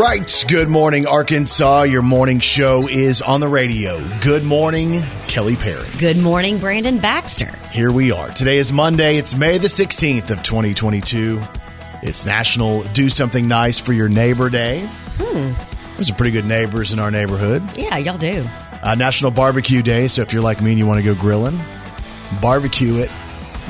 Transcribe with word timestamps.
right. 0.00 0.44
Good 0.48 0.68
morning, 0.70 1.06
Arkansas. 1.06 1.82
Your 1.82 2.00
morning 2.00 2.40
show 2.40 2.88
is 2.88 3.20
on 3.20 3.40
the 3.40 3.48
radio. 3.48 4.00
Good 4.20 4.44
morning, 4.44 5.02
Kelly 5.28 5.56
Perry. 5.56 5.86
Good 5.98 6.16
morning, 6.16 6.56
Brandon 6.56 6.96
Baxter. 6.98 7.50
Here 7.70 7.92
we 7.92 8.10
are. 8.10 8.30
Today 8.30 8.56
is 8.56 8.72
Monday. 8.72 9.18
It's 9.18 9.36
May 9.36 9.58
the 9.58 9.66
16th 9.66 10.30
of 10.30 10.42
2022. 10.42 11.38
It's 12.02 12.24
National 12.24 12.82
Do 12.82 13.10
Something 13.10 13.46
Nice 13.46 13.78
for 13.78 13.92
Your 13.92 14.08
Neighbor 14.08 14.48
Day. 14.48 14.80
Hmm. 15.18 15.52
There's 15.96 16.06
some 16.06 16.16
pretty 16.16 16.32
good 16.32 16.46
neighbors 16.46 16.94
in 16.94 16.98
our 16.98 17.10
neighborhood. 17.10 17.62
Yeah, 17.76 17.98
y'all 17.98 18.16
do. 18.16 18.42
Uh, 18.82 18.94
National 18.94 19.30
Barbecue 19.30 19.82
Day. 19.82 20.08
So 20.08 20.22
if 20.22 20.32
you're 20.32 20.42
like 20.42 20.62
me 20.62 20.70
and 20.70 20.78
you 20.78 20.86
want 20.86 20.96
to 20.96 21.04
go 21.04 21.14
grilling, 21.14 21.58
barbecue 22.40 22.96
it. 22.96 23.10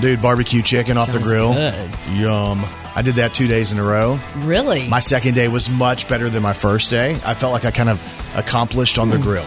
Dude, 0.01 0.23
barbecue 0.23 0.63
chicken 0.63 0.97
off 0.97 1.11
the 1.11 1.19
grill. 1.19 1.55
good. 1.55 1.91
Yum. 2.13 2.65
I 3.01 3.03
did 3.03 3.15
that 3.15 3.33
two 3.33 3.47
days 3.47 3.73
in 3.73 3.79
a 3.79 3.83
row. 3.83 4.21
Really? 4.41 4.87
My 4.87 4.99
second 4.99 5.33
day 5.33 5.49
was 5.49 5.71
much 5.71 6.07
better 6.07 6.29
than 6.29 6.43
my 6.43 6.53
first 6.53 6.91
day. 6.91 7.13
I 7.25 7.33
felt 7.33 7.51
like 7.51 7.65
I 7.65 7.71
kind 7.71 7.89
of 7.89 7.99
accomplished 8.37 8.99
on 8.99 9.09
the 9.09 9.17
grill. 9.17 9.47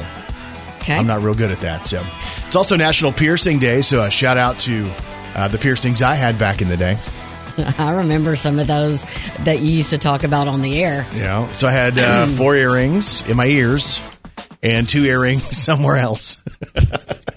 okay. 0.78 0.98
I'm 0.98 1.06
not 1.06 1.22
real 1.22 1.36
good 1.36 1.52
at 1.52 1.60
that. 1.60 1.86
So 1.86 2.04
it's 2.48 2.56
also 2.56 2.76
National 2.76 3.12
Piercing 3.12 3.60
Day. 3.60 3.84
So 3.84 4.02
a 4.02 4.10
shout 4.10 4.40
out 4.40 4.58
to 4.62 4.92
uh, 5.36 5.50
the 5.50 5.60
piercings 5.60 6.02
I 6.02 6.16
had 6.16 6.40
back 6.40 6.64
in 6.64 6.68
the 6.68 6.78
day. 6.78 6.98
I 7.78 7.92
remember 7.92 8.36
some 8.36 8.58
of 8.58 8.66
those 8.66 9.06
that 9.42 9.60
you 9.60 9.70
used 9.70 9.92
to 9.92 10.00
talk 10.00 10.24
about 10.24 10.48
on 10.48 10.64
the 10.64 10.84
air. 10.84 11.06
Know, 11.14 11.48
so 11.54 11.68
I 11.68 11.72
had 11.74 12.00
uh, 12.00 12.26
four 12.26 12.56
earrings 12.56 13.22
in 13.30 13.38
my 13.38 13.46
ears 13.46 14.02
and 14.64 14.90
two 14.90 15.04
earrings 15.04 15.56
somewhere 15.56 15.98
else. 15.98 16.44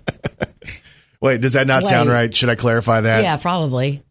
Wait, 1.20 1.42
does 1.42 1.52
that 1.52 1.66
not 1.66 1.84
sound 1.84 2.08
right? 2.08 2.34
Should 2.34 2.48
I 2.48 2.54
clarify 2.54 3.02
that? 3.02 3.22
yeah, 3.22 3.36
probably. 3.36 4.02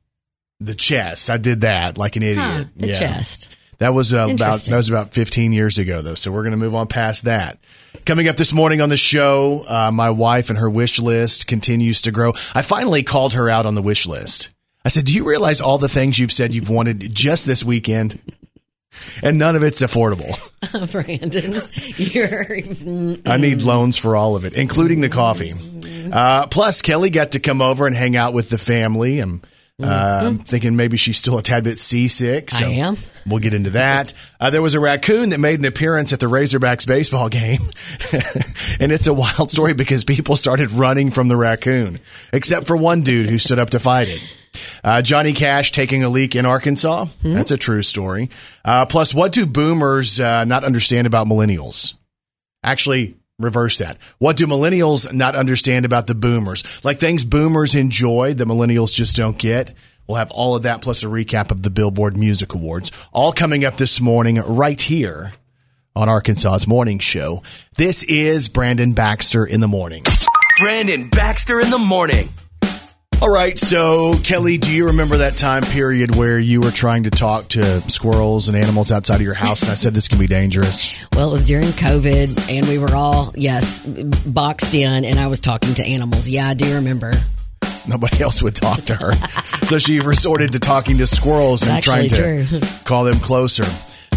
The 0.59 0.75
chest. 0.75 1.30
I 1.30 1.38
did 1.38 1.61
that 1.61 1.98
like 1.98 2.16
an 2.16 2.23
idiot. 2.23 2.38
Huh, 2.39 2.64
the 2.75 2.88
yeah. 2.88 3.00
chest. 3.00 3.58
That 3.80 3.94
was 3.94 4.14
uh, 4.14 4.30
about 4.31 4.62
that 4.62 4.75
was 4.75 4.89
about 4.89 5.14
15 5.14 5.52
years 5.52 5.78
ago 5.78 6.02
though. 6.02 6.16
So 6.16 6.31
we're 6.31 6.44
going 6.44 6.52
to 6.52 6.58
move 6.58 6.75
on 6.75 6.88
past 6.88 7.25
that. 7.25 7.59
Coming 8.06 8.28
up 8.28 8.38
this 8.38 8.53
morning 8.53 8.81
on 8.81 8.89
the 8.89 8.97
show, 8.97 9.66
uh, 9.67 9.92
my 9.92 10.12
wife 10.12 10.50
and 10.50 10.59
her 10.59 10.70
wish 10.70 11.00
list 11.00 11.47
continues 11.47 12.03
to 12.03 12.12
grow. 12.12 12.34
I 12.53 12.62
finally 12.62 13.03
called 13.03 13.34
her 13.34 13.50
out 13.50 13.66
on 13.66 13.75
the 13.75 13.81
wish 13.81 14.08
list. 14.08 14.50
I 14.86 14.89
said, 14.89 15.06
"Do 15.06 15.14
you 15.14 15.28
realize 15.28 15.59
all 15.59 15.78
the 15.78 15.89
things 15.89 16.17
you've 16.17 16.31
said 16.31 16.53
you've 16.53 16.69
wanted 16.69 17.14
just 17.14 17.45
this 17.45 17.64
weekend?" 17.64 18.19
And 19.22 19.38
none 19.38 19.58
of 19.58 19.64
it's 19.64 19.81
affordable. 19.81 20.40
Brandon, 20.92 21.62
you're. 21.97 23.30
I 23.30 23.38
need 23.38 23.62
loans 23.62 23.97
for 23.97 24.16
all 24.16 24.38
of 24.38 24.45
it, 24.45 24.53
including 24.53 25.02
the 25.02 25.09
coffee. 25.09 25.53
Uh, 26.14 26.47
plus, 26.47 26.81
Kelly 26.81 27.09
got 27.09 27.31
to 27.31 27.40
come 27.40 27.62
over 27.62 27.88
and 27.88 27.95
hang 27.95 28.16
out 28.16 28.34
with 28.34 28.50
the 28.50 28.58
family. 28.58 29.19
And 29.19 29.45
uh, 29.84 30.22
I'm 30.26 30.40
thinking 30.40 30.76
maybe 30.76 30.95
she's 30.95 31.18
still 31.18 31.38
a 31.38 31.44
tad 31.44 31.64
bit 31.66 31.80
seasick. 31.80 32.50
So 32.52 32.66
I 32.66 32.70
am. 32.70 32.98
We'll 33.28 33.40
get 33.40 33.54
into 33.54 33.72
that. 33.72 34.14
Uh, 34.40 34.50
there 34.50 34.62
was 34.62 34.73
a 34.76 34.80
raccoon 34.80 35.30
that 35.30 35.40
made 35.40 35.59
an 35.59 35.66
appearance 35.66 36.14
at 36.14 36.20
the 36.20 36.28
Razorbacks 36.28 36.88
baseball 36.88 37.28
game. 37.30 37.62
and 38.80 38.92
it's 38.92 39.08
a 39.08 39.14
wild 39.14 39.52
story 39.52 39.73
because 39.73 40.03
people 40.06 40.36
started 40.36 40.72
running 40.72 41.12
from 41.12 41.28
the 41.28 41.36
raccoon, 41.36 42.00
except 42.31 42.68
for 42.68 42.78
one 42.78 43.02
dude 43.02 43.30
who 43.30 43.38
stood 43.38 43.59
up 43.59 43.72
to 43.72 43.80
fight 43.80 44.08
it. 44.08 44.22
Uh, 44.84 45.02
Johnny 45.02 45.34
Cash 45.34 45.73
taking 45.73 46.03
a 46.03 46.09
leak 46.09 46.36
in 46.36 46.46
Arkansas. 46.46 47.08
That's 47.22 47.52
a 47.52 47.58
true 47.58 47.84
story. 47.84 48.30
Uh, 48.64 48.86
plus, 48.86 49.14
what 49.14 49.34
do 49.34 49.46
boomers 49.46 50.20
uh, 50.22 50.46
not 50.46 50.64
understand 50.64 51.08
about 51.08 51.28
millennials? 51.28 51.96
Actually, 52.64 53.18
reverse 53.39 53.78
that. 53.80 53.97
What 54.17 54.38
do 54.38 54.47
millennials 54.47 55.11
not 55.11 55.36
understand 55.36 55.86
about 55.86 56.08
the 56.08 56.16
boomers? 56.16 56.64
Like 56.86 57.00
things 57.00 57.25
boomers 57.25 57.75
enjoy 57.75 58.33
that 58.33 58.47
millennials 58.47 58.94
just 58.94 59.16
don't 59.16 59.38
get. 59.38 59.73
We'll 60.08 60.17
have 60.17 60.31
all 60.31 60.55
of 60.55 60.64
that 60.64 60.81
plus 60.81 61.03
a 61.03 61.08
recap 61.08 61.51
of 61.51 61.63
the 61.63 61.69
Billboard 61.69 62.16
Music 62.16 62.53
Awards. 62.53 62.91
All 63.12 63.31
coming 63.31 63.66
up 63.66 63.78
this 63.78 64.00
morning 64.00 64.35
right 64.38 64.79
here 64.79 65.34
on 65.96 66.09
Arkansas's 66.09 66.68
Morning 66.68 67.00
Show. 67.00 67.41
This 67.75 68.03
is 68.03 68.47
Brandon 68.47 68.94
Baxter 68.94 69.46
in 69.46 69.62
the 69.62 69.67
morning. 69.67 70.03
Brandon 70.59 71.09
Baxter 71.09 71.59
in 71.59 71.69
the 71.72 71.79
morning. 71.79 72.29
All 73.22 73.31
right, 73.31 73.58
so 73.58 74.16
Kelly, 74.24 74.58
do 74.58 74.72
you 74.72 74.88
remember 74.88 75.18
that 75.18 75.36
time 75.36 75.64
period 75.64 76.16
where 76.16 76.38
you 76.38 76.62
were 76.62 76.70
trying 76.70 77.03
to 77.03 77.09
talk 77.09 77.48
to 77.50 77.81
squirrels 77.90 78.50
and 78.50 78.58
animals 78.58 78.92
outside 78.92 79.16
of 79.16 79.22
your 79.22 79.34
house 79.34 79.62
and 79.64 79.72
I 79.72 79.76
said 79.76 79.94
this 79.94 80.08
can 80.08 80.20
be 80.20 80.28
dangerous? 80.28 80.94
Well, 81.14 81.30
it 81.30 81.31
was 81.31 81.46
during 81.46 81.68
COVID, 81.70 82.52
and 82.52 82.68
we 82.68 82.78
were 82.78 82.94
all, 82.94 83.34
yes, 83.36 83.84
boxed 83.86 84.76
in, 84.76 85.06
and 85.06 85.18
I 85.18 85.28
was 85.28 85.40
talking 85.40 85.74
to 85.76 85.84
animals. 85.84 86.30
Yeah, 86.30 86.50
I 86.50 86.53
do 86.53 86.76
remember. 86.76 87.14
nobody 87.88 88.22
else 88.22 88.44
would 88.44 88.56
talk 88.56 88.81
to 88.86 88.96
her. 88.96 89.14
so 89.66 89.80
she 89.80 90.02
resorted 90.02 90.52
to 90.52 90.59
talking 90.59 90.97
to 90.97 91.08
squirrels 91.08 91.68
and 91.68 91.82
trying 91.84 92.09
to 92.09 92.46
true. 92.46 92.59
call 92.84 93.06
them 93.06 93.20
closer. 93.20 93.66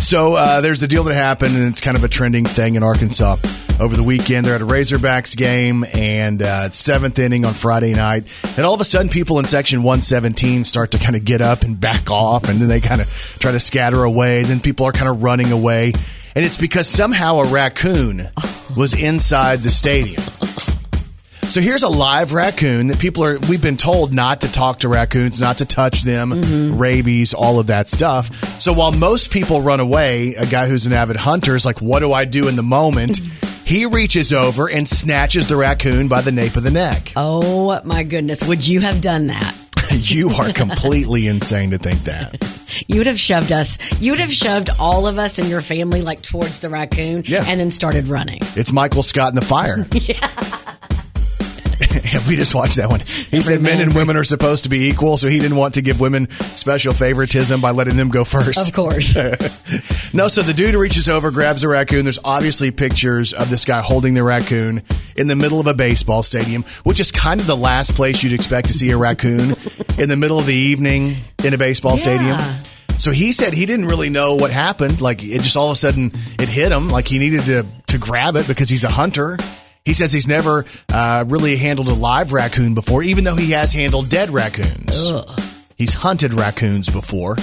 So 0.01 0.35
uh, 0.35 0.61
there's 0.61 0.81
the 0.81 0.89
deal 0.89 1.05
that 1.05 1.15
happened, 1.15 1.57
and 1.57 1.69
it's 1.69 1.81
kind 1.81 1.97
of 1.97 2.05
a 2.05 2.09
trending 2.09 2.45
thing 2.45 2.77
in 2.77 2.83
Arkansas. 2.83 3.37
Over 3.81 3.97
the 3.97 4.03
weekend, 4.03 4.47
they're 4.47 4.55
at 4.55 4.61
a 4.61 4.67
Razorbacks 4.67 5.37
game, 5.37 5.85
and 5.93 6.43
uh, 6.43 6.65
it's 6.67 6.79
seventh 6.79 7.19
inning 7.19 7.45
on 7.45 7.53
Friday 7.53 7.93
night. 7.93 8.25
And 8.57 8.65
all 8.65 8.75
of 8.75 8.81
a 8.81 8.85
sudden, 8.85 9.09
people 9.09 9.39
in 9.39 9.45
section 9.45 9.83
117 9.83 10.65
start 10.65 10.93
to 10.93 10.99
kind 10.99 11.15
of 11.15 11.25
get 11.25 11.43
up 11.43 11.63
and 11.63 11.79
back 11.79 12.11
off, 12.11 12.49
and 12.49 12.59
then 12.59 12.69
they 12.69 12.81
kind 12.81 13.01
of 13.01 13.09
try 13.39 13.53
to 13.53 13.61
scatter 13.61 14.03
away. 14.03 14.43
Then 14.45 14.61
people 14.61 14.87
are 14.87 14.93
kind 14.93 15.09
of 15.09 15.23
running 15.23 15.53
away. 15.53 15.93
And 16.35 16.45
it's 16.45 16.59
because 16.59 16.89
somehow 16.89 17.41
a 17.41 17.49
raccoon 17.49 18.29
was 18.77 18.95
inside 18.95 19.61
the 19.61 19.71
stadium. 19.71 20.23
So 21.49 21.63
here's 21.63 21.83
a 21.83 21.89
live 21.89 22.35
raccoon 22.35 22.89
that 22.89 22.99
people 22.99 23.25
are, 23.25 23.39
we've 23.49 23.63
been 23.63 23.79
told 23.79 24.13
not 24.13 24.43
to 24.43 24.53
talk 24.53 24.81
to 24.81 24.89
raccoons, 24.89 25.41
not 25.41 25.59
to 25.59 25.65
touch 25.65 26.03
them, 26.03 26.31
mm-hmm. 26.31 26.79
rabies, 26.79 27.33
all 27.33 27.59
of 27.59 27.69
that 27.69 27.89
stuff. 27.89 28.61
So 28.61 28.75
while 28.75 28.93
most 28.93 29.31
people 29.31 29.63
run 29.63 29.81
away, 29.81 30.35
a 30.35 30.45
guy 30.45 30.69
who's 30.69 30.87
an 30.87 30.93
avid 30.93 31.17
hunter 31.17 31.57
is 31.57 31.65
like, 31.65 31.81
what 31.81 32.01
do 32.01 32.13
I 32.13 32.27
do 32.27 32.49
in 32.49 32.57
the 32.57 32.63
moment? 32.63 33.19
he 33.65 33.87
reaches 33.87 34.31
over 34.31 34.69
and 34.69 34.87
snatches 34.87 35.47
the 35.47 35.57
raccoon 35.57 36.07
by 36.09 36.21
the 36.21 36.33
nape 36.33 36.57
of 36.57 36.65
the 36.65 36.71
neck. 36.71 37.15
Oh, 37.17 37.81
my 37.83 38.03
goodness. 38.03 38.47
Would 38.47 38.67
you 38.67 38.81
have 38.81 39.01
done 39.01 39.29
that? 39.29 39.57
you 39.91 40.29
are 40.29 40.53
completely 40.53 41.27
insane 41.29 41.71
to 41.71 41.79
think 41.79 42.05
that. 42.05 42.45
You 42.87 42.99
would 42.99 43.07
have 43.07 43.19
shoved 43.19 43.53
us, 43.53 43.79
you 44.03 44.13
would 44.13 44.21
have 44.21 44.33
shoved 44.33 44.69
all 44.79 45.07
of 45.07 45.19
us 45.19 45.39
and 45.39 45.49
your 45.49 45.63
family 45.63 46.03
like 46.03 46.21
towards 46.21 46.61
the 46.61 46.69
raccoon 46.69 47.25
Yeah. 47.27 47.43
and 47.47 47.59
then 47.59 47.71
started 47.71 48.09
running. 48.09 48.41
It's 48.55 48.71
Michael 48.71 49.03
Scott 49.03 49.31
in 49.31 49.35
the 49.35 49.41
fire. 49.41 49.87
Yeah. 49.93 50.58
we 52.29 52.37
just 52.37 52.55
watched 52.55 52.77
that 52.77 52.89
one. 52.89 53.01
He 53.01 53.41
said 53.41 53.61
men 53.63 53.81
and 53.81 53.95
women 53.95 54.17
are 54.17 54.25
supposed 54.25 54.65
to 54.65 54.71
be 54.71 54.89
equal, 54.89 55.17
so 55.17 55.29
he 55.29 55.39
didn't 55.39 55.57
want 55.57 55.75
to 55.75 55.83
give 55.83 56.01
women 56.01 56.29
special 56.31 56.93
favoritism 56.93 57.61
by 57.61 57.71
letting 57.71 57.97
them 57.97 58.09
go 58.09 58.25
first. 58.25 58.69
Of 58.69 58.75
course. 58.75 59.17
No, 60.15 60.27
so 60.29 60.41
the 60.41 60.55
dude 60.55 60.75
reaches 60.75 61.07
over, 61.09 61.31
grabs 61.31 61.63
a 61.65 61.69
raccoon. 61.69 62.05
There's 62.05 62.19
obviously 62.25 62.71
pictures 62.71 63.35
of 63.35 63.51
this 63.51 63.67
guy 63.67 63.81
holding 63.83 64.15
the 64.15 64.23
raccoon 64.23 64.83
in 65.17 65.27
the 65.27 65.37
middle 65.37 65.61
of 65.61 65.67
a 65.67 65.75
baseball 65.75 66.23
stadium, 66.23 66.63
which 66.85 66.99
is 66.99 67.11
kind 67.13 67.41
of 67.41 67.47
the 67.47 67.57
last 67.57 67.95
place 67.95 68.23
you'd 68.23 68.33
expect 68.33 68.69
to 68.69 68.73
see 68.73 68.91
a 68.91 68.97
raccoon 68.97 69.55
in 69.99 70.09
the 70.09 70.17
middle 70.17 70.39
of 70.39 70.47
the 70.47 70.55
evening 70.55 71.15
in 71.45 71.53
a 71.53 71.59
baseball 71.59 71.93
Yeah. 71.93 72.39
stadium. 72.39 72.39
So 72.99 73.13
he 73.13 73.33
said 73.33 73.53
he 73.53 73.67
didn't 73.67 73.85
really 73.87 74.09
know 74.09 74.35
what 74.35 74.51
happened. 74.51 75.01
Like 75.03 75.23
it 75.23 75.43
just 75.43 75.57
all 75.57 75.67
of 75.67 75.73
a 75.75 75.77
sudden 75.77 76.11
it 76.41 76.49
hit 76.49 76.73
him. 76.73 76.89
Like 76.89 77.07
he 77.07 77.19
needed 77.19 77.43
to 77.43 77.67
to 77.89 77.99
grab 77.99 78.35
it 78.37 78.49
because 78.49 78.69
he's 78.71 78.85
a 78.85 78.91
hunter. 78.91 79.37
He 79.89 79.95
says 79.95 80.13
he's 80.13 80.29
never 80.29 80.67
uh, 80.91 81.25
really 81.27 81.57
handled 81.57 81.89
a 81.89 81.95
live 81.95 82.35
raccoon 82.35 82.75
before, 82.75 83.03
even 83.03 83.25
though 83.25 83.37
he 83.37 83.53
has 83.53 83.73
handled 83.73 84.11
dead 84.11 84.29
raccoons. 84.29 85.11
He's 85.79 85.95
hunted 85.95 86.35
raccoons 86.35 86.91
before. 86.91 87.37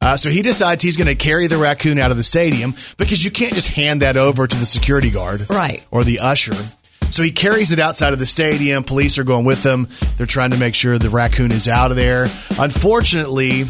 Uh, 0.00 0.16
so 0.16 0.28
he 0.28 0.42
decides 0.42 0.82
he's 0.82 0.96
going 0.96 1.06
to 1.06 1.14
carry 1.14 1.46
the 1.46 1.58
raccoon 1.58 2.00
out 2.00 2.10
of 2.10 2.16
the 2.16 2.24
stadium 2.24 2.74
because 2.96 3.24
you 3.24 3.30
can't 3.30 3.54
just 3.54 3.68
hand 3.68 4.02
that 4.02 4.16
over 4.16 4.48
to 4.48 4.56
the 4.56 4.66
security 4.66 5.10
guard 5.12 5.48
Right. 5.48 5.84
or 5.92 6.02
the 6.02 6.18
usher. 6.18 6.56
So 7.12 7.22
he 7.22 7.30
carries 7.30 7.70
it 7.70 7.78
outside 7.78 8.12
of 8.12 8.18
the 8.18 8.26
stadium. 8.26 8.82
Police 8.82 9.16
are 9.18 9.24
going 9.24 9.44
with 9.44 9.64
him. 9.64 9.86
They're 10.16 10.26
trying 10.26 10.50
to 10.50 10.56
make 10.58 10.74
sure 10.74 10.98
the 10.98 11.08
raccoon 11.08 11.52
is 11.52 11.68
out 11.68 11.92
of 11.92 11.96
there. 11.96 12.26
Unfortunately, 12.58 13.64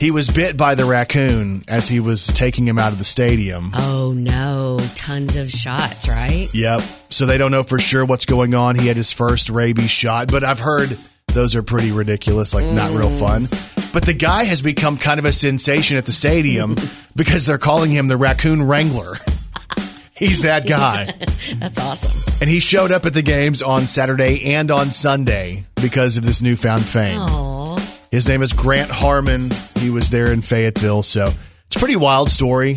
he 0.00 0.10
was 0.10 0.28
bit 0.28 0.56
by 0.56 0.74
the 0.74 0.86
raccoon 0.86 1.62
as 1.68 1.86
he 1.86 2.00
was 2.00 2.26
taking 2.28 2.66
him 2.66 2.78
out 2.78 2.90
of 2.90 2.98
the 2.98 3.04
stadium. 3.04 3.72
oh 3.74 4.12
no, 4.16 4.78
tons 4.96 5.36
of 5.36 5.50
shots, 5.50 6.08
right? 6.08 6.48
Yep. 6.54 6.80
So 7.10 7.26
they 7.26 7.36
don't 7.36 7.50
know 7.50 7.62
for 7.62 7.78
sure 7.78 8.04
what's 8.06 8.24
going 8.24 8.54
on. 8.54 8.76
He 8.76 8.88
had 8.88 8.96
his 8.96 9.12
first 9.12 9.50
rabies 9.50 9.90
shot, 9.90 10.32
but 10.32 10.42
I've 10.42 10.58
heard 10.58 10.96
those 11.28 11.54
are 11.54 11.62
pretty 11.62 11.92
ridiculous, 11.92 12.54
like 12.54 12.64
not 12.64 12.90
real 12.92 13.10
mm. 13.10 13.20
fun. 13.20 13.90
But 13.92 14.06
the 14.06 14.14
guy 14.14 14.44
has 14.44 14.62
become 14.62 14.96
kind 14.96 15.18
of 15.18 15.26
a 15.26 15.32
sensation 15.32 15.98
at 15.98 16.06
the 16.06 16.12
stadium 16.12 16.76
because 17.14 17.44
they're 17.44 17.58
calling 17.58 17.90
him 17.90 18.08
the 18.08 18.16
raccoon 18.16 18.62
wrangler. 18.62 19.16
He's 20.14 20.42
that 20.42 20.66
guy. 20.66 21.12
That's 21.56 21.78
awesome. 21.78 22.34
And 22.40 22.48
he 22.48 22.60
showed 22.60 22.90
up 22.90 23.04
at 23.04 23.14
the 23.14 23.22
games 23.22 23.62
on 23.62 23.82
Saturday 23.82 24.54
and 24.54 24.70
on 24.70 24.90
Sunday 24.90 25.66
because 25.80 26.16
of 26.16 26.24
this 26.24 26.40
newfound 26.40 26.84
fame. 26.84 27.18
Aw. 27.20 27.59
His 28.10 28.26
name 28.26 28.42
is 28.42 28.52
Grant 28.52 28.90
Harmon. 28.90 29.50
He 29.78 29.90
was 29.90 30.10
there 30.10 30.32
in 30.32 30.42
Fayetteville. 30.42 31.02
So 31.02 31.26
it's 31.66 31.76
a 31.76 31.78
pretty 31.78 31.96
wild 31.96 32.30
story. 32.30 32.74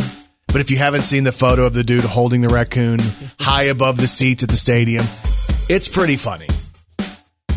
But 0.48 0.62
if 0.62 0.70
you 0.70 0.78
haven't 0.78 1.02
seen 1.02 1.24
the 1.24 1.32
photo 1.32 1.66
of 1.66 1.74
the 1.74 1.84
dude 1.84 2.04
holding 2.04 2.42
the 2.42 2.50
raccoon 2.50 3.00
high 3.40 3.64
above 3.64 3.98
the 3.98 4.08
seats 4.08 4.44
at 4.44 4.50
the 4.50 4.56
stadium, 4.56 5.04
it's 5.70 5.88
pretty 5.88 6.16
funny. 6.16 6.48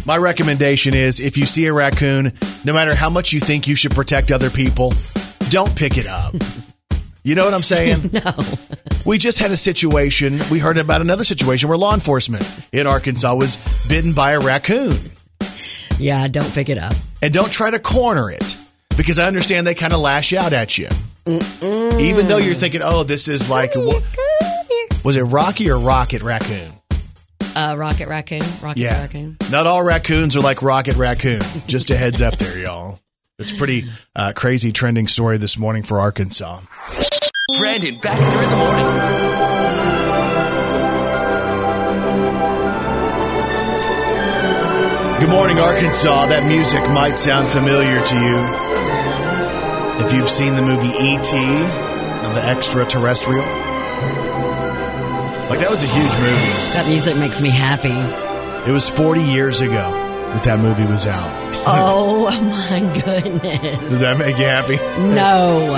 My 0.06 0.16
recommendation 0.16 0.94
is 0.94 1.20
if 1.20 1.36
you 1.36 1.44
see 1.44 1.66
a 1.66 1.72
raccoon, 1.72 2.32
no 2.64 2.72
matter 2.72 2.94
how 2.94 3.10
much 3.10 3.34
you 3.34 3.40
think 3.40 3.66
you 3.66 3.76
should 3.76 3.94
protect 3.94 4.32
other 4.32 4.48
people, 4.48 4.94
don't 5.50 5.76
pick 5.76 5.98
it 5.98 6.06
up. 6.06 6.34
You 7.24 7.34
know 7.34 7.44
what 7.44 7.54
I'm 7.54 7.62
saying? 7.62 8.10
No. 8.24 8.32
We 9.04 9.18
just 9.18 9.38
had 9.38 9.52
a 9.52 9.56
situation. 9.56 10.40
We 10.50 10.58
heard 10.58 10.78
about 10.78 11.00
another 11.00 11.22
situation 11.22 11.68
where 11.68 11.78
law 11.78 11.94
enforcement 11.94 12.44
in 12.72 12.88
Arkansas 12.88 13.34
was 13.34 13.56
bitten 13.88 14.14
by 14.14 14.32
a 14.32 14.40
raccoon. 14.40 14.98
Yeah, 15.98 16.26
don't 16.28 16.52
pick 16.52 16.68
it 16.68 16.78
up. 16.78 16.94
And 17.22 17.32
don't 17.32 17.50
try 17.50 17.70
to 17.70 17.78
corner 17.78 18.30
it 18.30 18.56
because 18.96 19.18
I 19.18 19.26
understand 19.26 19.66
they 19.66 19.74
kind 19.74 19.92
of 19.92 20.00
lash 20.00 20.32
out 20.32 20.52
at 20.52 20.76
you. 20.78 20.88
Even 21.26 22.28
though 22.28 22.38
you're 22.38 22.54
thinking, 22.54 22.82
oh, 22.82 23.02
this 23.02 23.26
is 23.28 23.48
like, 23.50 23.72
wha- 23.74 24.00
was 25.04 25.16
it 25.16 25.22
Rocky 25.22 25.70
or 25.70 25.78
Rocket 25.78 26.22
Raccoon? 26.22 26.70
Uh, 27.56 27.74
Rocket 27.76 28.06
Raccoon. 28.08 28.42
Rocket 28.62 28.78
Yeah. 28.80 29.00
Raccoon. 29.00 29.36
Not 29.50 29.66
all 29.66 29.82
raccoons 29.82 30.36
are 30.36 30.40
like 30.40 30.62
Rocket 30.62 30.96
Raccoon. 30.96 31.40
Just 31.66 31.90
a 31.90 31.96
heads 31.96 32.20
up 32.20 32.36
there, 32.36 32.58
y'all. 32.58 33.00
It's 33.38 33.50
a 33.52 33.56
pretty 33.56 33.88
uh, 34.14 34.32
crazy 34.36 34.72
trending 34.72 35.08
story 35.08 35.38
this 35.38 35.58
morning 35.58 35.82
for 35.82 35.98
Arkansas. 36.00 36.60
Brandon 37.58 37.98
Baxter 38.00 38.42
in 38.42 38.50
the 38.50 38.56
morning. 38.56 40.05
Good 45.26 45.32
morning, 45.32 45.58
Arkansas. 45.58 46.26
That 46.26 46.46
music 46.46 46.88
might 46.90 47.18
sound 47.18 47.48
familiar 47.48 48.00
to 48.00 48.14
you. 48.14 50.06
If 50.06 50.12
you've 50.14 50.30
seen 50.30 50.54
the 50.54 50.62
movie 50.62 50.86
E.T., 50.86 51.32
the 52.32 52.42
extraterrestrial. 52.44 53.42
Like, 55.50 55.58
that 55.58 55.68
was 55.68 55.82
a 55.82 55.88
huge 55.88 56.12
movie. 56.12 56.52
That 56.74 56.86
music 56.86 57.16
makes 57.16 57.42
me 57.42 57.50
happy. 57.50 57.90
It 58.70 58.72
was 58.72 58.88
40 58.88 59.20
years 59.20 59.60
ago 59.60 59.90
that 60.32 60.44
that 60.44 60.60
movie 60.60 60.86
was 60.86 61.08
out. 61.08 61.28
Oh 61.66 62.30
my 62.70 62.78
goodness. 63.02 63.80
Does 63.80 64.00
that 64.02 64.18
make 64.18 64.38
you 64.38 64.44
happy? 64.44 64.76
No. 65.12 65.74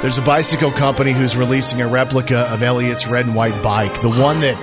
There's 0.00 0.16
a 0.16 0.22
bicycle 0.22 0.70
company 0.70 1.10
who's 1.10 1.36
releasing 1.36 1.82
a 1.82 1.88
replica 1.88 2.42
of 2.42 2.62
Elliot's 2.62 3.08
red 3.08 3.26
and 3.26 3.34
white 3.34 3.60
bike, 3.64 4.00
the 4.00 4.08
one 4.10 4.38
that, 4.42 4.56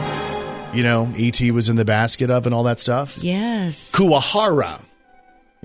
you 0.74 0.84
know, 0.84 1.12
E.T. 1.16 1.52
was 1.52 1.70
in 1.70 1.76
the 1.76 1.86
basket 1.86 2.30
of 2.30 2.46
and 2.46 2.54
all 2.54 2.64
that 2.64 2.80
stuff. 2.80 3.18
Yes. 3.20 3.92
Kuwahara. 3.94 4.82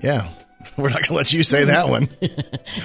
Yeah. 0.01 0.29
We're 0.77 0.89
not 0.89 0.99
going 0.99 1.05
to 1.05 1.13
let 1.13 1.33
you 1.33 1.43
say 1.43 1.65
that 1.65 1.89
one. 1.89 2.09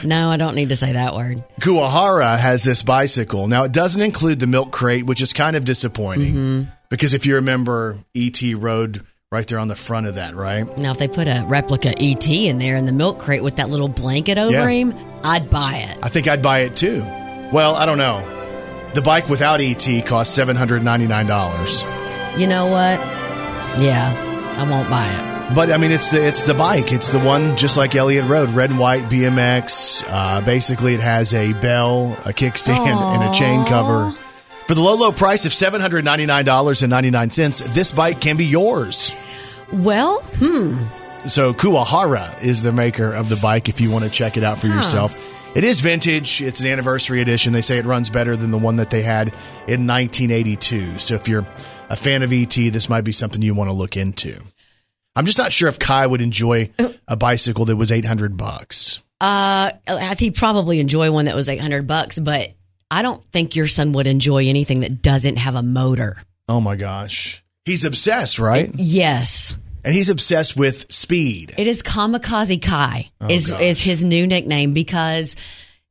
No, 0.05 0.31
I 0.31 0.37
don't 0.37 0.55
need 0.55 0.69
to 0.69 0.77
say 0.77 0.93
that 0.93 1.15
word. 1.15 1.43
Kuwahara 1.61 2.37
has 2.39 2.63
this 2.63 2.83
bicycle. 2.83 3.47
Now, 3.49 3.65
it 3.65 3.73
doesn't 3.73 4.01
include 4.03 4.39
the 4.39 4.47
milk 4.47 4.71
crate, 4.71 5.07
which 5.07 5.23
is 5.23 5.33
kind 5.33 5.57
of 5.57 5.65
disappointing 5.65 6.35
mm-hmm. 6.35 6.71
because 6.89 7.15
if 7.15 7.27
you 7.27 7.37
remember, 7.37 7.97
ET 8.15 8.41
rode 8.55 9.05
right 9.33 9.47
there 9.47 9.59
on 9.59 9.69
the 9.69 9.77
front 9.77 10.07
of 10.07 10.17
that, 10.17 10.35
right? 10.35 10.67
Now, 10.79 10.91
if 10.93 10.99
they 10.99 11.09
put 11.09 11.27
a 11.27 11.45
replica 11.47 11.95
ET 12.01 12.27
in 12.29 12.59
there 12.59 12.77
in 12.77 12.87
the 12.87 12.93
milk 12.93 13.19
crate 13.19 13.43
with 13.43 13.57
that 13.57 13.71
little 13.71 13.89
blanket 13.89 14.39
over 14.39 14.53
Yeah. 14.53 14.69
him, 14.69 14.95
I'd 15.25 15.51
buy 15.51 15.77
it. 15.91 15.99
I 16.03 16.09
think 16.09 16.29
I'd 16.29 16.43
buy 16.43 16.61
it 16.61 16.77
too. 16.77 17.01
Well, 17.53 17.75
I 17.75 17.87
don't 17.87 17.99
know. 17.99 18.91
The 18.95 19.03
bike 19.03 19.29
without 19.29 19.61
ET 19.61 19.87
costs 20.07 20.39
$799. 20.39 22.08
You 22.39 22.47
know 22.47 22.67
what? 22.67 23.01
Yeah, 23.81 24.15
I 24.59 24.71
won't 24.71 24.89
buy 24.89 25.09
it. 25.09 25.55
But 25.55 25.73
I 25.73 25.77
mean, 25.77 25.91
it's 25.91 26.13
it's 26.13 26.43
the 26.43 26.55
bike. 26.55 26.93
It's 26.93 27.11
the 27.11 27.19
one 27.19 27.57
just 27.57 27.77
like 27.77 27.97
Elliott 27.97 28.29
rode, 28.29 28.51
red 28.51 28.71
and 28.71 28.79
white 28.79 29.05
BMX. 29.05 30.05
Uh, 30.07 30.41
basically, 30.43 30.95
it 30.95 31.01
has 31.01 31.35
a 31.35 31.53
bell, 31.55 32.13
a 32.25 32.33
kickstand, 32.33 32.87
and 32.87 33.25
a 33.25 33.33
chain 33.33 33.65
cover. 33.65 34.15
For 34.67 34.75
the 34.75 34.81
low, 34.83 34.95
low 34.95 35.11
price 35.11 35.47
of 35.47 35.55
seven 35.55 35.81
hundred 35.81 36.05
ninety 36.05 36.27
nine 36.27 36.45
dollars 36.45 36.83
and 36.83 36.91
ninety 36.91 37.11
nine 37.11 37.31
cents, 37.31 37.61
this 37.61 37.91
bike 37.93 38.21
can 38.21 38.37
be 38.37 38.45
yours. 38.45 39.15
Well, 39.73 40.21
hmm. 40.37 40.77
So 41.27 41.53
Kuwahara 41.55 42.41
is 42.43 42.63
the 42.63 42.71
maker 42.71 43.13
of 43.13 43.29
the 43.29 43.37
bike. 43.43 43.69
If 43.69 43.81
you 43.81 43.91
want 43.91 44.05
to 44.05 44.11
check 44.11 44.37
it 44.37 44.45
out 44.45 44.59
for 44.59 44.67
yourself, 44.67 45.17
it 45.57 45.65
is 45.65 45.81
vintage. 45.81 46.43
It's 46.43 46.61
an 46.61 46.67
anniversary 46.67 47.21
edition. 47.23 47.53
They 47.53 47.63
say 47.63 47.79
it 47.79 47.87
runs 47.87 48.11
better 48.11 48.37
than 48.37 48.51
the 48.51 48.59
one 48.59 48.77
that 48.77 48.91
they 48.91 49.03
had 49.03 49.29
in 49.67 49.87
1982. 49.87 50.99
So 50.99 51.15
if 51.15 51.27
you're 51.27 51.45
a 51.89 51.97
fan 51.97 52.23
of 52.23 52.33
ET, 52.33 52.51
this 52.55 52.89
might 52.89 53.03
be 53.03 53.13
something 53.13 53.41
you 53.43 53.55
want 53.55 53.69
to 53.69 53.75
look 53.75 53.97
into. 53.97 54.41
I'm 55.17 55.27
just 55.27 55.39
not 55.39 55.53
sure 55.53 55.69
if 55.69 55.79
Kai 55.79 56.07
would 56.07 56.21
enjoy 56.21 56.71
a 57.09 57.17
bicycle 57.17 57.65
that 57.67 57.77
was 57.77 57.91
800 57.91 58.37
bucks. 58.37 59.01
Uh, 59.21 59.73
he'd 60.17 60.37
probably 60.37 60.79
enjoy 60.79 61.11
one 61.11 61.25
that 61.25 61.35
was 61.35 61.49
800 61.49 61.87
bucks, 61.87 62.19
but 62.19 62.53
I 62.91 63.03
don't 63.03 63.25
think 63.33 63.57
your 63.57 63.67
son 63.67 63.93
would 63.93 64.07
enjoy 64.07 64.47
anything 64.47 64.81
that 64.81 65.03
doesn't 65.03 65.37
have 65.37 65.57
a 65.57 65.63
motor. 65.63 66.23
Oh 66.49 66.61
my 66.61 66.77
gosh. 66.77 67.43
He's 67.65 67.85
obsessed, 67.85 68.39
right? 68.39 68.71
Yes. 68.75 69.59
And 69.85 69.95
he's 69.95 70.09
obsessed 70.09 70.57
with 70.57 70.91
speed. 70.93 71.55
It 71.59 71.67
is 71.67 71.83
Kamikaze 71.83 72.63
Kai 72.63 73.11
is 73.29 73.51
gosh. 73.51 73.61
is 73.61 73.83
his 73.83 74.05
new 74.05 74.27
nickname 74.27 74.73
because 74.73 75.37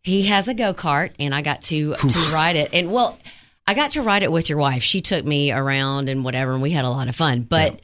he 0.03 0.27
has 0.27 0.47
a 0.47 0.53
go 0.53 0.73
kart 0.73 1.11
and 1.19 1.35
I 1.35 1.41
got 1.41 1.63
to 1.63 1.95
to 1.95 2.19
ride 2.31 2.55
it 2.55 2.69
and 2.73 2.91
well 2.91 3.19
I 3.67 3.73
got 3.73 3.91
to 3.91 4.01
ride 4.01 4.23
it 4.23 4.31
with 4.31 4.49
your 4.49 4.57
wife. 4.57 4.81
She 4.83 5.01
took 5.01 5.25
me 5.25 5.51
around 5.51 6.07
and 6.09 6.23
whatever 6.23 6.53
and 6.53 6.61
we 6.61 6.71
had 6.71 6.85
a 6.85 6.89
lot 6.89 7.09
of 7.09 7.15
fun. 7.15 7.41
But 7.41 7.81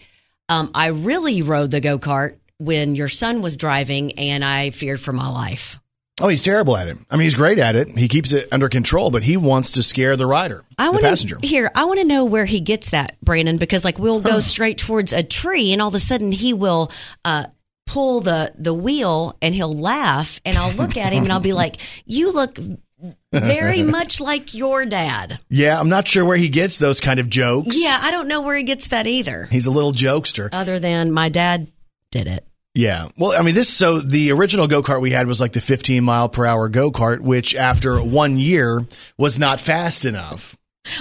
um, 0.50 0.72
I 0.74 0.88
really 0.88 1.42
rode 1.42 1.72
the 1.72 1.82
go 1.82 2.00
kart 2.00 2.38
when 2.58 2.96
your 2.96 3.10
son 3.10 3.42
was 3.42 3.58
driving 3.58 4.14
and 4.20 4.46
I 4.46 4.70
feared 4.70 5.02
for 5.02 5.12
my 5.12 5.30
life. 5.30 5.80
Oh, 6.22 6.28
he's 6.28 6.44
terrible 6.44 6.78
at 6.78 6.88
it. 6.88 6.98
I 7.10 7.16
mean, 7.16 7.24
he's 7.24 7.34
great 7.34 7.58
at 7.58 7.76
it. 7.76 7.88
He 7.88 8.08
keeps 8.08 8.34
it 8.34 8.48
under 8.52 8.70
control, 8.70 9.10
but 9.10 9.24
he 9.24 9.36
wants 9.36 9.72
to 9.74 9.84
scare 9.84 10.16
the 10.16 10.28
rider, 10.28 10.64
I 10.78 10.86
the 10.86 10.92
want 10.92 11.04
passenger. 11.04 11.40
here. 11.42 11.72
I 11.74 11.86
want 11.86 12.00
to 12.02 12.06
know 12.06 12.24
where 12.24 12.46
he 12.46 12.60
gets 12.60 12.92
that, 12.92 13.20
Brandon, 13.22 13.58
because 13.58 13.84
like 13.84 13.98
we'll 13.98 14.22
go 14.22 14.40
straight 14.40 14.78
towards 14.78 15.12
a 15.12 15.24
tree, 15.24 15.74
and 15.74 15.82
all 15.82 15.88
of 15.88 15.96
a 15.96 16.00
sudden 16.00 16.32
he 16.32 16.54
will 16.54 16.92
uh, 17.26 17.48
pull 17.88 18.22
the 18.22 18.54
the 18.56 18.76
wheel, 18.76 19.36
and 19.42 19.56
he'll 19.56 19.74
laugh, 19.74 20.40
and 20.46 20.56
I'll 20.56 20.74
look 20.74 20.98
at 20.98 21.14
him, 21.14 21.24
and 21.24 21.34
I'll 21.34 21.40
be 21.40 21.54
like, 21.64 21.78
"You 22.06 22.32
look 22.32 22.60
very 23.32 23.84
much 23.84 24.20
like 24.22 24.54
your 24.54 24.86
dad." 24.86 25.40
Yeah, 25.50 25.80
I'm 25.80 25.90
not 25.90 26.08
sure 26.08 26.26
where 26.26 26.38
he 26.38 26.50
gets 26.50 26.78
those 26.78 27.00
kind 27.00 27.20
of 27.20 27.30
jokes. 27.30 27.82
Yeah, 27.82 28.00
I 28.02 28.12
don't 28.12 28.28
know 28.28 28.42
where 28.42 28.56
he 28.56 28.64
gets 28.64 28.88
that 28.90 29.08
either, 29.08 29.48
He's 29.52 29.68
a 29.68 29.72
little 29.72 29.92
jokester. 29.92 30.50
other 30.52 30.80
than 30.80 31.12
my 31.12 31.30
dad 31.30 31.72
did 32.12 32.28
it. 32.28 32.46
Yeah. 32.76 33.10
Well, 33.18 33.34
I 33.38 33.44
mean, 33.44 33.54
this, 33.54 33.70
so 33.70 34.00
the 34.00 34.32
original 34.32 34.66
go 34.68 34.82
kart 34.82 35.00
we 35.02 35.12
had 35.12 35.28
was 35.28 35.40
like 35.40 35.54
the 35.54 35.62
15 35.62 36.04
mile 36.04 36.28
per 36.28 36.44
hour 36.46 36.70
go 36.70 36.92
kart, 36.92 37.20
which 37.20 37.56
after 37.56 37.98
one 37.98 38.38
year 38.38 38.82
was 39.16 39.38
not 39.38 39.60
fast 39.60 40.06
enough. 40.06 40.58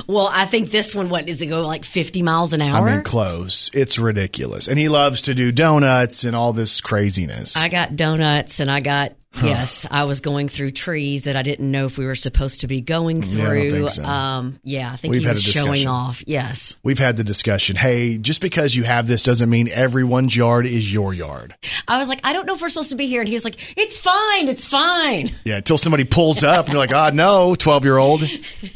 Well, 0.06 0.28
I 0.30 0.44
think 0.44 0.70
this 0.70 0.94
one, 0.94 1.08
what 1.08 1.26
does 1.26 1.42
it 1.42 1.46
go 1.46 1.62
like 1.62 1.84
fifty 1.84 2.22
miles 2.22 2.52
an 2.52 2.62
hour? 2.62 2.88
I 2.88 2.94
mean, 2.94 3.02
close. 3.02 3.68
It's 3.74 3.98
ridiculous. 3.98 4.68
And 4.68 4.78
he 4.78 4.88
loves 4.88 5.22
to 5.22 5.34
do 5.34 5.50
donuts 5.50 6.22
and 6.22 6.36
all 6.36 6.52
this 6.52 6.80
craziness. 6.80 7.56
I 7.56 7.68
got 7.68 7.96
donuts 7.96 8.60
and 8.60 8.70
I 8.70 8.78
got 8.78 9.14
yes, 9.42 9.86
I 9.90 10.04
was 10.04 10.20
going 10.20 10.48
through 10.48 10.72
trees 10.72 11.22
that 11.22 11.36
I 11.36 11.42
didn't 11.42 11.70
know 11.70 11.86
if 11.86 11.96
we 11.96 12.04
were 12.06 12.14
supposed 12.14 12.60
to 12.60 12.66
be 12.66 12.80
going 12.80 13.22
Yeah, 13.22 13.44
I 13.44 13.48
through. 13.48 13.70
think 13.70 13.90
so. 13.90 14.04
Um 14.04 14.58
yeah, 14.62 14.90
I 14.92 14.96
think 14.96 15.12
We've 15.12 15.22
he 15.22 15.26
had 15.26 15.36
was 15.36 15.46
a 15.48 15.52
showing 15.52 15.86
off. 15.86 16.22
Yes. 16.26 16.76
We've 16.82 16.98
had 16.98 17.16
the 17.16 17.24
discussion. 17.24 17.76
Hey, 17.76 18.18
just 18.18 18.40
because 18.40 18.74
you 18.76 18.82
have 18.84 19.06
this 19.06 19.22
doesn't 19.22 19.48
mean 19.48 19.68
everyone's 19.68 20.36
yard 20.36 20.66
is 20.66 20.92
your 20.92 21.14
yard. 21.14 21.54
I 21.88 21.98
was 21.98 22.08
like, 22.08 22.20
I 22.24 22.32
don't 22.32 22.46
know 22.46 22.54
if 22.54 22.60
we're 22.62 22.68
supposed 22.68 22.90
to 22.90 22.96
be 22.96 23.06
here 23.06 23.20
and 23.20 23.28
he 23.28 23.34
was 23.34 23.44
like, 23.44 23.76
It's 23.78 23.98
fine, 23.98 24.48
it's 24.48 24.66
fine. 24.66 25.30
Yeah, 25.44 25.56
until 25.56 25.78
somebody 25.78 26.04
pulls 26.04 26.42
up 26.44 26.66
and 26.66 26.74
you're 26.74 26.82
like, 26.82 26.94
ah, 26.94 27.10
no, 27.14 27.54
12 27.54 27.84
year 27.84 27.96
old, 27.98 28.20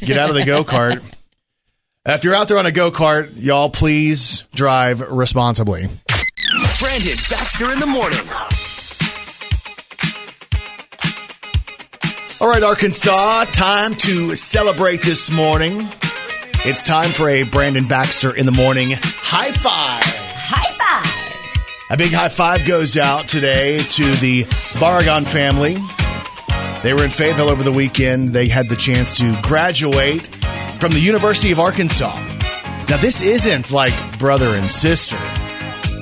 get 0.01 0.17
out 0.17 0.29
of 0.29 0.35
the 0.35 0.45
go 0.45 0.63
kart. 0.63 1.01
If 2.09 2.23
you're 2.23 2.35
out 2.35 2.47
there 2.47 2.57
on 2.57 2.65
a 2.65 2.71
go 2.71 2.89
kart, 2.89 3.31
y'all 3.35 3.69
please 3.69 4.43
drive 4.55 5.01
responsibly. 5.01 5.89
Brandon 6.79 7.17
Baxter 7.29 7.69
in 7.73 7.79
the 7.79 7.85
morning. 7.85 8.19
All 12.39 12.47
right, 12.47 12.61
Arkansas, 12.61 13.45
time 13.45 13.95
to 13.95 14.35
celebrate 14.35 15.01
this 15.01 15.31
morning. 15.31 15.87
It's 16.65 16.83
time 16.83 17.09
for 17.09 17.27
a 17.29 17.41
Brandon 17.41 17.87
Baxter 17.87 18.35
in 18.35 18.45
the 18.45 18.51
morning 18.51 18.91
high 18.91 19.51
five. 19.53 20.03
High 20.03 20.71
five. 20.77 21.89
A 21.89 21.97
big 21.97 22.13
high 22.13 22.29
five 22.29 22.63
goes 22.67 22.95
out 22.95 23.27
today 23.27 23.79
to 23.79 24.03
the 24.17 24.43
Barragan 24.77 25.25
family. 25.25 25.77
They 26.83 26.93
were 26.93 27.03
in 27.03 27.09
Fayetteville 27.09 27.49
over 27.49 27.63
the 27.63 27.71
weekend. 27.71 28.29
They 28.29 28.47
had 28.47 28.69
the 28.69 28.75
chance 28.75 29.17
to 29.17 29.35
graduate 29.41 30.27
from 30.79 30.91
the 30.91 30.99
University 30.99 31.51
of 31.51 31.59
Arkansas. 31.59 32.15
Now, 32.87 32.97
this 32.97 33.23
isn't 33.23 33.71
like 33.71 34.19
brother 34.19 34.49
and 34.49 34.71
sister. 34.71 35.17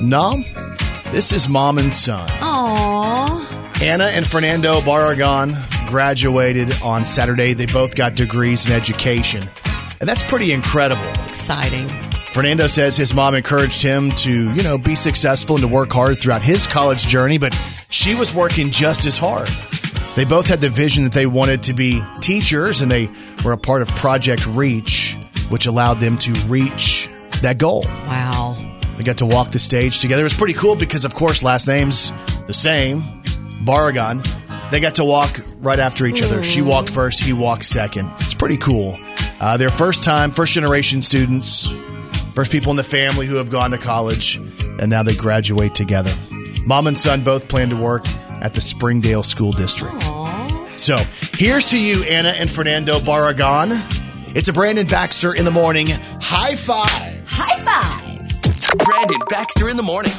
No, 0.01 0.43
this 1.13 1.31
is 1.31 1.47
mom 1.47 1.77
and 1.77 1.93
son. 1.93 2.27
Aww. 2.27 3.81
Anna 3.81 4.05
and 4.05 4.27
Fernando 4.27 4.81
Barragan 4.81 5.53
graduated 5.95 6.81
on 6.81 7.05
Saturday. 7.05 7.53
They 7.53 7.67
both 7.67 7.95
got 7.95 8.15
degrees 8.15 8.65
in 8.65 8.73
education. 8.73 9.49
And 10.01 10.09
that's 10.09 10.23
pretty 10.23 10.51
incredible. 10.51 11.07
Exciting. 11.23 11.87
Fernando 12.33 12.67
says 12.67 12.97
his 12.97 13.13
mom 13.13 13.33
encouraged 13.33 13.81
him 13.81 14.11
to, 14.11 14.53
you 14.53 14.61
know, 14.61 14.77
be 14.77 14.93
successful 14.93 15.55
and 15.55 15.61
to 15.63 15.69
work 15.69 15.93
hard 15.93 16.19
throughout 16.19 16.41
his 16.41 16.67
college 16.67 17.07
journey, 17.07 17.37
but 17.37 17.57
she 17.89 18.13
was 18.13 18.33
working 18.33 18.71
just 18.71 19.05
as 19.05 19.17
hard. 19.17 19.47
They 20.17 20.25
both 20.25 20.47
had 20.47 20.59
the 20.59 20.67
vision 20.67 21.05
that 21.05 21.13
they 21.13 21.27
wanted 21.27 21.63
to 21.63 21.73
be 21.73 22.01
teachers, 22.19 22.81
and 22.81 22.91
they 22.91 23.09
were 23.45 23.53
a 23.53 23.57
part 23.57 23.81
of 23.81 23.87
Project 23.87 24.45
Reach, 24.47 25.15
which 25.47 25.65
allowed 25.65 26.01
them 26.01 26.17
to 26.17 26.33
reach 26.49 27.09
that 27.41 27.57
goal. 27.57 27.85
Wow. 27.85 28.57
They 28.97 29.03
got 29.05 29.19
to 29.19 29.25
walk 29.25 29.51
the 29.51 29.59
stage 29.59 30.01
together. 30.01 30.23
It 30.23 30.25
was 30.25 30.33
pretty 30.33 30.55
cool 30.55 30.75
because, 30.75 31.05
of 31.05 31.15
course, 31.15 31.41
last 31.41 31.69
names 31.69 32.11
the 32.47 32.53
same, 32.53 32.99
Barragan. 33.63 34.44
They 34.71 34.79
got 34.79 34.95
to 34.95 35.05
walk 35.05 35.39
right 35.59 35.79
after 35.79 36.05
each 36.05 36.21
other. 36.21 36.43
She 36.43 36.61
walked 36.61 36.89
first, 36.89 37.21
he 37.21 37.33
walked 37.33 37.65
second. 37.65 38.11
It's 38.19 38.33
pretty 38.33 38.57
cool. 38.57 38.97
Uh, 39.39 39.57
they're 39.57 39.69
first 39.69 40.03
time, 40.03 40.31
first 40.31 40.53
generation 40.53 41.01
students, 41.01 41.69
first 42.33 42.51
people 42.51 42.71
in 42.71 42.77
the 42.77 42.83
family 42.83 43.27
who 43.27 43.35
have 43.35 43.49
gone 43.49 43.71
to 43.71 43.77
college, 43.77 44.35
and 44.35 44.89
now 44.89 45.03
they 45.03 45.15
graduate 45.15 45.75
together. 45.75 46.11
Mom 46.65 46.87
and 46.87 46.97
son 46.97 47.23
both 47.23 47.47
plan 47.47 47.69
to 47.69 47.75
work 47.75 48.07
at 48.41 48.53
the 48.53 48.61
Springdale 48.61 49.23
School 49.23 49.51
District. 49.51 50.01
So 50.77 50.97
here's 51.37 51.69
to 51.69 51.79
you, 51.79 52.03
Anna 52.03 52.29
and 52.29 52.49
Fernando 52.49 52.99
Barragan. 52.99 53.81
It's 54.35 54.49
a 54.49 54.53
Brandon 54.53 54.87
Baxter 54.87 55.33
in 55.33 55.45
the 55.45 55.51
morning. 55.51 55.87
High 55.87 56.55
five. 56.55 57.23
High 57.25 57.59
five. 57.59 58.77
Brandon 58.79 59.21
Baxter 59.29 59.69
in 59.69 59.77
the 59.77 59.83
morning. 59.83 60.11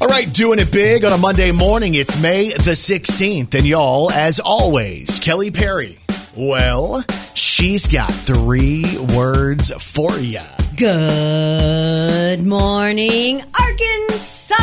All 0.00 0.06
right, 0.06 0.32
doing 0.32 0.60
it 0.60 0.70
big 0.70 1.04
on 1.04 1.12
a 1.12 1.18
Monday 1.18 1.50
morning. 1.50 1.94
It's 1.94 2.22
May 2.22 2.50
the 2.50 2.76
16th. 2.76 3.52
And 3.56 3.66
y'all, 3.66 4.12
as 4.12 4.38
always, 4.38 5.18
Kelly 5.18 5.50
Perry. 5.50 5.98
Well, 6.36 7.04
she's 7.34 7.88
got 7.88 8.08
three 8.12 8.84
words 9.16 9.72
for 9.72 10.12
you. 10.12 10.38
Good 10.76 12.46
morning, 12.46 13.42
Arkansas. 13.58 14.54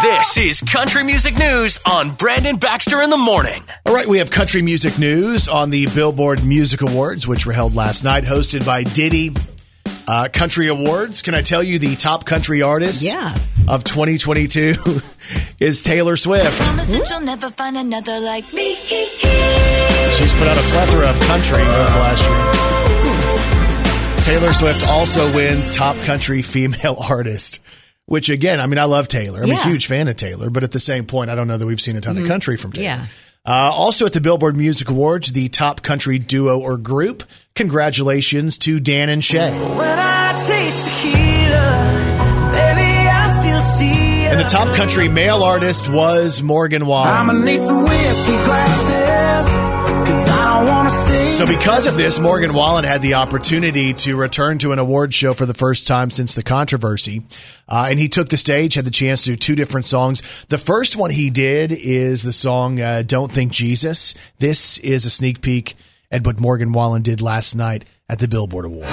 This 0.00 0.38
is 0.38 0.62
Country 0.62 1.04
Music 1.04 1.36
News 1.36 1.78
on 1.84 2.12
Brandon 2.12 2.56
Baxter 2.56 3.02
in 3.02 3.10
the 3.10 3.18
morning. 3.18 3.62
All 3.84 3.94
right, 3.94 4.06
we 4.06 4.20
have 4.20 4.30
country 4.30 4.62
music 4.62 4.98
news 4.98 5.48
on 5.48 5.68
the 5.68 5.86
Billboard 5.94 6.42
Music 6.46 6.80
Awards, 6.80 7.28
which 7.28 7.44
were 7.44 7.52
held 7.52 7.74
last 7.74 8.04
night, 8.04 8.24
hosted 8.24 8.64
by 8.64 8.84
Diddy. 8.84 9.34
Uh, 10.08 10.28
country 10.32 10.68
Awards. 10.68 11.20
Can 11.22 11.34
I 11.34 11.42
tell 11.42 11.62
you 11.62 11.78
the 11.78 11.96
top 11.96 12.24
country 12.24 12.62
artist 12.62 13.02
Yeah. 13.02 13.34
of 13.68 13.82
2022 13.84 14.74
is 15.60 15.82
Taylor 15.82 16.14
Swift. 16.16 16.60
Promise 16.62 16.88
that 16.88 17.10
you'll 17.10 17.20
never 17.22 17.50
find 17.50 17.76
another 17.76 18.20
like 18.20 18.52
me. 18.52 18.74
She's 18.76 20.32
put 20.32 20.46
out 20.48 20.56
a 20.56 20.62
plethora 20.70 21.10
of 21.10 21.18
country 21.20 21.60
over 21.60 21.68
the 21.68 21.98
last 21.98 22.24
year. 22.28 24.22
Taylor 24.24 24.52
Swift 24.52 24.86
also 24.88 25.32
wins 25.34 25.70
top 25.70 25.96
country 26.04 26.42
female 26.42 26.96
artist. 27.08 27.60
Which 28.06 28.30
again, 28.30 28.60
I 28.60 28.66
mean, 28.66 28.78
I 28.78 28.84
love 28.84 29.08
Taylor. 29.08 29.40
I'm 29.42 29.46
a 29.46 29.48
Yeah. 29.48 29.56
Mm-hmm. 29.58 29.70
huge 29.70 29.86
fan 29.88 30.06
of 30.06 30.16
Taylor, 30.16 30.48
but 30.50 30.62
at 30.62 30.70
the 30.70 30.78
same 30.78 31.06
point, 31.06 31.28
I 31.28 31.34
don't 31.34 31.48
know 31.48 31.58
that 31.58 31.66
we've 31.66 31.80
seen 31.80 31.96
a 31.96 32.00
ton 32.00 32.16
of 32.16 32.28
country 32.28 32.56
from 32.56 32.70
Taylor. 32.70 32.84
Yeah. 32.84 33.06
Uh, 33.46 33.70
also 33.72 34.06
at 34.06 34.12
the 34.12 34.20
Billboard 34.20 34.56
Music 34.56 34.90
Awards, 34.90 35.32
the 35.32 35.48
top 35.48 35.82
country 35.82 36.18
duo 36.18 36.58
or 36.58 36.76
group. 36.76 37.22
Congratulations 37.54 38.58
to 38.58 38.80
Dan 38.80 39.08
and 39.08 39.22
Shay. 39.22 39.52
When 39.52 39.98
I 39.98 40.32
taste 40.46 40.88
tequila, 40.88 42.50
baby, 42.50 43.08
I 43.08 43.28
still 43.28 43.60
see 43.60 44.24
you. 44.24 44.28
And 44.28 44.40
the 44.40 44.44
top 44.44 44.74
country 44.74 45.08
male 45.08 45.44
artist 45.44 45.88
was 45.88 46.42
Morgan 46.42 46.86
Wallen. 46.86 47.06
So, 51.32 51.46
because 51.46 51.86
of 51.86 51.96
this, 51.96 52.18
Morgan 52.18 52.54
Wallen 52.54 52.84
had 52.84 53.02
the 53.02 53.14
opportunity 53.14 53.92
to 53.92 54.16
return 54.16 54.58
to 54.58 54.72
an 54.72 54.78
award 54.78 55.12
show 55.12 55.34
for 55.34 55.44
the 55.44 55.52
first 55.54 55.86
time 55.86 56.10
since 56.10 56.34
the 56.34 56.42
controversy. 56.42 57.22
Uh, 57.68 57.88
and 57.90 57.98
he 57.98 58.08
took 58.08 58.28
the 58.28 58.36
stage, 58.36 58.74
had 58.74 58.84
the 58.86 58.90
chance 58.90 59.24
to 59.24 59.30
do 59.32 59.36
two 59.36 59.54
different 59.54 59.86
songs. 59.86 60.22
The 60.46 60.58
first 60.58 60.96
one 60.96 61.10
he 61.10 61.30
did 61.30 61.72
is 61.72 62.22
the 62.22 62.32
song 62.32 62.80
uh, 62.80 63.02
Don't 63.06 63.30
Think 63.30 63.52
Jesus. 63.52 64.14
This 64.38 64.78
is 64.78 65.04
a 65.04 65.10
sneak 65.10 65.42
peek 65.42 65.74
at 66.10 66.24
what 66.24 66.40
Morgan 66.40 66.72
Wallen 66.72 67.02
did 67.02 67.20
last 67.20 67.54
night 67.54 67.84
at 68.08 68.18
the 68.18 68.28
Billboard 68.28 68.64
Awards. 68.64 68.88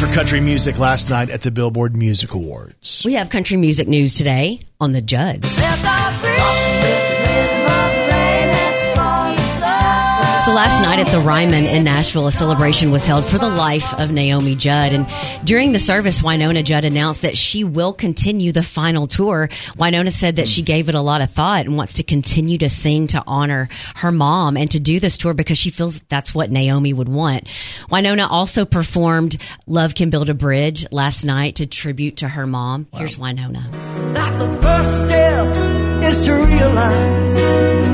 For 0.00 0.06
country 0.14 0.40
music 0.40 0.78
last 0.78 1.10
night 1.10 1.28
at 1.28 1.42
the 1.42 1.50
Billboard 1.50 1.94
Music 1.94 2.32
Awards. 2.32 3.02
We 3.04 3.12
have 3.14 3.28
country 3.28 3.58
music 3.58 3.86
news 3.86 4.14
today 4.14 4.60
on 4.80 4.92
the 4.92 5.02
Judds. 5.02 5.60
Last 10.60 10.82
night 10.82 10.98
at 10.98 11.06
the 11.06 11.20
Ryman 11.20 11.64
in 11.64 11.84
Nashville, 11.84 12.26
a 12.26 12.30
celebration 12.30 12.90
was 12.90 13.06
held 13.06 13.24
for 13.24 13.38
the 13.38 13.48
life 13.48 13.98
of 13.98 14.12
Naomi 14.12 14.54
Judd. 14.54 14.92
And 14.92 15.06
during 15.42 15.72
the 15.72 15.78
service, 15.78 16.20
Wynonna 16.20 16.62
Judd 16.62 16.84
announced 16.84 17.22
that 17.22 17.38
she 17.38 17.64
will 17.64 17.94
continue 17.94 18.52
the 18.52 18.62
final 18.62 19.06
tour. 19.06 19.48
Wynonna 19.78 20.12
said 20.12 20.36
that 20.36 20.46
she 20.46 20.60
gave 20.60 20.90
it 20.90 20.94
a 20.94 21.00
lot 21.00 21.22
of 21.22 21.30
thought 21.30 21.64
and 21.64 21.78
wants 21.78 21.94
to 21.94 22.02
continue 22.02 22.58
to 22.58 22.68
sing 22.68 23.06
to 23.06 23.24
honor 23.26 23.70
her 23.96 24.12
mom 24.12 24.58
and 24.58 24.70
to 24.72 24.78
do 24.78 25.00
this 25.00 25.16
tour 25.16 25.32
because 25.32 25.56
she 25.56 25.70
feels 25.70 26.02
that's 26.10 26.34
what 26.34 26.50
Naomi 26.50 26.92
would 26.92 27.08
want. 27.08 27.48
Wynonna 27.88 28.30
also 28.30 28.66
performed 28.66 29.38
Love 29.66 29.94
Can 29.94 30.10
Build 30.10 30.28
a 30.28 30.34
Bridge 30.34 30.84
last 30.92 31.24
night 31.24 31.54
to 31.54 31.64
tribute 31.64 32.18
to 32.18 32.28
her 32.28 32.46
mom. 32.46 32.86
Here's 32.92 33.16
Wynonna. 33.16 34.12
that 34.12 34.38
the 34.38 34.50
first 34.60 35.06
step 35.06 35.56
is 36.02 36.26
to 36.26 36.34
realize 36.34 37.34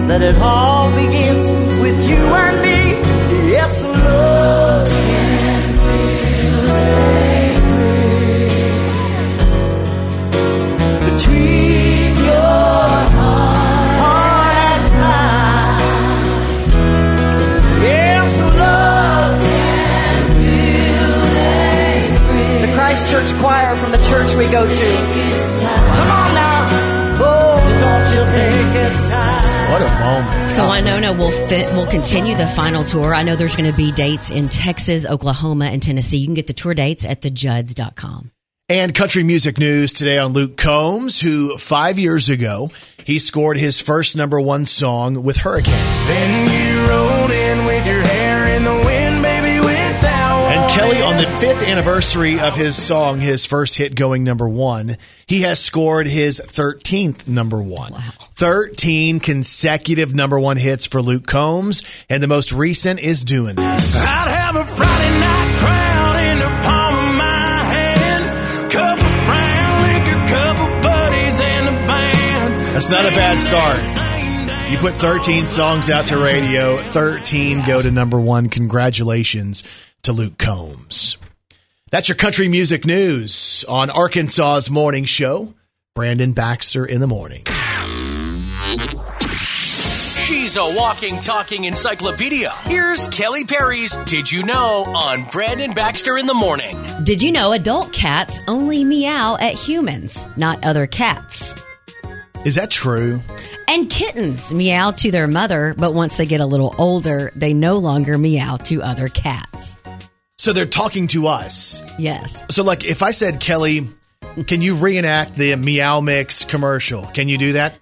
that 0.08 0.22
it 0.22 0.36
all 0.36 0.90
begins 0.90 1.48
with 1.80 2.08
you 2.08 2.16
and 2.16 2.55
Church 23.10 23.32
choir 23.34 23.76
from 23.76 23.92
the 23.92 23.98
church 23.98 24.34
we 24.34 24.44
go 24.50 24.66
to. 24.66 24.88
Come 25.96 26.10
on 26.10 26.34
now. 26.34 26.66
Oh, 27.20 27.76
don't 27.78 28.14
you 28.14 28.24
think 28.32 28.74
it's 28.74 29.10
time? 29.10 29.55
What 29.70 29.82
a 29.82 29.88
moment. 30.00 30.50
So 30.50 30.62
Wynonna 30.62 31.18
will 31.18 31.32
fit 31.48 31.66
will 31.74 31.86
continue 31.86 32.36
the 32.36 32.46
final 32.46 32.84
tour. 32.84 33.14
I 33.14 33.22
know 33.22 33.36
there's 33.36 33.56
going 33.56 33.70
to 33.70 33.76
be 33.76 33.90
dates 33.90 34.30
in 34.30 34.48
Texas, 34.48 35.04
Oklahoma, 35.04 35.66
and 35.66 35.82
Tennessee. 35.82 36.18
You 36.18 36.26
can 36.26 36.34
get 36.34 36.46
the 36.46 36.52
tour 36.52 36.72
dates 36.72 37.04
at 37.04 37.22
thejudds.com. 37.22 38.30
And 38.68 38.94
country 38.94 39.22
music 39.22 39.58
news 39.58 39.92
today 39.92 40.18
on 40.18 40.32
Luke 40.32 40.56
Combs, 40.56 41.20
who 41.20 41.56
five 41.56 41.98
years 41.98 42.28
ago, 42.28 42.70
he 43.04 43.18
scored 43.18 43.58
his 43.58 43.80
first 43.80 44.16
number 44.16 44.40
one 44.40 44.66
song 44.66 45.22
with 45.22 45.36
Hurricane. 45.36 45.74
Kelly, 50.76 51.00
on 51.00 51.16
the 51.16 51.26
fifth 51.40 51.66
anniversary 51.66 52.38
of 52.38 52.54
his 52.54 52.76
song, 52.76 53.18
his 53.18 53.46
first 53.46 53.76
hit 53.78 53.94
going 53.94 54.24
number 54.24 54.46
one, 54.46 54.98
he 55.26 55.40
has 55.40 55.58
scored 55.58 56.06
his 56.06 56.38
13th 56.38 57.26
number 57.26 57.62
one. 57.62 57.94
13 58.34 59.18
consecutive 59.18 60.14
number 60.14 60.38
one 60.38 60.58
hits 60.58 60.84
for 60.84 61.00
Luke 61.00 61.26
Combs, 61.26 61.82
and 62.10 62.22
the 62.22 62.26
most 62.26 62.52
recent 62.52 63.00
is 63.00 63.24
doing 63.24 63.56
this. 63.56 64.04
I'd 64.04 64.28
have 64.28 64.56
a 64.56 64.64
Friday 64.66 65.18
night 65.18 65.58
crowd 65.60 66.20
in 66.20 66.38
the 66.40 66.66
palm 66.66 67.08
of 67.08 67.14
my 67.14 67.62
hand. 67.72 68.70
Cup 68.70 68.98
of 68.98 69.24
brown 69.24 69.80
liquor, 69.80 70.26
couple 70.28 70.82
buddies 70.82 71.40
and 71.40 71.68
a 71.68 71.86
band. 71.86 72.66
That's 72.76 72.90
not 72.90 73.06
a 73.06 73.12
bad 73.12 73.40
start. 73.40 73.80
You 74.70 74.76
put 74.78 74.92
13 74.92 75.46
songs 75.46 75.88
out 75.88 76.08
to 76.08 76.18
radio, 76.18 76.76
13 76.76 77.62
go 77.66 77.80
to 77.80 77.90
number 77.90 78.20
one. 78.20 78.50
Congratulations 78.50 79.62
to 80.06 80.12
Luke 80.12 80.38
Combs. 80.38 81.16
That's 81.90 82.08
your 82.08 82.14
country 82.14 82.46
music 82.46 82.86
news 82.86 83.64
on 83.68 83.90
Arkansas's 83.90 84.70
morning 84.70 85.04
show. 85.04 85.52
Brandon 85.96 86.32
Baxter 86.32 86.86
in 86.86 87.00
the 87.00 87.08
morning. 87.08 87.42
She's 89.32 90.56
a 90.56 90.74
walking, 90.76 91.18
talking 91.18 91.64
encyclopedia. 91.64 92.52
Here's 92.66 93.08
Kelly 93.08 93.44
Perry's 93.44 93.96
Did 94.04 94.30
You 94.30 94.44
Know 94.44 94.84
on 94.84 95.24
Brandon 95.32 95.72
Baxter 95.72 96.16
in 96.18 96.26
the 96.26 96.34
morning. 96.34 96.78
Did 97.02 97.20
you 97.20 97.32
know 97.32 97.50
adult 97.50 97.92
cats 97.92 98.40
only 98.46 98.84
meow 98.84 99.36
at 99.40 99.54
humans, 99.54 100.24
not 100.36 100.64
other 100.64 100.86
cats? 100.86 101.52
Is 102.46 102.54
that 102.54 102.70
true? 102.70 103.20
And 103.66 103.90
kittens 103.90 104.54
meow 104.54 104.92
to 104.92 105.10
their 105.10 105.26
mother, 105.26 105.74
but 105.76 105.94
once 105.94 106.16
they 106.16 106.26
get 106.26 106.40
a 106.40 106.46
little 106.46 106.76
older, 106.78 107.32
they 107.34 107.52
no 107.52 107.78
longer 107.78 108.16
meow 108.16 108.56
to 108.58 108.84
other 108.84 109.08
cats. 109.08 109.76
So 110.38 110.52
they're 110.52 110.64
talking 110.64 111.08
to 111.08 111.26
us. 111.26 111.82
Yes. 111.98 112.44
So, 112.48 112.62
like, 112.62 112.84
if 112.84 113.02
I 113.02 113.10
said, 113.10 113.40
Kelly, 113.40 113.88
can 114.46 114.62
you 114.62 114.76
reenact 114.76 115.34
the 115.34 115.56
Meow 115.56 116.00
Mix 116.00 116.44
commercial? 116.44 117.02
Can 117.06 117.28
you 117.28 117.36
do 117.36 117.54
that? 117.54 117.76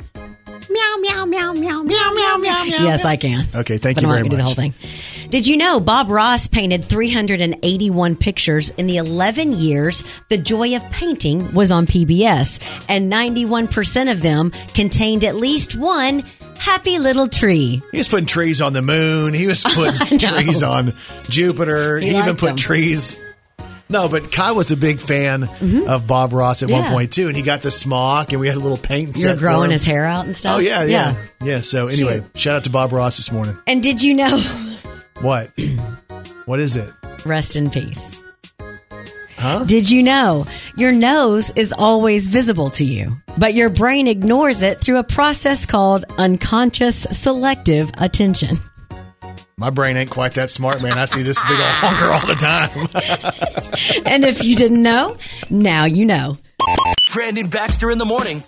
Meow, 1.05 1.25
meow, 1.27 1.53
meow, 1.53 1.83
meow, 1.83 1.83
meow, 1.83 2.13
meow, 2.15 2.37
meow, 2.39 2.65
meow. 2.65 2.85
Yes, 2.85 3.05
I 3.05 3.17
can. 3.17 3.45
Okay, 3.55 3.77
thank 3.79 3.97
but 3.97 4.03
you 4.03 4.09
I'm 4.09 4.15
very 4.15 4.23
much. 4.23 4.31
do 4.31 4.37
the 4.39 4.43
whole 4.43 4.55
thing. 4.55 4.73
Did 5.29 5.47
you 5.47 5.57
know 5.59 5.81
Bob 5.81 6.09
Ross 6.09 6.49
painted 6.49 6.85
381 6.87 8.17
pictures 8.17 8.71
in 8.71 8.87
the 8.87 8.97
11 8.99 9.53
years 9.53 10.03
The 10.31 10.39
Joy 10.39 10.75
of 10.77 10.83
Painting 10.91 11.53
was 11.53 11.71
on 11.73 11.87
PBS, 11.87 12.85
and 12.89 13.13
91% 13.13 14.11
of 14.11 14.23
them 14.23 14.51
contained 14.75 15.25
at 15.25 15.37
least 15.37 15.77
one 15.77 16.21
happy 16.59 16.99
little 16.99 17.29
tree. 17.29 17.83
He 17.91 17.97
was 17.99 18.09
putting 18.09 18.27
trees 18.27 18.63
on 18.63 18.73
the 18.73 18.83
moon. 18.83 19.35
He 19.35 19.47
was 19.47 19.63
putting 19.75 20.19
trees 20.19 20.63
on 20.63 20.95
Jupiter. 21.29 21.99
He 21.99 22.11
He, 22.11 22.17
even 22.17 22.37
put 22.37 22.47
them. 22.49 22.57
trees. 22.57 23.17
No, 23.89 24.09
but 24.09 24.33
Kai 24.33 24.53
was 24.53 24.71
a 24.71 24.77
big 24.77 24.99
fan 25.01 25.49
of 25.87 26.07
Bob 26.07 26.33
Ross 26.33 26.63
at 26.63 26.71
one 26.71 26.83
Mm-hmm. 26.85 26.93
Point 26.93 27.13
too, 27.13 27.29
and 27.29 27.37
he 27.37 27.43
got 27.43 27.63
the 27.63 27.71
smock, 27.71 28.33
and 28.33 28.41
we 28.41 28.49
had 28.49 28.57
a 28.57 28.61
little 28.61 28.79
paint. 28.79 29.17
You're 29.17 29.37
growing 29.37 29.71
his 29.71 29.85
hair 29.85 30.05
out 30.05 30.25
and 30.25 30.35
stuff. 30.35 30.57
Oh 30.57 30.59
yeah, 30.59 30.85
yeah, 30.85 31.15
yeah. 31.43 31.61
So 31.61 31.89
anyway, 31.89 32.23
shout 32.35 32.57
out 32.57 32.65
to 32.65 32.71
Bob 32.71 32.93
Ross 32.93 33.17
this 33.17 33.31
morning. 33.31 33.57
And 33.67 33.83
did 33.83 34.03
you 34.03 34.15
know? 34.15 34.39
What? 35.21 35.53
what 36.47 36.59
is 36.59 36.75
it? 36.77 36.93
Rest 37.25 37.55
in 37.57 37.71
peace. 37.71 38.21
Huh? 39.39 39.65
Did 39.65 39.89
you 39.91 40.03
know 40.03 40.45
your 40.77 40.91
nose 40.93 41.51
is 41.55 41.73
always 41.73 42.27
visible 42.29 42.71
to 42.71 42.85
you, 42.85 43.13
but 43.39 43.55
your 43.55 43.69
brain 43.71 44.09
ignores 44.09 44.63
it 44.63 44.81
through 44.81 44.99
a 44.99 45.05
process 45.05 45.67
called 45.67 46.05
unconscious 46.19 47.07
selective 47.13 47.91
attention? 47.97 48.59
My 49.57 49.71
brain 49.71 49.97
ain't 49.97 50.11
quite 50.11 50.33
that 50.35 50.51
smart, 50.51 50.83
man. 50.83 50.95
I 50.95 51.05
see 51.05 51.23
this 51.23 51.41
big 51.43 51.53
old 51.53 51.61
honker 51.61 52.13
all 52.13 52.27
the 52.27 52.35
time. 52.35 52.89
And 54.07 54.25
if 54.25 54.45
you 54.45 54.55
didn't 54.55 54.83
know, 54.83 55.17
now 55.51 55.85
you 55.85 56.05
know. 56.07 56.39
Brandon 57.13 57.49
Baxter 57.49 57.91
in 57.91 57.99
the 57.99 58.05
morning. 58.05 58.43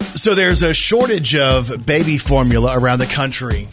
So 0.00 0.34
there's 0.34 0.62
a 0.62 0.72
shortage 0.72 1.36
of 1.36 1.84
baby 1.84 2.16
formula 2.16 2.78
around 2.78 3.00
the 3.00 3.06
country. 3.06 3.68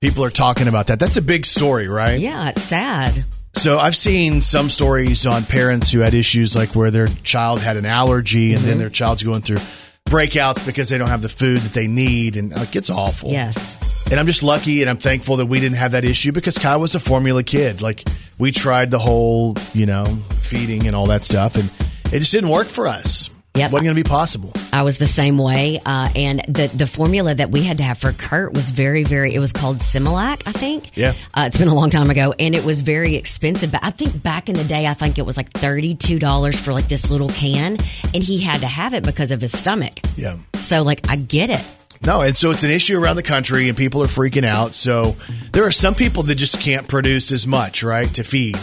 People 0.00 0.22
are 0.24 0.30
talking 0.30 0.68
about 0.68 0.88
that. 0.88 0.98
That's 1.00 1.16
a 1.16 1.22
big 1.22 1.46
story, 1.46 1.88
right? 1.88 2.18
Yeah, 2.18 2.50
it's 2.50 2.62
sad. 2.62 3.24
So 3.54 3.78
I've 3.78 3.96
seen 3.96 4.42
some 4.42 4.68
stories 4.68 5.24
on 5.24 5.44
parents 5.44 5.90
who 5.90 6.00
had 6.00 6.12
issues 6.14 6.54
like 6.54 6.74
where 6.76 6.90
their 6.90 7.06
child 7.22 7.60
had 7.60 7.76
an 7.78 7.86
allergy 7.86 8.50
and 8.52 8.58
Mm-hmm. 8.60 8.68
then 8.68 8.78
their 8.78 8.90
child's 8.90 9.22
going 9.22 9.40
through 9.42 9.58
breakouts 10.06 10.64
because 10.66 10.88
they 10.88 10.98
don't 10.98 11.08
have 11.08 11.22
the 11.22 11.28
food 11.28 11.58
that 11.58 11.72
they 11.72 11.86
need 11.86 12.36
and 12.36 12.50
like 12.50 12.76
it's 12.76 12.90
awful. 12.90 13.30
Yes. 13.30 13.76
And 14.10 14.20
I'm 14.20 14.26
just 14.26 14.42
lucky 14.42 14.82
and 14.82 14.90
I'm 14.90 14.98
thankful 14.98 15.36
that 15.36 15.46
we 15.46 15.58
didn't 15.60 15.78
have 15.78 15.92
that 15.92 16.04
issue 16.04 16.32
because 16.32 16.58
Kai 16.58 16.76
was 16.76 16.94
a 16.94 17.00
formula 17.00 17.42
kid. 17.42 17.80
Like 17.80 18.06
we 18.38 18.52
tried 18.52 18.90
the 18.90 18.98
whole, 18.98 19.56
you 19.72 19.86
know, 19.86 20.04
feeding 20.30 20.86
and 20.86 20.94
all 20.94 21.06
that 21.06 21.24
stuff 21.24 21.56
and 21.56 21.70
it 22.12 22.18
just 22.18 22.32
didn't 22.32 22.50
work 22.50 22.66
for 22.66 22.86
us. 22.86 23.30
Yep. 23.54 23.70
Wasn't 23.72 23.84
going 23.84 23.96
to 23.96 24.02
be 24.02 24.08
possible. 24.08 24.52
I 24.72 24.82
was 24.82 24.96
the 24.96 25.06
same 25.06 25.36
way. 25.36 25.78
Uh, 25.84 26.08
and 26.16 26.42
the, 26.48 26.68
the 26.68 26.86
formula 26.86 27.34
that 27.34 27.50
we 27.50 27.62
had 27.62 27.78
to 27.78 27.84
have 27.84 27.98
for 27.98 28.12
Kurt 28.12 28.54
was 28.54 28.70
very, 28.70 29.04
very, 29.04 29.34
it 29.34 29.40
was 29.40 29.52
called 29.52 29.76
Similac, 29.76 30.42
I 30.46 30.52
think. 30.52 30.96
Yeah. 30.96 31.12
Uh, 31.34 31.44
it's 31.48 31.58
been 31.58 31.68
a 31.68 31.74
long 31.74 31.90
time 31.90 32.08
ago 32.08 32.34
and 32.38 32.54
it 32.54 32.64
was 32.64 32.80
very 32.80 33.14
expensive. 33.14 33.70
But 33.70 33.84
I 33.84 33.90
think 33.90 34.22
back 34.22 34.48
in 34.48 34.54
the 34.54 34.64
day, 34.64 34.86
I 34.86 34.94
think 34.94 35.18
it 35.18 35.26
was 35.26 35.36
like 35.36 35.52
$32 35.52 36.58
for 36.62 36.72
like 36.72 36.88
this 36.88 37.10
little 37.10 37.28
can. 37.28 37.76
And 38.14 38.22
he 38.22 38.40
had 38.40 38.60
to 38.60 38.66
have 38.66 38.94
it 38.94 39.04
because 39.04 39.32
of 39.32 39.42
his 39.42 39.56
stomach. 39.56 40.00
Yeah. 40.16 40.36
So, 40.54 40.82
like, 40.82 41.10
I 41.10 41.16
get 41.16 41.50
it. 41.50 41.62
No, 42.04 42.22
and 42.22 42.36
so 42.36 42.50
it's 42.50 42.64
an 42.64 42.70
issue 42.70 42.98
around 42.98 43.14
the 43.14 43.22
country, 43.22 43.68
and 43.68 43.78
people 43.78 44.02
are 44.02 44.06
freaking 44.08 44.44
out. 44.44 44.74
So 44.74 45.14
there 45.52 45.64
are 45.64 45.70
some 45.70 45.94
people 45.94 46.24
that 46.24 46.34
just 46.34 46.60
can't 46.60 46.88
produce 46.88 47.30
as 47.30 47.46
much, 47.46 47.84
right, 47.84 48.08
to 48.14 48.24
feed. 48.24 48.58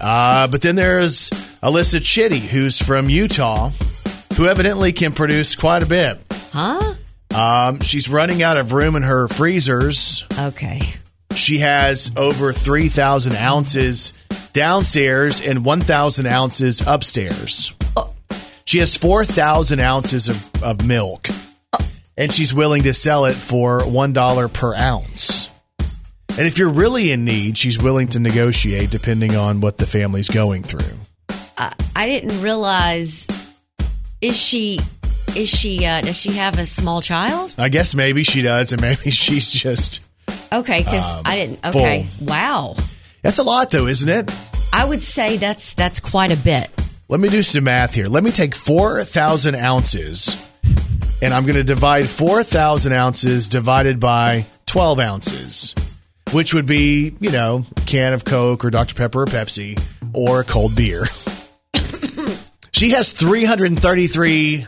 Uh, 0.00 0.46
but 0.48 0.62
then 0.62 0.76
there's 0.76 1.28
Alyssa 1.62 2.02
Chitty, 2.02 2.38
who's 2.38 2.80
from 2.80 3.10
Utah, 3.10 3.70
who 4.40 4.46
evidently 4.46 4.90
can 4.90 5.12
produce 5.12 5.54
quite 5.54 5.82
a 5.82 5.86
bit. 5.86 6.18
Huh? 6.50 6.94
Um, 7.34 7.80
she's 7.80 8.08
running 8.08 8.42
out 8.42 8.56
of 8.56 8.72
room 8.72 8.96
in 8.96 9.02
her 9.02 9.28
freezers. 9.28 10.24
Okay. 10.38 10.80
She 11.34 11.58
has 11.58 12.10
over 12.16 12.54
3,000 12.54 13.36
ounces 13.36 14.14
downstairs 14.54 15.42
and 15.42 15.62
1,000 15.62 16.26
ounces 16.26 16.80
upstairs. 16.80 17.74
She 18.64 18.78
has 18.78 18.96
4,000 18.96 19.78
ounces 19.78 20.30
of, 20.30 20.62
of 20.62 20.86
milk, 20.86 21.28
and 22.16 22.32
she's 22.32 22.54
willing 22.54 22.84
to 22.84 22.94
sell 22.94 23.26
it 23.26 23.34
for 23.34 23.80
$1 23.80 24.52
per 24.54 24.74
ounce. 24.74 25.50
And 26.30 26.46
if 26.46 26.56
you're 26.56 26.70
really 26.70 27.12
in 27.12 27.26
need, 27.26 27.58
she's 27.58 27.78
willing 27.78 28.08
to 28.08 28.20
negotiate 28.20 28.88
depending 28.88 29.36
on 29.36 29.60
what 29.60 29.76
the 29.76 29.86
family's 29.86 30.28
going 30.28 30.62
through. 30.62 30.96
I 31.58 32.06
didn't 32.06 32.40
realize. 32.40 33.26
Is 34.20 34.38
she. 34.38 34.80
Is 35.36 35.48
she, 35.48 35.86
uh, 35.86 36.00
does 36.00 36.16
she 36.16 36.32
have 36.32 36.58
a 36.58 36.64
small 36.64 37.00
child? 37.00 37.54
I 37.56 37.68
guess 37.68 37.94
maybe 37.94 38.24
she 38.24 38.42
does, 38.42 38.72
and 38.72 38.82
maybe 38.82 39.10
she's 39.10 39.50
just. 39.50 40.00
Okay, 40.52 40.78
because 40.78 41.04
I 41.24 41.36
didn't. 41.36 41.64
Okay, 41.64 42.08
wow. 42.20 42.74
That's 43.22 43.38
a 43.38 43.44
lot, 43.44 43.70
though, 43.70 43.86
isn't 43.86 44.08
it? 44.08 44.28
I 44.72 44.84
would 44.84 45.02
say 45.02 45.36
that's 45.36 45.74
that's 45.74 46.00
quite 46.00 46.32
a 46.32 46.36
bit. 46.36 46.68
Let 47.08 47.20
me 47.20 47.28
do 47.28 47.42
some 47.42 47.64
math 47.64 47.94
here. 47.94 48.06
Let 48.06 48.24
me 48.24 48.30
take 48.30 48.54
4,000 48.54 49.54
ounces 49.56 50.50
and 51.22 51.34
I'm 51.34 51.44
going 51.44 51.56
to 51.56 51.64
divide 51.64 52.08
4,000 52.08 52.92
ounces 52.92 53.48
divided 53.48 54.00
by 54.00 54.46
12 54.66 55.00
ounces, 55.00 55.74
which 56.32 56.54
would 56.54 56.66
be, 56.66 57.14
you 57.20 57.30
know, 57.30 57.64
a 57.76 57.80
can 57.82 58.12
of 58.12 58.24
Coke 58.24 58.64
or 58.64 58.70
Dr. 58.70 58.94
Pepper 58.94 59.22
or 59.22 59.26
Pepsi 59.26 59.80
or 60.14 60.40
a 60.40 60.44
cold 60.44 60.74
beer. 60.74 61.04
she 62.80 62.88
has 62.92 63.10
333 63.10 64.66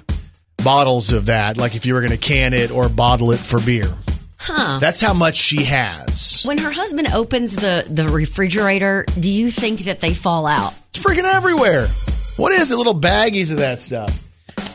bottles 0.62 1.12
of 1.12 1.26
that, 1.26 1.56
like 1.56 1.76
if 1.76 1.86
you 1.86 1.94
were 1.94 2.00
going 2.00 2.10
to 2.10 2.18
can 2.18 2.52
it 2.52 2.70
or 2.70 2.90
bottle 2.90 3.32
it 3.32 3.38
for 3.38 3.58
beer. 3.58 3.90
Huh. 4.36 4.80
That's 4.80 5.00
how 5.00 5.14
much 5.14 5.38
she 5.38 5.64
has. 5.64 6.42
When 6.44 6.58
her 6.58 6.70
husband 6.70 7.08
opens 7.14 7.56
the 7.56 7.86
the 7.88 8.06
refrigerator, 8.06 9.06
do 9.18 9.30
you 9.30 9.50
think 9.50 9.84
that 9.84 10.00
they 10.00 10.12
fall 10.12 10.46
out? 10.46 10.74
It's 10.90 10.98
freaking 10.98 11.24
everywhere. 11.24 11.86
What 12.36 12.52
is 12.52 12.70
it? 12.70 12.76
Little 12.76 13.00
baggies 13.00 13.50
of 13.50 13.56
that 13.58 13.80
stuff. 13.80 14.22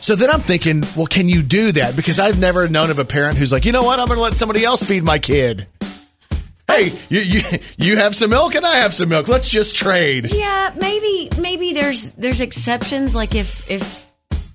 So 0.01 0.15
then 0.15 0.31
I'm 0.31 0.39
thinking, 0.39 0.83
well, 0.95 1.05
can 1.05 1.29
you 1.29 1.43
do 1.43 1.73
that? 1.73 1.95
Because 1.95 2.17
I've 2.17 2.39
never 2.39 2.67
known 2.67 2.89
of 2.89 2.97
a 2.97 3.05
parent 3.05 3.37
who's 3.37 3.53
like, 3.53 3.65
you 3.65 3.71
know 3.71 3.83
what? 3.83 3.99
I'm 3.99 4.07
going 4.07 4.17
to 4.17 4.23
let 4.23 4.33
somebody 4.33 4.65
else 4.65 4.83
feed 4.83 5.03
my 5.03 5.19
kid. 5.19 5.67
Hey, 6.77 6.91
you, 7.09 7.19
you 7.21 7.41
you 7.77 7.95
have 7.97 8.15
some 8.15 8.29
milk 8.29 8.53
and 8.53 8.63
I 8.63 8.75
have 8.77 8.93
some 8.93 9.09
milk. 9.09 9.27
Let's 9.27 9.49
just 9.49 9.75
trade. 9.75 10.31
Yeah, 10.31 10.71
maybe 10.79 11.29
maybe 11.41 11.73
there's 11.73 12.11
there's 12.11 12.39
exceptions. 12.39 13.15
Like 13.15 13.33
if 13.33 13.69
if 13.71 14.05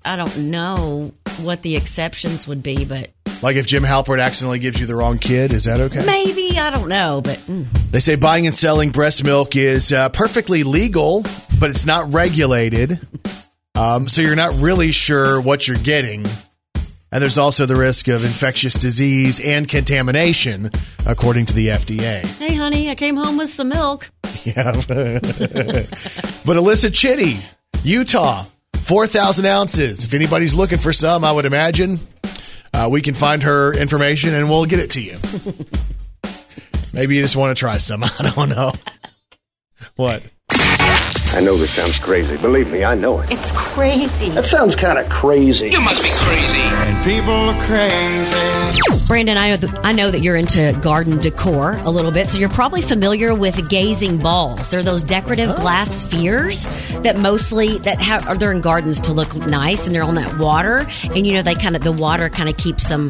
I 0.05 0.15
don't 0.15 0.51
know 0.51 1.13
what 1.41 1.63
the 1.63 1.75
exceptions 1.75 2.47
would 2.47 2.63
be, 2.63 2.85
but 2.85 3.11
Like 3.43 3.57
if 3.57 3.67
Jim 3.67 3.83
Halpert 3.83 4.23
accidentally 4.23 4.61
gives 4.61 4.79
you 4.79 4.87
the 4.87 4.95
wrong 4.95 5.19
kid, 5.19 5.53
is 5.53 5.65
that 5.65 5.81
okay? 5.81 6.07
maybe 6.07 6.57
I 6.57 6.71
don't 6.71 6.89
know. 6.89 7.23
But 7.23 7.39
mm, 7.39 7.67
They 7.91 7.99
say 7.99 8.15
buying 8.15 8.47
and 8.47 8.55
selling 8.55 8.91
breast 8.91 9.25
milk 9.25 9.57
is 9.57 9.93
uh, 9.93 10.09
perfectly 10.11 10.63
legal, 10.63 11.25
but 11.59 11.71
it's 11.71 11.87
not 11.87 12.13
regulated. 12.15 13.01
Um, 13.75 14.09
so 14.09 14.23
you're 14.23 14.37
not 14.37 14.55
really 14.61 14.93
sure 14.93 15.41
what 15.41 15.67
you're 15.67 15.77
getting. 15.77 16.25
And 17.13 17.23
there's 17.23 17.37
also 17.37 17.67
the 17.67 17.77
risk 17.77 18.09
of 18.09 18.25
infectious 18.25 18.73
disease 18.75 19.39
and 19.39 19.69
contamination, 19.69 20.71
according 21.07 21.47
to 21.47 21.55
the 21.55 21.69
FDA. 21.69 22.25
hey, 22.39 22.55
honey, 22.55 22.89
I 22.89 22.95
came 22.95 23.17
home 23.17 23.37
with 23.37 23.51
some 23.51 23.69
milk. 23.69 24.11
Yeah. 24.45 24.73
but 24.87 26.57
Alyssa 26.57 26.93
Chitty, 26.93 27.39
Utah, 27.85 28.45
4,000 28.79 29.45
ounces. 29.45 30.05
If 30.05 30.15
anybody's 30.15 30.55
looking 30.55 30.79
for 30.79 30.93
some, 30.93 31.23
I 31.23 31.33
would 31.33 31.45
imagine 31.45 32.01
uh, 32.73 32.89
we 32.91 33.03
can 33.03 33.15
find 33.15 33.43
her 33.43 33.75
information 33.75 34.35
and 34.35 34.49
we'll 34.49 34.65
get 34.65 34.81
it 34.81 34.93
to 34.93 35.03
you. 35.03 35.19
Maybe 36.93 37.17
you 37.17 37.23
just 37.23 37.37
want 37.37 37.57
to 37.57 37.61
try 37.61 37.77
some. 37.77 38.03
I 38.05 38.33
don't 38.35 38.49
know. 38.49 38.73
What? 39.97 40.23
I 41.35 41.41
know 41.41 41.57
this 41.57 41.73
sounds 41.73 41.99
crazy. 41.99 42.37
Believe 42.37 42.71
me, 42.71 42.85
I 42.85 42.95
know 42.95 43.21
it. 43.21 43.31
It's 43.31 43.53
crazy. 43.53 44.29
That 44.31 44.45
sounds 44.45 44.77
kind 44.77 44.99
of 44.99 45.09
crazy. 45.09 45.71
You 45.71 45.81
must 45.81 46.03
be 46.03 46.11
crazy. 46.11 46.61
And 46.85 47.05
people 47.05 47.33
are 47.33 47.59
crazy. 47.63 49.07
Brandon, 49.07 49.39
I 49.39 49.51
know, 49.51 49.57
that, 49.57 49.85
I 49.85 49.93
know 49.93 50.11
that 50.11 50.21
you're 50.21 50.37
into 50.37 50.79
garden 50.83 51.19
decor 51.19 51.73
a 51.85 51.91
little 51.91 52.11
bit, 52.11 52.29
so 52.29 52.39
you're 52.39 52.51
probably 52.51 52.83
familiar 52.83 53.35
with 53.35 53.69
gazing 53.71 54.19
balls. 54.19 54.71
They're 54.71 54.83
those 54.83 55.03
decorative 55.03 55.51
oh. 55.51 55.57
glass 55.57 55.91
spheres 56.03 56.65
that 57.03 57.19
mostly 57.19 57.79
that 57.79 57.99
have 57.99 58.29
are 58.29 58.37
they're 58.37 58.53
in 58.53 58.61
gardens 58.61 59.01
to 59.01 59.13
look 59.13 59.35
nice, 59.35 59.87
and 59.87 59.95
they're 59.95 60.05
on 60.05 60.15
that 60.17 60.39
water, 60.39 60.87
and 61.05 61.27
you 61.27 61.35
know 61.35 61.43
they 61.43 61.55
kind 61.55 61.77
of 61.77 61.83
the 61.83 61.93
water 61.93 62.29
kind 62.29 62.49
of 62.49 62.57
keeps 62.59 62.89
them 62.89 63.09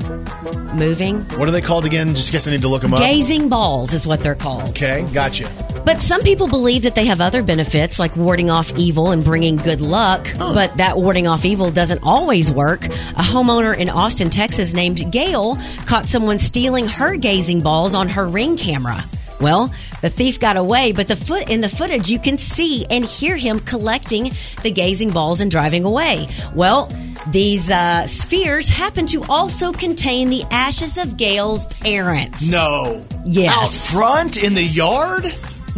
moving. 0.76 1.20
What 1.36 1.48
are 1.48 1.52
they 1.52 1.60
called 1.60 1.84
again? 1.84 2.14
Just 2.14 2.32
guess 2.32 2.46
I 2.46 2.52
need 2.52 2.62
to 2.62 2.68
look 2.68 2.82
them 2.82 2.94
up. 2.94 3.00
Gazing 3.00 3.48
balls 3.48 3.92
is 3.92 4.06
what 4.06 4.22
they're 4.22 4.34
called. 4.34 4.70
Okay, 4.70 5.06
gotcha. 5.12 5.50
But 5.84 6.00
some 6.00 6.20
people 6.22 6.46
believe 6.46 6.84
that 6.84 6.94
they 6.94 7.06
have 7.06 7.20
other 7.20 7.42
benefits, 7.42 7.98
like 7.98 8.11
warding 8.16 8.50
off 8.50 8.72
evil 8.76 9.10
and 9.10 9.24
bringing 9.24 9.56
good 9.56 9.80
luck. 9.80 10.26
But 10.38 10.76
that 10.76 10.96
warding 10.98 11.26
off 11.26 11.44
evil 11.44 11.70
doesn't 11.70 12.00
always 12.02 12.50
work. 12.52 12.84
A 12.84 13.22
homeowner 13.22 13.76
in 13.76 13.88
Austin, 13.88 14.30
Texas, 14.30 14.74
named 14.74 15.10
Gail, 15.12 15.58
caught 15.86 16.06
someone 16.08 16.38
stealing 16.38 16.86
her 16.86 17.16
gazing 17.16 17.60
balls 17.62 17.94
on 17.94 18.08
her 18.08 18.26
ring 18.26 18.56
camera. 18.56 19.02
Well, 19.40 19.72
the 20.02 20.10
thief 20.10 20.38
got 20.38 20.56
away, 20.56 20.92
but 20.92 21.08
the 21.08 21.16
foot 21.16 21.50
in 21.50 21.60
the 21.62 21.68
footage 21.68 22.08
you 22.08 22.20
can 22.20 22.36
see 22.36 22.86
and 22.88 23.04
hear 23.04 23.36
him 23.36 23.58
collecting 23.58 24.30
the 24.62 24.70
gazing 24.70 25.10
balls 25.10 25.40
and 25.40 25.50
driving 25.50 25.84
away. 25.84 26.28
Well, 26.54 26.88
These 27.30 27.70
uh, 27.70 28.06
spheres 28.08 28.68
happen 28.68 29.06
to 29.06 29.22
also 29.28 29.72
contain 29.72 30.28
the 30.28 30.42
ashes 30.50 30.98
of 30.98 31.16
Gail's 31.16 31.66
parents. 31.66 32.50
No. 32.50 33.04
Yes. 33.24 33.54
Out 33.56 33.96
front 33.96 34.36
in 34.42 34.54
the 34.54 34.64
yard? 34.64 35.24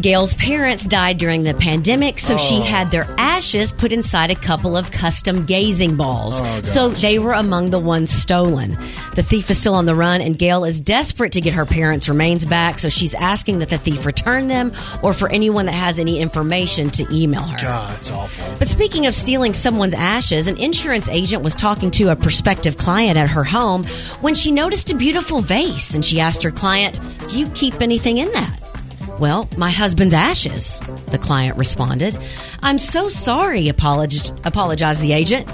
Gail's 0.00 0.34
parents 0.34 0.84
died 0.84 1.18
during 1.18 1.44
the 1.44 1.54
pandemic, 1.54 2.18
so 2.18 2.36
she 2.36 2.56
Oh. 2.56 2.62
had 2.62 2.90
their 2.90 3.06
ashes 3.16 3.70
put 3.70 3.92
inside 3.92 4.30
a 4.30 4.34
couple 4.34 4.76
of 4.76 4.90
custom 4.90 5.44
gazing 5.46 5.94
balls. 5.96 6.40
Oh, 6.42 6.60
so 6.62 6.88
they 6.88 7.18
were 7.20 7.32
among 7.32 7.70
the 7.70 7.78
ones 7.78 8.10
stolen. 8.10 8.76
The 9.14 9.22
thief 9.22 9.50
is 9.50 9.58
still 9.58 9.74
on 9.74 9.86
the 9.86 9.94
run, 9.94 10.20
and 10.20 10.36
Gail 10.36 10.64
is 10.64 10.80
desperate 10.80 11.30
to 11.32 11.40
get 11.40 11.52
her 11.52 11.64
parents' 11.64 12.08
remains 12.08 12.44
back, 12.44 12.80
so 12.80 12.88
she's 12.88 13.14
asking 13.14 13.60
that 13.60 13.68
the 13.70 13.78
thief 13.78 14.04
return 14.04 14.48
them 14.48 14.72
or 15.00 15.12
for 15.12 15.30
anyone 15.30 15.66
that 15.66 15.74
has 15.74 16.00
any 16.00 16.18
information 16.20 16.90
to 16.90 17.06
email 17.14 17.42
her. 17.42 17.58
God, 17.64 17.94
it's 17.96 18.10
awful. 18.10 18.52
But 18.58 18.66
speaking 18.68 19.06
of 19.06 19.14
stealing 19.14 19.54
someone's 19.54 19.94
ashes, 19.94 20.48
an 20.48 20.56
insurance 20.58 21.08
agent 21.08 21.42
was 21.44 21.54
talking 21.54 21.92
to 21.92 22.08
a 22.10 22.16
prospective 22.16 22.76
client 22.78 23.16
at 23.16 23.30
her 23.30 23.44
home 23.44 23.84
when 24.20 24.34
she 24.34 24.50
noticed 24.50 24.90
a 24.90 24.94
beautiful 24.96 25.40
vase 25.40 25.94
and 25.94 26.04
she 26.04 26.18
asked 26.20 26.42
her 26.42 26.50
client, 26.50 26.98
Do 27.28 27.38
you 27.38 27.46
keep 27.50 27.80
anything 27.80 28.18
in 28.18 28.30
that? 28.32 28.50
Well, 29.18 29.48
my 29.56 29.70
husband's 29.70 30.14
ashes, 30.14 30.80
the 31.06 31.18
client 31.18 31.56
responded. 31.56 32.18
I'm 32.62 32.78
so 32.78 33.08
sorry, 33.08 33.68
apologized, 33.68 34.34
apologized 34.44 35.00
the 35.02 35.12
agent. 35.12 35.48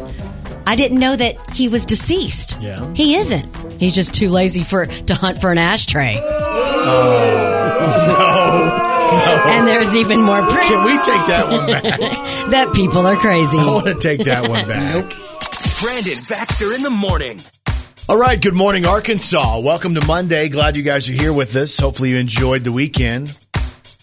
I 0.66 0.76
didn't 0.76 0.98
know 0.98 1.14
that 1.16 1.50
he 1.50 1.68
was 1.68 1.84
deceased. 1.84 2.56
Yeah. 2.60 2.92
He 2.94 3.16
isn't. 3.16 3.54
He's 3.80 3.94
just 3.94 4.14
too 4.14 4.28
lazy 4.28 4.62
for 4.62 4.86
to 4.86 5.14
hunt 5.14 5.40
for 5.40 5.50
an 5.50 5.58
ashtray. 5.58 6.16
Oh, 6.18 8.06
no, 8.06 8.16
no. 9.16 9.42
And 9.52 9.68
there's 9.68 9.96
even 9.96 10.22
more 10.22 10.40
proof 10.42 10.62
Can 10.62 10.84
we 10.84 10.92
take 11.02 11.26
that 11.26 11.48
one 11.50 11.66
back? 11.66 12.00
that 12.50 12.72
people 12.72 13.06
are 13.06 13.16
crazy. 13.16 13.58
I 13.58 13.66
want 13.66 13.86
to 13.86 13.94
take 13.94 14.24
that 14.24 14.48
one 14.48 14.66
back. 14.66 14.94
Nope. 14.94 15.12
Brandon 15.80 16.18
Baxter 16.28 16.72
in 16.74 16.82
the 16.82 16.90
morning. 16.90 17.40
All 18.08 18.16
right, 18.18 18.40
good 18.40 18.54
morning, 18.54 18.86
Arkansas. 18.86 19.60
Welcome 19.60 19.94
to 19.94 20.04
Monday. 20.06 20.48
Glad 20.48 20.76
you 20.76 20.82
guys 20.82 21.08
are 21.08 21.12
here 21.12 21.32
with 21.32 21.54
us. 21.56 21.78
Hopefully, 21.78 22.10
you 22.10 22.16
enjoyed 22.16 22.64
the 22.64 22.72
weekend. 22.72 23.36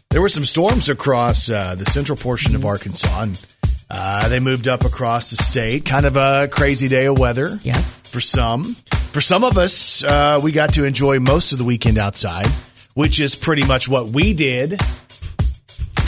There 0.09 0.21
were 0.21 0.29
some 0.29 0.45
storms 0.45 0.89
across 0.89 1.49
uh, 1.49 1.75
the 1.75 1.85
central 1.85 2.17
portion 2.17 2.55
of 2.55 2.65
Arkansas, 2.65 3.21
and 3.23 3.45
uh, 3.89 4.27
they 4.29 4.39
moved 4.39 4.67
up 4.67 4.83
across 4.85 5.29
the 5.29 5.35
state. 5.37 5.85
Kind 5.85 6.05
of 6.05 6.15
a 6.15 6.47
crazy 6.47 6.87
day 6.87 7.05
of 7.05 7.19
weather 7.19 7.59
Yeah. 7.61 7.77
for 7.77 8.19
some. 8.19 8.63
For 9.11 9.21
some 9.21 9.43
of 9.43 9.57
us, 9.57 10.03
uh, 10.03 10.39
we 10.41 10.51
got 10.51 10.73
to 10.73 10.85
enjoy 10.85 11.19
most 11.19 11.51
of 11.51 11.57
the 11.57 11.63
weekend 11.65 11.97
outside, 11.97 12.47
which 12.95 13.19
is 13.19 13.35
pretty 13.35 13.65
much 13.65 13.87
what 13.87 14.07
we 14.09 14.33
did. 14.33 14.79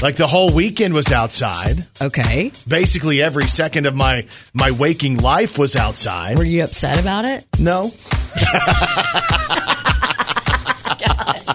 Like 0.01 0.15
the 0.15 0.27
whole 0.27 0.53
weekend 0.53 0.93
was 0.93 1.11
outside. 1.11 1.85
Okay. 2.01 2.53
Basically, 2.67 3.21
every 3.21 3.47
second 3.47 3.85
of 3.85 3.93
my 3.95 4.25
my 4.53 4.71
waking 4.71 5.17
life 5.17 5.57
was 5.59 5.75
outside. 5.75 6.37
Were 6.37 6.45
you 6.45 6.63
upset 6.63 6.97
about 6.99 7.25
it? 7.25 7.45
No. 7.59 7.91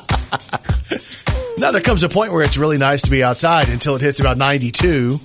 now 1.64 1.70
there 1.70 1.80
comes 1.80 2.02
a 2.02 2.10
point 2.10 2.30
where 2.30 2.42
it's 2.42 2.58
really 2.58 2.76
nice 2.76 3.00
to 3.00 3.10
be 3.10 3.24
outside 3.24 3.70
until 3.70 3.96
it 3.96 4.02
hits 4.02 4.20
about 4.20 4.36
92 4.36 5.18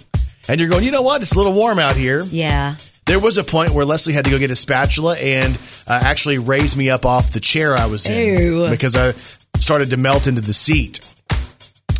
and 0.47 0.57
you're 0.57 0.69
going, 0.69 0.85
"You 0.85 0.91
know 0.91 1.01
what? 1.01 1.21
It's 1.21 1.33
a 1.33 1.37
little 1.37 1.51
warm 1.51 1.79
out 1.79 1.97
here." 1.97 2.23
Yeah. 2.23 2.77
There 3.05 3.19
was 3.19 3.37
a 3.37 3.43
point 3.43 3.71
where 3.71 3.83
Leslie 3.83 4.13
had 4.13 4.23
to 4.23 4.31
go 4.31 4.39
get 4.39 4.49
a 4.49 4.55
spatula 4.55 5.17
and 5.17 5.57
uh, 5.85 5.99
actually 6.01 6.37
raise 6.37 6.77
me 6.77 6.89
up 6.89 7.05
off 7.05 7.33
the 7.33 7.41
chair 7.41 7.75
I 7.75 7.87
was 7.87 8.07
in 8.07 8.37
Ew. 8.37 8.67
because 8.69 8.95
I 8.95 9.11
started 9.59 9.89
to 9.89 9.97
melt 9.97 10.27
into 10.27 10.39
the 10.39 10.53
seat. 10.53 11.01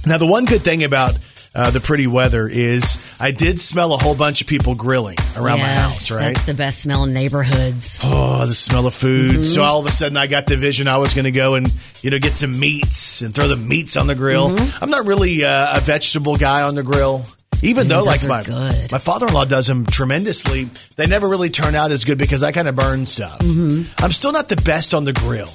Now, 0.05 0.17
the 0.17 0.25
one 0.25 0.45
good 0.45 0.61
thing 0.61 0.85
about 0.85 1.19
uh, 1.55 1.71
the 1.71 1.79
pretty 1.79 2.05
weather 2.07 2.47
is 2.47 2.97
I 3.19 3.31
did 3.31 3.59
smell 3.59 3.93
a 3.93 3.97
whole 3.97 4.15
bunch 4.15 4.41
of 4.41 4.47
people 4.47 4.75
grilling 4.75 5.17
around 5.35 5.59
my 5.59 5.73
house, 5.75 6.11
right? 6.11 6.35
That's 6.35 6.45
the 6.45 6.53
best 6.53 6.81
smell 6.81 7.03
in 7.03 7.13
neighborhoods. 7.13 7.99
Oh, 8.03 8.45
the 8.45 8.53
smell 8.53 8.85
of 8.85 8.93
food. 8.93 9.43
So 9.43 9.63
all 9.63 9.79
of 9.79 9.85
a 9.85 9.91
sudden 9.91 10.15
I 10.17 10.27
got 10.27 10.45
the 10.45 10.55
vision 10.57 10.87
I 10.87 10.97
was 10.97 11.13
going 11.13 11.25
to 11.25 11.31
go 11.31 11.55
and, 11.55 11.73
you 12.01 12.11
know, 12.11 12.19
get 12.19 12.33
some 12.33 12.59
meats 12.59 13.21
and 13.21 13.33
throw 13.33 13.47
the 13.47 13.55
meats 13.55 13.97
on 13.97 14.07
the 14.07 14.15
grill. 14.15 14.55
I'm 14.81 14.89
not 14.91 15.05
really 15.05 15.43
uh, 15.43 15.77
a 15.77 15.79
vegetable 15.79 16.35
guy 16.35 16.61
on 16.63 16.75
the 16.75 16.83
grill. 16.83 17.25
Even 17.61 17.89
though, 17.89 18.03
like 18.03 18.23
my 18.25 18.41
good. 18.41 18.89
my 18.89 18.99
father 18.99 19.27
in 19.27 19.33
law 19.33 19.43
does 19.43 19.67
them 19.67 19.85
tremendously, 19.85 20.69
they 20.95 21.07
never 21.07 21.27
really 21.27 21.49
turn 21.49 21.75
out 21.75 21.91
as 21.91 22.05
good 22.05 22.17
because 22.17 22.41
I 22.41 22.53
kind 22.53 22.69
of 22.69 22.75
burn 22.75 23.05
stuff. 23.05 23.41
I'm 23.41 24.11
still 24.13 24.31
not 24.31 24.47
the 24.47 24.55
best 24.55 24.93
on 24.93 25.03
the 25.03 25.11
grill, 25.11 25.51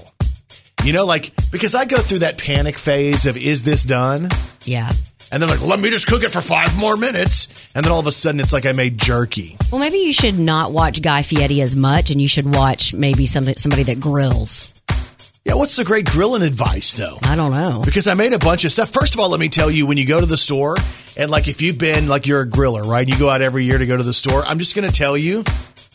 you 0.84 0.92
know, 0.92 1.06
like 1.06 1.32
because 1.50 1.74
I 1.74 1.86
go 1.86 1.96
through 1.96 2.18
that 2.18 2.36
panic 2.36 2.76
phase 2.76 3.24
of 3.24 3.38
is 3.38 3.62
this 3.62 3.84
done, 3.84 4.28
Yeah. 4.66 4.92
And 5.34 5.42
then 5.42 5.50
like 5.50 5.60
let 5.62 5.80
me 5.80 5.90
just 5.90 6.06
cook 6.06 6.22
it 6.22 6.30
for 6.30 6.40
five 6.40 6.78
more 6.78 6.96
minutes, 6.96 7.48
and 7.74 7.84
then 7.84 7.92
all 7.92 7.98
of 7.98 8.06
a 8.06 8.12
sudden 8.12 8.38
it's 8.38 8.52
like 8.52 8.66
I 8.66 8.72
made 8.72 8.96
jerky. 8.96 9.56
Well, 9.72 9.80
maybe 9.80 9.98
you 9.98 10.12
should 10.12 10.38
not 10.38 10.70
watch 10.70 11.02
Guy 11.02 11.22
Fieri 11.22 11.60
as 11.60 11.74
much, 11.74 12.12
and 12.12 12.20
you 12.22 12.28
should 12.28 12.54
watch 12.54 12.94
maybe 12.94 13.26
somebody 13.26 13.58
somebody 13.58 13.82
that 13.82 13.98
grills. 13.98 14.72
Yeah, 15.44 15.54
what's 15.54 15.74
the 15.74 15.84
great 15.84 16.08
grilling 16.08 16.42
advice 16.42 16.94
though? 16.94 17.18
I 17.24 17.34
don't 17.34 17.50
know. 17.50 17.82
because 17.84 18.06
I 18.06 18.14
made 18.14 18.32
a 18.32 18.38
bunch 18.38 18.64
of 18.64 18.70
stuff. 18.70 18.90
First 18.90 19.14
of 19.14 19.20
all, 19.20 19.28
let 19.28 19.40
me 19.40 19.48
tell 19.48 19.72
you 19.72 19.86
when 19.86 19.98
you 19.98 20.06
go 20.06 20.20
to 20.20 20.26
the 20.26 20.38
store 20.38 20.76
and 21.16 21.30
like 21.32 21.48
if 21.48 21.60
you've 21.60 21.78
been 21.78 22.06
like 22.06 22.28
you're 22.28 22.42
a 22.42 22.46
griller, 22.46 22.84
right? 22.84 23.06
You 23.06 23.18
go 23.18 23.28
out 23.28 23.42
every 23.42 23.64
year 23.64 23.76
to 23.78 23.86
go 23.86 23.96
to 23.96 24.04
the 24.04 24.14
store. 24.14 24.44
I'm 24.44 24.60
just 24.60 24.76
going 24.76 24.88
to 24.88 24.94
tell 24.94 25.16
you, 25.18 25.42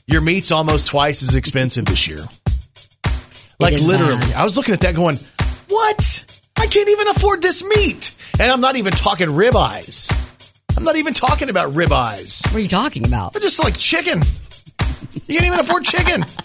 your 0.05 0.19
meat's 0.19 0.51
almost 0.51 0.87
twice 0.87 1.23
as 1.23 1.35
expensive 1.35 1.85
this 1.85 2.09
year. 2.09 2.19
Like 3.57 3.79
literally, 3.79 4.19
bad. 4.19 4.35
I 4.35 4.43
was 4.43 4.57
looking 4.57 4.73
at 4.73 4.81
that 4.81 4.95
going, 4.95 5.17
"What? 5.69 6.25
I 6.59 6.67
can't 6.67 6.89
even 6.89 7.07
afford 7.07 7.41
this 7.41 7.63
meat." 7.63 8.11
And 8.39 8.51
I'm 8.51 8.61
not 8.61 8.75
even 8.75 8.91
talking 8.93 9.27
ribeyes. 9.27 10.11
I'm 10.77 10.83
not 10.83 10.95
even 10.95 11.13
talking 11.13 11.49
about 11.49 11.73
ribeyes. 11.73 12.45
What 12.47 12.55
are 12.55 12.59
you 12.59 12.67
talking 12.67 13.05
about? 13.05 13.33
They're 13.33 13.41
just 13.41 13.61
like 13.61 13.77
chicken. 13.77 14.21
You 15.25 15.37
can't 15.39 15.45
even 15.47 15.59
afford 15.59 15.85
chicken. 15.85 16.25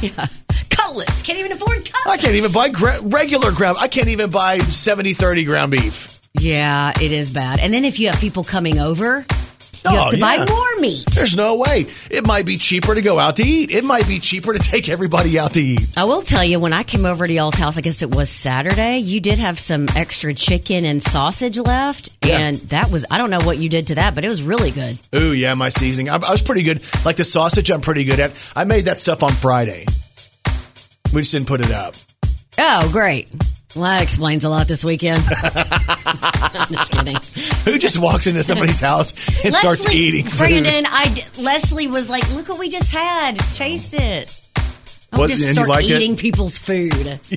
Yeah. 0.00 0.26
Cutlets. 0.70 1.22
Can't 1.22 1.38
even 1.40 1.50
afford 1.52 1.78
cutlets. 1.84 2.06
I 2.06 2.16
can't 2.16 2.34
even 2.34 2.52
buy 2.52 2.68
gra- 2.68 3.00
regular 3.02 3.50
ground. 3.52 3.78
I 3.80 3.88
can't 3.88 4.08
even 4.08 4.30
buy 4.30 4.58
70 4.58 5.14
30 5.14 5.44
ground 5.44 5.72
beef. 5.72 6.20
Yeah, 6.38 6.92
it 7.00 7.10
is 7.10 7.30
bad. 7.32 7.58
And 7.58 7.72
then 7.74 7.84
if 7.84 7.98
you 7.98 8.08
have 8.08 8.18
people 8.20 8.44
coming 8.44 8.78
over, 8.78 9.26
you 9.84 9.90
Oh, 9.90 9.96
have 10.04 10.10
to 10.10 10.18
yeah. 10.18 10.44
buy 10.44 10.50
more 10.50 10.76
meat. 10.80 11.04
There's 11.14 11.36
no 11.36 11.56
way. 11.56 11.86
It 12.10 12.26
might 12.26 12.46
be 12.46 12.56
cheaper 12.56 12.94
to 12.94 13.02
go 13.02 13.18
out 13.18 13.36
to 13.36 13.42
eat. 13.44 13.70
It 13.70 13.84
might 13.84 14.06
be 14.08 14.18
cheaper 14.18 14.52
to 14.52 14.58
take 14.58 14.88
everybody 14.88 15.38
out 15.38 15.54
to 15.54 15.60
eat. 15.62 15.86
I 15.96 16.04
will 16.04 16.22
tell 16.22 16.42
you, 16.44 16.58
when 16.58 16.72
I 16.72 16.82
came 16.84 17.04
over 17.04 17.26
to 17.26 17.32
y'all's 17.32 17.54
house, 17.56 17.76
I 17.76 17.82
guess 17.82 18.00
it 18.02 18.14
was 18.14 18.30
Saturday, 18.30 18.98
you 18.98 19.20
did 19.20 19.38
have 19.38 19.58
some 19.58 19.86
extra 19.94 20.32
chicken 20.34 20.84
and 20.84 21.02
sausage 21.02 21.58
left. 21.58 22.10
Yeah. 22.24 22.38
And 22.38 22.56
that 22.70 22.90
was, 22.90 23.04
I 23.10 23.18
don't 23.18 23.30
know 23.30 23.40
what 23.42 23.58
you 23.58 23.68
did 23.68 23.88
to 23.88 23.96
that, 23.96 24.14
but 24.14 24.24
it 24.24 24.28
was 24.28 24.42
really 24.42 24.70
good. 24.70 24.98
Ooh, 25.14 25.32
yeah, 25.34 25.52
my 25.54 25.68
seasoning. 25.68 26.08
I, 26.08 26.14
I 26.16 26.30
was 26.30 26.40
pretty 26.42 26.62
good. 26.62 26.82
Like 27.04 27.16
the 27.16 27.24
sausage, 27.24 27.70
I'm 27.70 27.80
pretty 27.82 28.04
good 28.04 28.20
at. 28.20 28.32
I 28.56 28.64
made 28.64 28.86
that 28.86 29.00
stuff 29.00 29.22
on 29.22 29.32
Friday. 29.32 29.84
We 31.12 31.20
just 31.20 31.32
didn't 31.32 31.46
put 31.46 31.60
it 31.60 31.70
up. 31.70 31.94
Oh, 32.58 32.88
great. 32.90 33.30
Well, 33.74 33.84
that 33.84 34.02
explains 34.02 34.44
a 34.44 34.48
lot 34.50 34.68
this 34.68 34.84
weekend. 34.84 35.18
I'm 35.28 36.68
just 36.68 36.92
kidding. 36.92 37.16
Who 37.64 37.78
just 37.78 37.98
walks 37.98 38.26
into 38.26 38.42
somebody's 38.42 38.80
house 38.80 39.12
and 39.44 39.54
starts 39.56 39.90
eating 39.90 40.26
food? 40.26 40.38
Brandon, 40.38 40.86
I 40.88 41.24
Leslie 41.38 41.88
was 41.88 42.08
like, 42.08 42.28
"Look 42.34 42.48
what 42.48 42.58
we 42.58 42.68
just 42.68 42.92
had. 42.92 43.36
Taste 43.54 43.94
it." 43.94 44.40
I 45.12 45.18
What, 45.18 45.28
just 45.30 45.48
start 45.52 45.68
it? 45.84 45.90
eating 45.90 46.16
people's 46.16 46.58
food. 46.58 47.20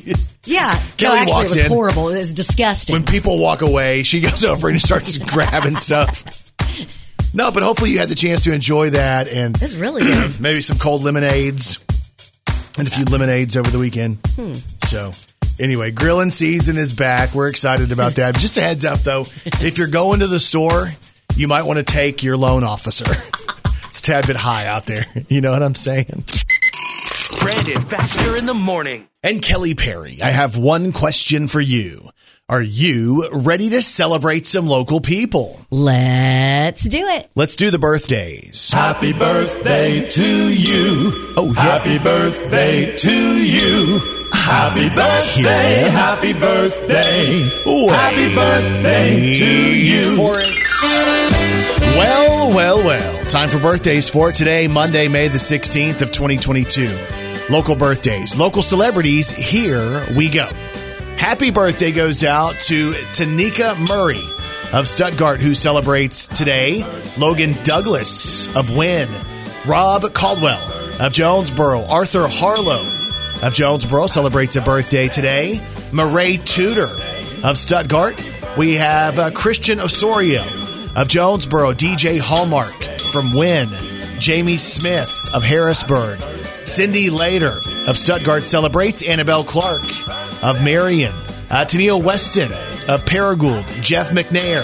Yeah, 0.47 0.71
no, 0.71 0.79
Kelly 0.95 1.17
actually, 1.19 1.33
walks 1.35 1.51
it 1.51 1.55
was 1.55 1.61
in. 1.63 1.67
horrible. 1.67 2.07
It 2.09 2.17
was 2.19 2.31
disgusting. 2.31 2.93
When 2.93 3.03
people 3.03 3.37
walk 3.37 3.61
away, 3.61 4.03
she 4.03 4.21
goes 4.21 4.45
over 4.45 4.69
and 4.69 4.79
starts 4.81 5.17
grabbing 5.17 5.75
stuff. 5.75 6.23
No, 7.33 7.51
but 7.51 7.63
hopefully 7.63 7.91
you 7.91 7.99
had 7.99 8.07
the 8.07 8.15
chance 8.15 8.45
to 8.45 8.53
enjoy 8.53 8.91
that 8.91 9.27
and 9.27 9.53
it 9.57 9.61
was 9.61 9.75
really 9.75 10.03
good. 10.03 10.39
maybe 10.39 10.61
some 10.61 10.77
cold 10.77 11.03
lemonades 11.03 11.83
and 12.79 12.87
a 12.87 12.91
few 12.91 13.03
lemonades 13.03 13.57
over 13.57 13.69
the 13.69 13.77
weekend. 13.77 14.19
Hmm. 14.37 14.53
So, 14.85 15.11
anyway, 15.59 15.91
grilling 15.91 16.31
season 16.31 16.77
is 16.77 16.93
back. 16.93 17.33
We're 17.33 17.47
excited 17.47 17.91
about 17.91 18.15
that. 18.15 18.37
Just 18.37 18.57
a 18.57 18.61
heads 18.61 18.85
up, 18.85 18.99
though, 18.99 19.21
if 19.61 19.77
you're 19.77 19.87
going 19.87 20.19
to 20.19 20.27
the 20.27 20.39
store, 20.39 20.89
you 21.35 21.47
might 21.47 21.63
want 21.63 21.77
to 21.77 21.83
take 21.83 22.23
your 22.23 22.37
loan 22.37 22.63
officer. 22.63 23.05
it's 23.85 23.99
a 23.99 24.03
tad 24.03 24.27
bit 24.27 24.35
high 24.35 24.65
out 24.65 24.85
there. 24.85 25.05
You 25.29 25.41
know 25.41 25.51
what 25.51 25.63
I'm 25.63 25.75
saying? 25.75 26.23
Brandon 27.39 27.83
Baxter 27.85 28.37
in 28.37 28.45
the 28.45 28.53
morning. 28.53 29.07
And 29.23 29.41
Kelly 29.41 29.75
Perry, 29.75 30.21
I 30.21 30.31
have 30.31 30.57
one 30.57 30.91
question 30.93 31.47
for 31.47 31.61
you. 31.61 32.09
Are 32.49 32.61
you 32.61 33.27
ready 33.33 33.71
to 33.71 33.81
celebrate 33.81 34.45
some 34.45 34.67
local 34.67 35.01
people? 35.01 35.59
Let's 35.69 36.83
do 36.83 37.05
it. 37.05 37.29
Let's 37.35 37.57
do 37.57 37.71
the 37.71 37.77
birthdays. 37.77 38.71
Happy 38.71 39.11
birthday 39.11 40.07
to 40.07 40.53
you. 40.53 41.33
Oh, 41.35 41.51
yeah. 41.53 41.61
Happy 41.61 41.99
birthday 41.99 42.95
to 42.95 43.43
you. 43.43 44.16
Happy 44.45 44.87
birthday, 44.89 45.81
Yeah. 45.81 45.89
happy 45.89 46.33
birthday. 46.33 47.49
Wait 47.65 47.89
Happy 47.91 48.33
birthday 48.33 49.33
to 49.33 49.45
you. 49.45 50.15
For 50.15 50.39
it. 50.39 50.47
Well, 51.97 52.49
well, 52.53 52.77
well. 52.83 53.25
Time 53.25 53.49
for 53.49 53.59
birthdays 53.59 54.07
for 54.07 54.31
today, 54.31 54.67
Monday, 54.67 55.07
May 55.09 55.27
the 55.27 55.37
16th 55.39 56.01
of 56.01 56.11
2022. 56.11 56.89
Local 57.49 57.75
birthdays, 57.75 58.37
local 58.37 58.61
celebrities, 58.61 59.31
here 59.31 60.03
we 60.15 60.29
go. 60.29 60.47
Happy 61.17 61.49
birthday 61.49 61.91
goes 61.91 62.23
out 62.23 62.55
to 62.61 62.91
Tanika 63.13 63.75
Murray 63.89 64.21
of 64.73 64.87
Stuttgart, 64.87 65.39
who 65.41 65.53
celebrates 65.55 66.27
today. 66.27 66.85
Logan 67.17 67.53
Douglas 67.63 68.53
of 68.55 68.75
Wynne. 68.75 69.09
Rob 69.65 70.13
Caldwell 70.13 70.61
of 71.01 71.11
Jonesboro. 71.11 71.83
Arthur 71.85 72.27
Harlow 72.29 72.85
of 73.43 73.53
Jonesboro 73.53 74.07
celebrates 74.07 74.55
a 74.55 74.61
birthday 74.61 75.07
today. 75.07 75.61
Murray 75.93 76.37
Tudor 76.37 76.89
of 77.43 77.57
Stuttgart. 77.57 78.15
We 78.57 78.75
have 78.75 79.19
uh, 79.19 79.31
Christian 79.31 79.79
Osorio 79.79 80.43
of 80.95 81.07
Jonesboro. 81.07 81.73
DJ 81.73 82.19
Hallmark 82.19 82.73
from 83.11 83.35
Wynne. 83.35 83.69
Jamie 84.19 84.57
Smith 84.57 85.29
of 85.33 85.43
Harrisburg. 85.43 86.19
Cindy 86.65 87.09
Later 87.09 87.53
of 87.87 87.97
Stuttgart 87.97 88.43
celebrates. 88.43 89.07
Annabelle 89.07 89.43
Clark 89.43 89.81
of 90.43 90.63
Marion. 90.63 91.13
Uh, 91.49 91.65
Tennille 91.65 92.03
Weston 92.03 92.51
of 92.87 93.05
Paragould. 93.05 93.63
Jeff 93.81 94.09
McNair 94.09 94.63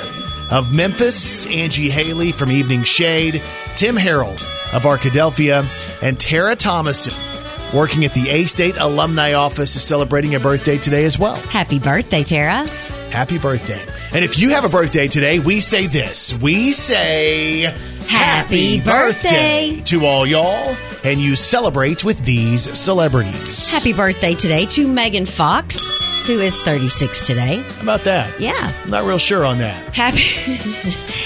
of 0.51 0.75
Memphis. 0.75 1.45
Angie 1.45 1.89
Haley 1.89 2.31
from 2.31 2.49
Evening 2.49 2.83
Shade. 2.83 3.41
Tim 3.75 3.95
Harrell 3.95 4.33
of 4.75 4.83
Arkadelphia. 4.83 5.63
And 6.01 6.19
Tara 6.19 6.55
Thomason 6.55 7.42
working 7.73 8.05
at 8.05 8.13
the 8.13 8.29
A 8.29 8.45
State 8.45 8.75
Alumni 8.79 9.33
Office 9.33 9.75
is 9.75 9.83
celebrating 9.83 10.35
a 10.35 10.39
birthday 10.39 10.77
today 10.77 11.05
as 11.05 11.17
well. 11.17 11.35
Happy 11.35 11.79
birthday, 11.79 12.23
Tara. 12.23 12.67
Happy 13.09 13.37
birthday. 13.37 13.81
And 14.13 14.23
if 14.23 14.37
you 14.39 14.49
have 14.49 14.63
a 14.65 14.69
birthday 14.69 15.07
today, 15.07 15.39
we 15.39 15.59
say 15.59 15.87
this. 15.87 16.33
We 16.39 16.71
say 16.71 17.61
Happy 18.07 18.81
birthday. 18.81 19.81
to 19.85 20.05
all 20.05 20.25
y'all, 20.25 20.75
and 21.03 21.19
you 21.19 21.35
celebrate 21.35 22.03
with 22.03 22.23
these 22.25 22.75
celebrities. 22.77 23.71
Happy 23.71 23.93
birthday 23.93 24.35
today 24.35 24.65
to 24.67 24.87
Megan 24.87 25.25
Fox, 25.25 25.99
who 26.25 26.39
is 26.39 26.61
36 26.61 27.27
today. 27.27 27.57
How 27.61 27.81
about 27.83 28.01
that? 28.03 28.39
Yeah. 28.39 28.71
I'm 28.83 28.89
not 28.89 29.03
real 29.05 29.17
sure 29.17 29.43
on 29.45 29.57
that. 29.59 29.93
Happy 29.95 30.21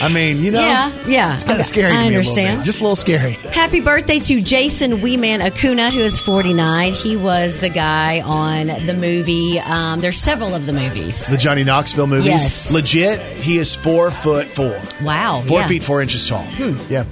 I 0.01 0.09
mean, 0.11 0.37
you 0.43 0.51
know, 0.51 0.61
Yeah, 0.61 0.91
yeah. 1.07 1.33
it's 1.35 1.43
kind 1.43 1.59
of 1.59 1.65
scary 1.65 1.91
I 1.91 2.07
me 2.09 2.15
a 2.15 2.17
understand. 2.17 2.49
little. 2.49 2.63
Just 2.63 2.79
a 2.81 2.83
little 2.83 2.95
scary. 2.95 3.31
Happy 3.53 3.79
birthday 3.81 4.19
to 4.19 4.41
Jason 4.41 5.01
Wee 5.01 5.17
Man 5.17 5.41
Acuna, 5.41 5.89
who 5.91 5.99
is 6.01 6.19
49. 6.19 6.91
He 6.93 7.15
was 7.17 7.59
the 7.59 7.69
guy 7.69 8.21
on 8.21 8.67
the 8.85 8.93
movie. 8.93 9.59
Um, 9.59 9.99
there's 10.01 10.19
several 10.19 10.53
of 10.55 10.65
the 10.65 10.73
movies. 10.73 11.27
The 11.27 11.37
Johnny 11.37 11.63
Knoxville 11.63 12.07
movies. 12.07 12.25
Yes. 12.27 12.71
Legit, 12.71 13.19
he 13.21 13.57
is 13.57 13.75
four 13.75 14.11
foot 14.11 14.47
four. 14.47 14.77
Wow. 15.03 15.41
Four 15.47 15.59
yeah. 15.59 15.63
Hmm. 15.63 15.69
feet 15.69 15.83
four 15.83 16.01
inches 16.01 16.27
tall. 16.27 16.45
Yeah. 16.89 17.05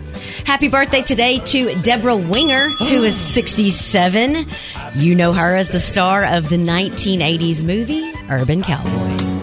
Happy 0.46 0.68
birthday 0.70 1.02
today 1.02 1.40
to 1.40 1.74
Debra 1.82 2.16
Winger, 2.16 2.68
who 2.80 3.04
is 3.04 3.16
67. 3.16 4.46
You 4.96 5.14
know 5.16 5.34
her 5.34 5.56
as 5.56 5.70
the 5.70 5.80
star 5.80 6.24
of 6.26 6.50
the 6.50 6.58
1980s 6.58 7.64
movie 7.64 8.12
Urban 8.30 8.64
Cowboy. 8.64 8.90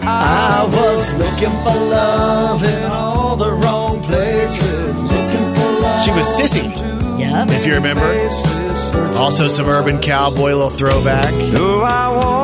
I 0.05 0.67
was 0.71 1.13
looking 1.13 1.55
for 1.63 1.79
love 1.89 2.63
in 2.63 2.83
all 2.91 3.35
the 3.35 3.51
wrong 3.51 4.01
places. 4.03 4.95
Looking 5.03 5.55
for 5.55 5.71
love. 5.81 6.01
She 6.01 6.11
was 6.11 6.27
Sissy, 6.27 6.69
Yep. 7.19 7.49
if 7.51 7.65
you 7.67 7.75
remember. 7.75 8.05
Also, 9.17 9.47
some 9.47 9.67
urban 9.69 9.99
cowboy 10.01 10.53
little 10.53 10.69
throwback. 10.69 11.33
No, 11.53 11.81
I 11.81 12.09
won't 12.09 12.42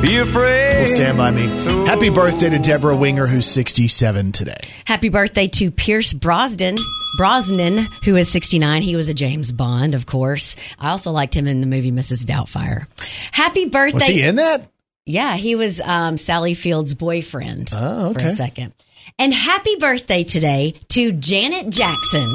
be 0.00 0.16
afraid. 0.18 0.78
Will 0.80 0.86
stand 0.86 1.18
by 1.18 1.30
me. 1.30 1.42
Happy 1.86 2.08
birthday 2.10 2.50
to 2.50 2.58
Debra 2.58 2.96
Winger, 2.96 3.26
who's 3.26 3.46
67 3.46 4.32
today. 4.32 4.60
Happy 4.84 5.08
birthday 5.08 5.48
to 5.48 5.70
Pierce 5.70 6.12
Brosnan. 6.12 6.76
Brosnan, 7.16 7.78
who 8.04 8.16
is 8.16 8.28
69. 8.30 8.82
He 8.82 8.94
was 8.94 9.08
a 9.08 9.14
James 9.14 9.50
Bond, 9.50 9.94
of 9.94 10.06
course. 10.06 10.56
I 10.78 10.90
also 10.90 11.10
liked 11.10 11.34
him 11.34 11.46
in 11.46 11.60
the 11.60 11.66
movie 11.66 11.90
Mrs. 11.90 12.24
Doubtfire. 12.24 12.86
Happy 13.32 13.64
birthday. 13.66 13.94
Was 13.96 14.06
he 14.06 14.22
in 14.22 14.36
that? 14.36 14.70
Yeah, 15.06 15.36
he 15.36 15.54
was 15.54 15.80
um, 15.80 16.16
Sally 16.16 16.54
Field's 16.54 16.94
boyfriend 16.94 17.72
Oh, 17.74 18.12
for 18.12 18.20
a 18.20 18.30
second. 18.30 18.74
And 19.18 19.32
happy 19.32 19.76
birthday 19.76 20.22
today 20.22 20.74
to 20.90 21.12
Janet 21.12 21.70
Jackson, 21.70 22.30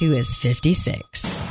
who 0.00 0.12
is 0.12 0.36
56. 0.36 1.46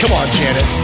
Come 0.00 0.12
on, 0.12 0.28
Janet. 0.32 0.82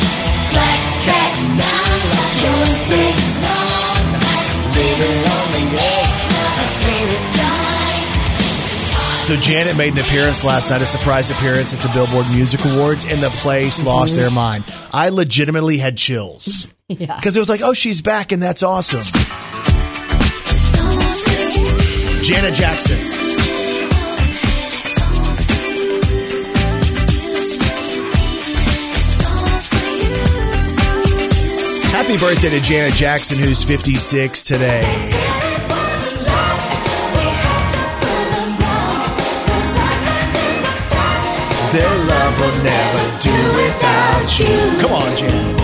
So 9.29 9.37
Janet 9.37 9.77
made 9.77 9.93
an 9.93 9.99
appearance 9.99 10.43
last 10.43 10.71
night, 10.71 10.81
a 10.81 10.87
surprise 10.87 11.29
appearance 11.31 11.75
at 11.75 11.83
the 11.83 11.91
Billboard 11.91 12.31
Music 12.31 12.65
Awards, 12.65 13.05
and 13.05 13.23
the 13.23 13.29
place 13.29 13.83
lost 13.83 14.13
mm-hmm. 14.13 14.23
their 14.23 14.31
mind. 14.31 14.65
I 14.91 15.11
legitimately 15.11 15.79
had 15.79 15.97
chills. 15.97 16.67
Yeah. 16.91 17.17
Because 17.17 17.37
it 17.37 17.39
was 17.39 17.51
like, 17.51 17.61
oh, 17.61 17.75
she's 17.75 18.01
back, 18.01 18.33
and 18.33 18.43
that's 18.43 18.63
awesome. 18.63 19.03
Janet 22.23 22.55
Jackson. 22.55 23.28
Happy 32.09 32.21
birthday 32.21 32.49
to 32.49 32.61
Janet 32.61 32.95
Jackson, 32.95 33.39
who's 33.39 33.63
56 33.63 34.43
today. 34.43 34.81
Their 41.71 41.95
love 42.07 42.41
will 42.41 42.65
never 42.65 43.19
do 43.21 43.37
without 43.53 44.39
you. 44.39 44.81
Come 44.81 44.93
on, 44.95 45.17
Janet. 45.19 45.61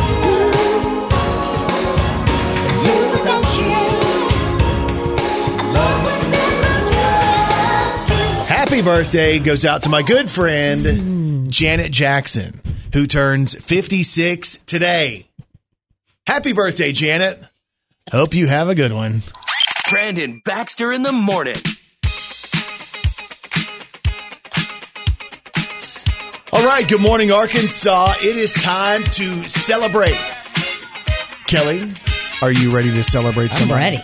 Happy 8.46 8.82
birthday 8.82 9.38
goes 9.38 9.64
out 9.64 9.84
to 9.84 9.88
my 9.88 10.02
good 10.02 10.28
friend, 10.28 11.50
Janet 11.50 11.90
Jackson, 11.90 12.60
who 12.92 13.06
turns 13.06 13.54
56 13.54 14.58
today. 14.66 15.26
Happy 16.26 16.52
birthday, 16.52 16.92
Janet. 16.92 17.38
Hope 18.10 18.34
you 18.34 18.46
have 18.46 18.68
a 18.68 18.74
good 18.74 18.92
one. 18.92 19.22
Brandon 19.90 20.40
Baxter 20.44 20.92
in 20.92 21.02
the 21.02 21.12
morning. 21.12 21.56
All 26.52 26.64
right, 26.64 26.86
good 26.88 27.00
morning, 27.00 27.30
Arkansas. 27.32 28.14
It 28.22 28.36
is 28.36 28.52
time 28.54 29.02
to 29.04 29.46
celebrate. 29.48 30.16
Kelly, 31.46 31.92
are 32.40 32.50
you 32.52 32.74
ready 32.74 32.90
to 32.90 33.04
celebrate 33.04 33.60
I'm 33.60 33.70
ready. 33.70 34.00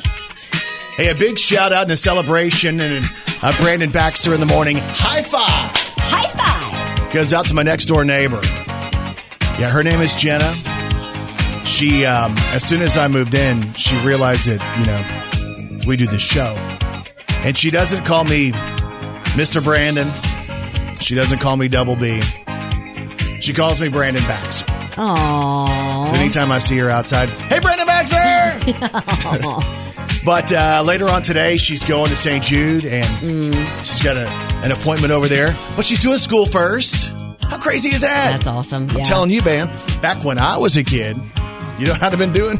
Hey, 0.96 1.08
a 1.08 1.14
big 1.14 1.38
shout 1.38 1.72
out 1.72 1.84
and 1.84 1.92
a 1.92 1.96
celebration 1.96 2.80
and 2.80 3.04
uh, 3.42 3.56
Brandon 3.62 3.90
Baxter 3.90 4.34
in 4.34 4.40
the 4.40 4.46
morning. 4.46 4.76
High 4.78 5.22
five 5.22 5.70
High 5.96 6.28
five. 7.06 7.12
goes 7.14 7.32
out 7.32 7.46
to 7.46 7.54
my 7.54 7.62
next 7.62 7.86
door 7.86 8.04
neighbor. 8.04 8.40
Yeah, 9.58 9.70
her 9.70 9.82
name 9.82 10.00
is 10.00 10.14
Jenna. 10.14 10.54
She, 11.80 12.04
um, 12.04 12.34
as 12.52 12.62
soon 12.62 12.82
as 12.82 12.98
I 12.98 13.08
moved 13.08 13.32
in, 13.32 13.72
she 13.72 13.96
realized 14.04 14.46
that, 14.48 14.60
you 14.78 15.78
know, 15.78 15.86
we 15.86 15.96
do 15.96 16.06
this 16.06 16.20
show. 16.20 16.52
And 17.42 17.56
she 17.56 17.70
doesn't 17.70 18.04
call 18.04 18.24
me 18.24 18.50
Mr. 19.32 19.64
Brandon. 19.64 20.06
She 21.00 21.14
doesn't 21.14 21.38
call 21.38 21.56
me 21.56 21.68
Double 21.68 21.96
B. 21.96 22.20
She 23.40 23.54
calls 23.54 23.80
me 23.80 23.88
Brandon 23.88 24.22
Baxter. 24.24 24.66
Aww. 24.66 26.06
So 26.06 26.14
anytime 26.16 26.52
I 26.52 26.58
see 26.58 26.76
her 26.76 26.90
outside, 26.90 27.30
hey, 27.30 27.60
Brandon 27.60 27.86
Baxter! 27.86 28.60
but 30.26 30.52
uh, 30.52 30.82
later 30.84 31.08
on 31.08 31.22
today, 31.22 31.56
she's 31.56 31.82
going 31.82 32.10
to 32.10 32.16
St. 32.16 32.44
Jude 32.44 32.84
and 32.84 33.54
she's 33.78 34.02
got 34.02 34.18
a, 34.18 34.28
an 34.62 34.70
appointment 34.70 35.14
over 35.14 35.28
there. 35.28 35.54
But 35.76 35.86
she's 35.86 36.00
doing 36.00 36.18
school 36.18 36.44
first. 36.44 37.10
How 37.40 37.56
crazy 37.56 37.88
is 37.88 38.02
that? 38.02 38.32
That's 38.32 38.46
awesome. 38.46 38.90
I'm 38.90 38.98
yeah. 38.98 39.04
telling 39.04 39.30
you, 39.30 39.40
man, 39.40 39.68
back 40.02 40.22
when 40.22 40.36
I 40.36 40.58
was 40.58 40.76
a 40.76 40.84
kid, 40.84 41.16
you 41.80 41.86
know 41.86 41.92
what 41.92 42.02
I'd 42.02 42.12
have 42.12 42.18
been 42.18 42.32
doing? 42.32 42.58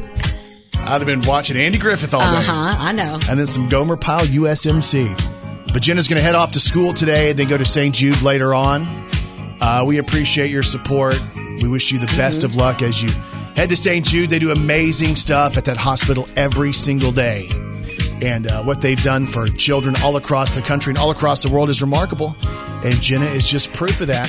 I'd 0.74 1.00
have 1.00 1.06
been 1.06 1.20
watching 1.22 1.56
Andy 1.58 1.78
Griffith 1.78 2.14
all 2.14 2.20
day. 2.20 2.38
Uh 2.38 2.42
huh. 2.42 2.76
I 2.78 2.92
know. 2.92 3.18
And 3.28 3.38
then 3.38 3.46
some 3.46 3.68
Gomer 3.68 3.96
Pyle 3.96 4.24
USMC. 4.24 5.72
But 5.72 5.82
Jenna's 5.82 6.08
going 6.08 6.16
to 6.16 6.22
head 6.22 6.34
off 6.34 6.52
to 6.52 6.60
school 6.60 6.94
today, 6.94 7.32
then 7.32 7.46
go 7.46 7.58
to 7.58 7.66
St. 7.66 7.94
Jude 7.94 8.22
later 8.22 8.54
on. 8.54 8.86
Uh, 9.60 9.84
we 9.86 9.98
appreciate 9.98 10.50
your 10.50 10.62
support. 10.62 11.16
We 11.62 11.68
wish 11.68 11.92
you 11.92 11.98
the 11.98 12.06
best 12.16 12.44
of 12.44 12.56
luck 12.56 12.80
as 12.80 13.02
you 13.02 13.10
head 13.54 13.68
to 13.68 13.76
St. 13.76 14.04
Jude. 14.06 14.30
They 14.30 14.38
do 14.38 14.52
amazing 14.52 15.16
stuff 15.16 15.58
at 15.58 15.66
that 15.66 15.76
hospital 15.76 16.26
every 16.34 16.72
single 16.72 17.12
day. 17.12 17.46
And 18.22 18.46
uh, 18.46 18.62
what 18.64 18.80
they've 18.80 19.02
done 19.02 19.26
for 19.26 19.46
children 19.46 19.96
all 20.02 20.16
across 20.16 20.54
the 20.54 20.62
country 20.62 20.92
and 20.92 20.98
all 20.98 21.10
across 21.10 21.42
the 21.42 21.50
world 21.50 21.68
is 21.68 21.82
remarkable. 21.82 22.34
And 22.82 22.94
Jenna 23.02 23.26
is 23.26 23.46
just 23.46 23.72
proof 23.74 24.00
of 24.00 24.06
that. 24.06 24.28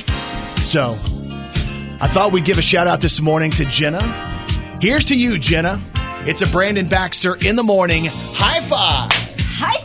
So 0.60 0.92
I 2.00 2.08
thought 2.08 2.30
we'd 2.32 2.44
give 2.44 2.58
a 2.58 2.62
shout 2.62 2.86
out 2.86 3.00
this 3.00 3.20
morning 3.20 3.50
to 3.52 3.64
Jenna. 3.64 4.31
Here's 4.82 5.04
to 5.04 5.16
you, 5.16 5.38
Jenna. 5.38 5.80
It's 6.26 6.42
a 6.42 6.46
Brandon 6.48 6.88
Baxter 6.88 7.36
in 7.36 7.54
the 7.54 7.62
morning. 7.62 8.06
High 8.10 8.60
five. 8.62 9.12
High 9.38 9.80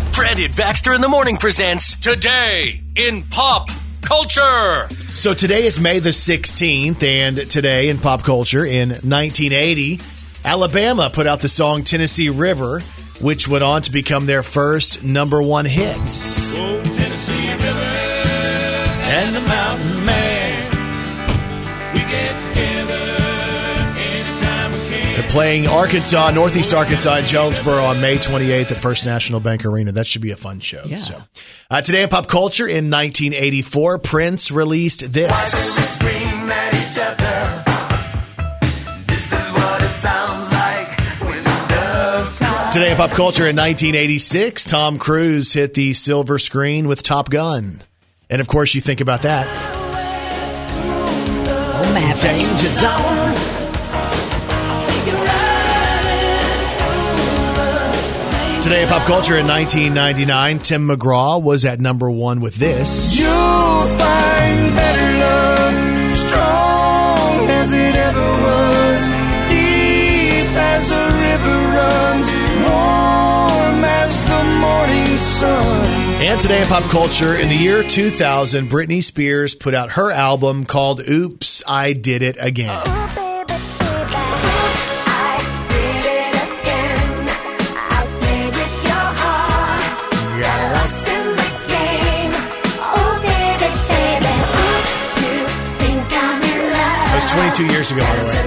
five. 0.00 0.12
Brandon 0.12 0.50
Baxter 0.56 0.94
in 0.94 1.00
the 1.00 1.08
morning 1.08 1.36
presents 1.36 1.94
Today 2.00 2.80
in 2.96 3.22
Pop 3.30 3.68
Culture. 4.02 4.88
So 5.14 5.32
today 5.32 5.64
is 5.64 5.78
May 5.78 6.00
the 6.00 6.10
16th, 6.10 7.04
and 7.04 7.36
today 7.48 7.88
in 7.88 7.98
pop 7.98 8.24
culture 8.24 8.66
in 8.66 8.88
1980, 8.88 10.00
Alabama 10.44 11.08
put 11.08 11.28
out 11.28 11.38
the 11.38 11.48
song 11.48 11.84
Tennessee 11.84 12.30
River, 12.30 12.80
which 13.20 13.46
went 13.46 13.62
on 13.62 13.82
to 13.82 13.92
become 13.92 14.26
their 14.26 14.42
first 14.42 15.04
number 15.04 15.40
one 15.40 15.66
hit. 15.66 15.94
Oh, 15.94 16.82
Tennessee 16.96 17.52
River 17.52 18.06
and 19.08 19.36
the 19.36 19.40
Mountain 19.40 20.05
They're 25.16 25.30
playing 25.30 25.66
Arkansas, 25.66 26.30
Northeast 26.32 26.74
Arkansas, 26.74 27.22
Jonesboro 27.22 27.82
on 27.82 28.02
May 28.02 28.18
28th 28.18 28.72
at 28.72 28.76
First 28.76 29.06
National 29.06 29.40
Bank 29.40 29.64
Arena. 29.64 29.92
That 29.92 30.06
should 30.06 30.20
be 30.20 30.30
a 30.30 30.36
fun 30.36 30.60
show. 30.60 30.82
Yeah. 30.84 30.98
So, 30.98 31.22
uh, 31.70 31.80
today 31.80 32.02
in 32.02 32.10
pop 32.10 32.28
culture, 32.28 32.66
in 32.66 32.90
1984, 32.90 33.96
Prince 34.00 34.50
released 34.50 35.10
this. 35.14 35.94
Scream 35.94 36.12
at 36.12 36.74
each 36.74 36.98
other. 36.98 37.64
This 39.06 39.32
is 39.32 39.52
what 39.52 39.82
it 39.82 39.94
sounds 39.94 40.52
like 40.52 41.00
when 41.20 41.44
doves 41.44 42.38
cry. 42.38 42.70
Today 42.74 42.90
in 42.90 42.96
pop 42.98 43.12
culture, 43.12 43.48
in 43.48 43.56
1986, 43.56 44.66
Tom 44.66 44.98
Cruise 44.98 45.54
hit 45.54 45.72
the 45.72 45.94
silver 45.94 46.36
screen 46.36 46.88
with 46.88 47.02
Top 47.02 47.30
Gun. 47.30 47.82
And 48.28 48.42
of 48.42 48.48
course, 48.48 48.74
you 48.74 48.82
think 48.82 49.00
about 49.00 49.22
that. 49.22 49.46
Oh, 52.84 53.25
Today 58.66 58.82
in 58.82 58.88
pop 58.88 59.06
culture 59.06 59.36
in 59.36 59.46
1999, 59.46 60.58
Tim 60.58 60.88
McGraw 60.88 61.40
was 61.40 61.64
at 61.64 61.78
number 61.78 62.10
one 62.10 62.40
with 62.40 62.56
this. 62.56 63.16
You'll 63.16 63.28
find 63.28 64.74
better 64.74 65.18
love, 65.20 66.12
strong 66.12 67.48
as 67.48 67.72
it 67.72 67.94
ever 67.94 68.18
was, 68.18 69.06
deep 69.48 70.50
as 70.58 70.90
a 70.90 71.04
river 71.14 71.58
runs, 71.78 72.26
warm 72.66 73.84
as 73.84 74.24
the 74.24 74.42
morning 74.58 75.16
sun. 75.16 75.86
And 76.24 76.40
today 76.40 76.62
in 76.62 76.66
pop 76.66 76.82
culture, 76.90 77.36
in 77.36 77.48
the 77.48 77.54
year 77.54 77.84
2000, 77.84 78.68
Britney 78.68 79.00
Spears 79.00 79.54
put 79.54 79.74
out 79.74 79.90
her 79.90 80.10
album 80.10 80.64
called 80.64 81.08
Oops, 81.08 81.62
I 81.68 81.92
Did 81.92 82.22
It 82.22 82.36
Again. 82.40 82.82
Oh, 82.84 83.25
That 97.56 97.62
was 97.62 97.68
22 97.68 97.72
years 97.72 97.90
ago, 97.90 98.00
by 98.00 98.16
the 98.16 98.24
way. 98.24 98.30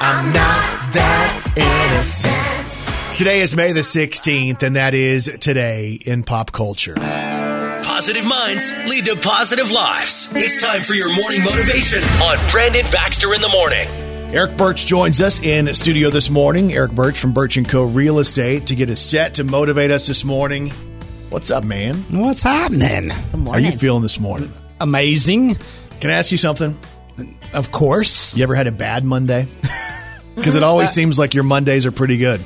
I'm 0.00 0.32
not 0.32 0.92
that 0.92 1.52
innocent. 1.92 3.18
Today 3.18 3.40
is 3.40 3.56
May 3.56 3.72
the 3.72 3.80
16th, 3.80 4.62
and 4.62 4.76
that 4.76 4.94
is 4.94 5.30
today 5.40 5.98
in 6.04 6.22
pop 6.22 6.52
culture. 6.52 6.94
Positive 6.94 8.26
minds 8.26 8.72
lead 8.88 9.06
to 9.06 9.16
positive 9.16 9.70
lives. 9.70 10.28
It's 10.32 10.62
time 10.62 10.80
for 10.80 10.94
your 10.94 11.14
morning 11.14 11.42
motivation 11.44 12.02
on 12.02 12.38
Brandon 12.50 12.84
Baxter 12.90 13.34
in 13.34 13.40
the 13.40 13.48
morning. 13.48 13.86
Eric 14.34 14.56
Birch 14.56 14.86
joins 14.86 15.20
us 15.20 15.40
in 15.40 15.72
studio 15.74 16.08
this 16.08 16.30
morning. 16.30 16.72
Eric 16.72 16.92
Birch 16.92 17.18
from 17.18 17.32
Birch 17.32 17.58
& 17.68 17.68
Co. 17.68 17.84
Real 17.84 18.20
Estate 18.20 18.68
to 18.68 18.76
get 18.76 18.88
us 18.90 19.00
set 19.00 19.34
to 19.34 19.44
motivate 19.44 19.90
us 19.90 20.06
this 20.06 20.24
morning. 20.24 20.70
What's 21.30 21.50
up, 21.50 21.64
man? 21.64 22.04
What's 22.10 22.42
happening? 22.42 23.08
Good 23.32 23.46
How 23.46 23.50
are 23.52 23.60
you 23.60 23.72
feeling 23.72 24.02
this 24.02 24.20
morning? 24.20 24.52
Amazing, 24.80 25.56
Can 26.00 26.10
I 26.10 26.14
ask 26.14 26.32
you 26.32 26.38
something? 26.38 26.78
of 27.52 27.70
course. 27.70 28.34
You 28.36 28.42
ever 28.44 28.54
had 28.54 28.66
a 28.66 28.72
bad 28.72 29.04
Monday? 29.04 29.46
Because 30.36 30.54
it 30.56 30.62
always 30.62 30.90
seems 30.90 31.18
like 31.18 31.34
your 31.34 31.44
Mondays 31.44 31.84
are 31.84 31.92
pretty 31.92 32.16
good. 32.16 32.40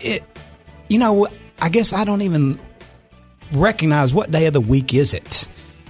It, 0.00 0.24
you 0.88 0.98
know, 0.98 1.28
I 1.60 1.68
guess 1.68 1.92
I 1.92 2.02
don't 2.04 2.22
even 2.22 2.58
recognize 3.52 4.12
what 4.12 4.32
day 4.32 4.46
of 4.46 4.54
the 4.54 4.60
week 4.60 4.92
is 4.92 5.14
it. 5.14 5.46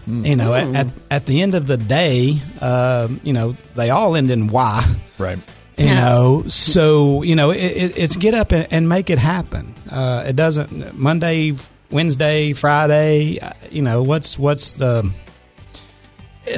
You 0.07 0.37
know, 0.37 0.53
at, 0.53 0.75
at 0.77 0.87
at 1.11 1.27
the 1.27 1.40
end 1.42 1.55
of 1.55 1.66
the 1.66 1.77
day, 1.79 2.37
um, 2.61 3.21
you 3.23 3.33
know, 3.33 3.53
they 3.77 3.88
all 3.90 4.14
end 4.16 4.31
in 4.31 4.49
Y. 4.49 4.94
Right. 5.16 5.38
You 5.79 5.87
Yeah. 5.87 6.01
know, 6.01 6.44
so 6.49 7.23
you 7.23 7.35
know, 7.37 7.51
it, 7.51 7.57
it, 7.59 7.99
it's 7.99 8.16
get 8.16 8.35
up 8.35 8.53
and, 8.53 8.66
and 8.71 8.88
make 8.88 9.09
it 9.09 9.18
happen. 9.18 9.75
Uh, 9.90 10.25
it 10.27 10.37
doesn't 10.37 10.99
Monday, 10.99 11.55
Wednesday, 11.90 12.53
Friday. 12.53 13.38
uh, 13.40 13.53
You 13.70 13.83
know, 13.83 14.03
what's 14.03 14.38
what's 14.38 14.74
the 14.74 15.11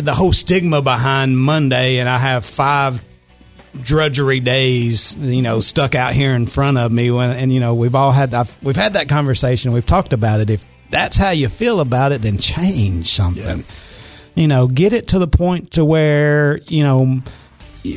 the 0.00 0.14
whole 0.14 0.32
stigma 0.32 0.82
behind 0.82 1.38
Monday? 1.38 1.98
And 1.98 2.08
I 2.08 2.18
have 2.18 2.44
five 2.44 3.02
drudgery 3.82 4.40
days, 4.40 5.16
you 5.16 5.42
know, 5.42 5.60
stuck 5.60 5.94
out 5.94 6.12
here 6.12 6.32
in 6.34 6.46
front 6.46 6.78
of 6.78 6.90
me. 6.90 7.10
When 7.10 7.30
and 7.30 7.52
you 7.52 7.60
know, 7.60 7.74
we've 7.74 7.94
all 7.94 8.12
had 8.12 8.34
I've, 8.34 8.56
we've 8.62 8.76
had 8.76 8.94
that 8.94 9.08
conversation. 9.08 9.72
We've 9.72 9.86
talked 9.86 10.12
about 10.12 10.40
it. 10.40 10.50
If 10.50 10.66
that's 10.90 11.16
how 11.16 11.30
you 11.30 11.48
feel 11.48 11.80
about 11.80 12.12
it, 12.12 12.22
then 12.22 12.38
change 12.38 13.12
something. 13.12 13.64
You 14.34 14.48
know, 14.48 14.66
get 14.66 14.92
it 14.92 15.08
to 15.08 15.18
the 15.18 15.28
point 15.28 15.72
to 15.72 15.84
where 15.84 16.58
you 16.66 16.82
know. 16.82 17.22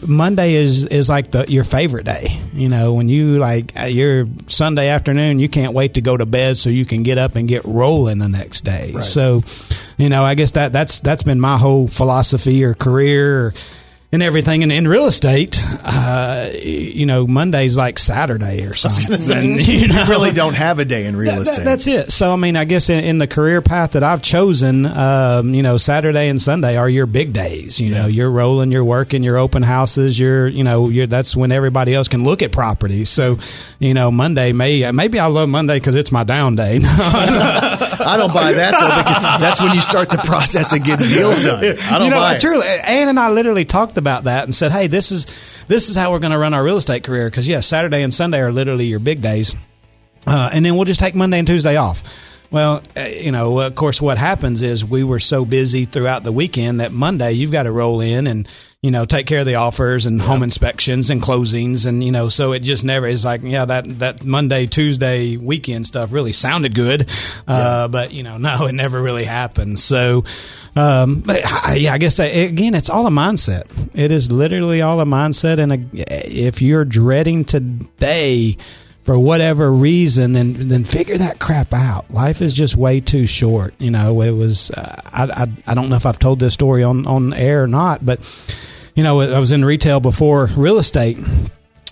Monday 0.08 0.54
is 0.54 0.86
is 0.86 1.10
like 1.10 1.32
the 1.32 1.46
your 1.50 1.64
favorite 1.64 2.06
day. 2.06 2.40
You 2.54 2.70
know, 2.70 2.94
when 2.94 3.10
you 3.10 3.38
like 3.38 3.78
uh, 3.78 3.84
your 3.84 4.28
Sunday 4.48 4.88
afternoon, 4.88 5.40
you 5.40 5.50
can't 5.50 5.74
wait 5.74 5.96
to 5.96 6.02
go 6.02 6.16
to 6.16 6.26
bed 6.26 6.58
so 6.58 6.70
you 6.70 6.86
can 6.86 7.04
get 7.04 7.18
up 7.18 7.36
and 7.36 7.48
get 7.48 7.66
rolling 7.66 8.18
the 8.20 8.30
next 8.30 8.62
day. 8.62 8.94
So, 9.02 9.44
you 9.98 10.08
know, 10.10 10.24
I 10.24 10.36
guess 10.36 10.52
that 10.52 10.72
that's 10.72 11.02
that's 11.02 11.24
been 11.24 11.40
my 11.40 11.58
whole 11.58 11.88
philosophy 11.88 12.64
or 12.64 12.74
career 12.74 13.48
or, 13.48 13.54
and 14.14 14.24
everything. 14.24 14.64
And 14.64 14.72
in 14.72 14.88
real 14.88 15.08
estate, 15.08 15.62
uh, 15.84 16.50
you 16.62 17.06
know, 17.06 17.28
Monday's 17.28 17.76
like 17.76 18.00
Saturday 18.00 18.66
or 18.66 18.74
something. 18.74 19.60
you 19.60 19.88
know? 19.90 20.04
You 20.04 20.10
really 20.10 20.32
don't 20.32 20.54
have 20.54 20.80
a 20.80 20.86
day 20.86 21.06
in 21.06 21.18
real 21.18 21.32
That- 21.32 21.40
that- 21.40 21.48
estate. 21.52 21.66
that's 21.66 21.88
it. 21.88 22.12
So, 22.12 22.32
I 22.32 22.36
mean, 22.38 22.56
I 22.56 22.64
guess 22.64 22.90
in, 22.90 23.04
in 23.04 23.18
the 23.18 23.28
career 23.28 23.62
path 23.62 23.92
that 23.94 24.04
I've 24.04 24.22
chosen, 24.22 24.86
um, 24.86 25.54
you 25.54 25.64
know, 25.64 25.78
Saturday 25.78 26.30
and 26.30 26.42
Sunday 26.42 26.78
are 26.78 26.88
your 26.88 27.06
big 27.08 27.34
days. 27.34 27.80
You 27.82 27.90
know, 27.92 28.06
you're 28.08 28.32
rolling, 28.32 28.72
you're 28.72 28.86
working, 28.86 29.24
you're 29.24 29.38
open 29.38 29.64
houses. 29.64 30.18
You're, 30.18 30.48
you 30.48 30.64
know, 30.64 30.88
you're 30.90 31.08
that's 31.08 31.36
when 31.36 31.52
everybody 31.52 31.94
else 31.94 32.08
can 32.08 32.24
look 32.24 32.42
at 32.42 32.52
properties. 32.52 33.10
So, 33.10 33.40
you 33.80 33.94
know, 33.94 34.12
Monday 34.12 34.54
may 34.54 34.90
maybe 34.92 35.20
I 35.20 35.26
love 35.26 35.50
Monday 35.50 35.78
because 35.78 35.96
it's 35.96 36.12
my 36.12 36.24
down 36.24 36.56
day. 36.56 36.80
I 38.02 38.18
don't 38.18 38.34
buy 38.34 38.54
that 38.54 38.72
though. 38.72 39.04
Because 39.04 39.40
that's 39.40 39.62
when 39.62 39.74
you 39.76 39.82
start 39.82 40.10
the 40.10 40.18
process 40.18 40.74
of 40.74 40.84
getting 40.84 41.08
deals 41.08 41.44
done. 41.44 41.64
I 41.64 41.98
don't 41.98 42.04
you 42.04 42.10
know, 42.10 42.20
buy 42.20 42.36
it. 42.36 42.42
truly, 42.42 42.66
Ann 42.86 43.10
and 43.10 43.20
I 43.20 43.30
literally 43.30 43.66
talked 43.66 43.98
about 43.98 44.26
that 44.26 44.46
and 44.46 44.56
said, 44.56 44.72
"Hey, 44.72 44.88
this 44.88 45.12
is 45.12 45.26
this 45.68 45.90
is 45.90 45.96
how 45.96 46.12
we're 46.12 46.20
going 46.20 46.32
to 46.32 46.38
run 46.38 46.54
our 46.54 46.64
real 46.64 46.78
estate 46.78 47.04
career 47.04 47.30
because 47.30 47.48
yes, 47.48 47.68
Saturday 47.68 48.02
and 48.02 48.14
Sunday 48.14 48.40
are 48.40 48.52
literally 48.52 48.86
your 48.86 49.00
big 49.00 49.22
days, 49.22 49.56
uh, 50.28 50.50
and 50.54 50.66
then 50.66 50.76
we'll 50.76 50.86
just 50.86 51.00
take 51.00 51.16
Monday 51.16 51.40
and 51.40 51.48
Tuesday 51.48 51.76
off." 51.76 52.04
Well, 52.54 52.84
uh, 52.96 53.06
you 53.06 53.32
know, 53.32 53.62
of 53.62 53.74
course, 53.74 54.00
what 54.00 54.20
happens 54.20 54.62
is 54.62 54.86
we 54.86 55.04
were 55.04 55.18
so 55.18 55.44
busy 55.44 55.86
throughout 55.86 56.24
the 56.24 56.32
weekend 56.32 56.82
that 56.82 56.92
Monday 56.92 57.32
you've 57.32 57.52
got 57.52 57.64
to 57.64 57.72
roll 57.72 58.00
in 58.00 58.28
and 58.28 58.48
you 58.80 58.92
know 58.92 59.06
take 59.06 59.26
care 59.26 59.40
of 59.40 59.48
the 59.48 59.56
offers 59.56 60.06
and 60.06 60.22
home 60.22 60.44
inspections 60.44 61.10
and 61.10 61.20
closings 61.20 61.88
and 61.88 62.04
you 62.04 62.12
know 62.12 62.30
so 62.30 62.52
it 62.52 62.60
just 62.60 62.84
never 62.84 63.08
is 63.08 63.26
like 63.26 63.42
yeah 63.42 63.66
that 63.66 63.98
that 64.00 64.24
Monday 64.24 64.68
Tuesday 64.68 65.36
weekend 65.36 65.88
stuff 65.88 66.12
really 66.12 66.32
sounded 66.32 66.76
good, 66.76 67.10
uh, 67.48 67.88
but 67.88 68.14
you 68.14 68.22
know 68.22 68.38
no 68.50 68.68
it 68.68 68.74
never 68.74 69.02
really 69.02 69.24
happened. 69.24 69.80
So 69.80 70.24
um, 70.76 71.22
but 71.22 71.44
I, 71.44 71.76
yeah, 71.76 71.94
I 71.94 71.98
guess 71.98 72.18
that, 72.18 72.36
again 72.36 72.76
it's 72.76 72.92
all 72.92 73.08
a 73.08 73.12
mindset. 73.12 73.64
It 73.96 74.12
is 74.12 74.32
literally 74.32 74.84
all 74.84 75.00
a 75.00 75.06
mindset, 75.06 75.58
and 75.58 75.72
a, 75.72 75.80
if 76.30 76.62
you're 76.62 76.86
dreading 76.86 77.46
today 77.46 78.58
for 79.04 79.20
whatever 79.20 79.72
reason, 79.72 80.32
then 80.32 80.70
then 80.70 80.84
figure 80.86 81.18
that 81.18 81.40
crap 81.40 81.74
out. 81.74 82.10
Life 82.12 82.42
is 82.42 82.54
just 82.54 82.76
way 82.76 83.02
too 83.02 83.28
short. 83.28 83.74
You 83.78 83.92
know, 83.92 84.22
it 84.22 84.32
was. 84.32 84.72
Uh, 84.72 85.02
I, 85.06 85.24
I 85.44 85.48
I 85.68 85.74
don't 85.74 85.90
know 85.90 85.96
if 85.96 86.06
I've 86.06 86.20
told 86.20 86.40
this 86.40 86.54
story 86.54 86.84
on 86.84 87.06
on 87.06 87.34
air 87.34 87.64
or 87.64 87.68
not, 87.68 88.06
but 88.06 88.20
you 88.96 89.04
know, 89.04 89.20
I 89.22 89.40
was 89.40 89.52
in 89.52 89.66
retail 89.66 90.00
before 90.00 90.46
real 90.56 90.78
estate. 90.78 91.18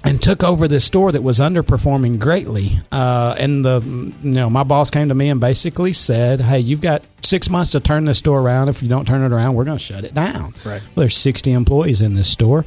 And 0.04 0.20
took 0.20 0.44
over 0.44 0.68
this 0.68 0.84
store 0.84 1.12
that 1.12 1.22
was 1.22 1.38
underperforming 1.38 2.18
greatly. 2.18 2.80
Uh, 2.92 3.36
and 3.38 3.64
the, 3.64 3.82
you 3.84 4.32
know, 4.32 4.50
my 4.50 4.64
boss 4.64 4.90
came 4.90 5.10
to 5.10 5.14
me 5.14 5.30
and 5.30 5.40
basically 5.40 5.94
said, 5.94 6.42
"Hey, 6.42 6.60
you've 6.60 6.82
got 6.82 7.04
six 7.22 7.52
months 7.52 7.70
to 7.74 7.80
turn 7.80 8.06
this 8.06 8.18
store 8.18 8.42
around. 8.42 8.70
If 8.70 8.82
you 8.82 8.90
don't 8.90 9.06
turn 9.08 9.22
it 9.24 9.32
around, 9.32 9.54
we're 9.54 9.64
going 9.64 9.78
to 9.78 9.84
shut 9.84 10.04
it 10.04 10.16
down." 10.16 10.56
Right. 10.66 10.82
Well, 10.82 11.04
there's 11.04 11.16
60 11.16 11.52
employees 11.52 12.02
in 12.02 12.16
this 12.16 12.28
store. 12.28 12.66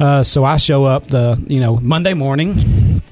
Uh, 0.00 0.22
so 0.24 0.44
I 0.44 0.56
show 0.56 0.84
up 0.84 1.08
the, 1.08 1.38
you 1.46 1.60
know, 1.60 1.76
Monday 1.76 2.14
morning. 2.14 3.02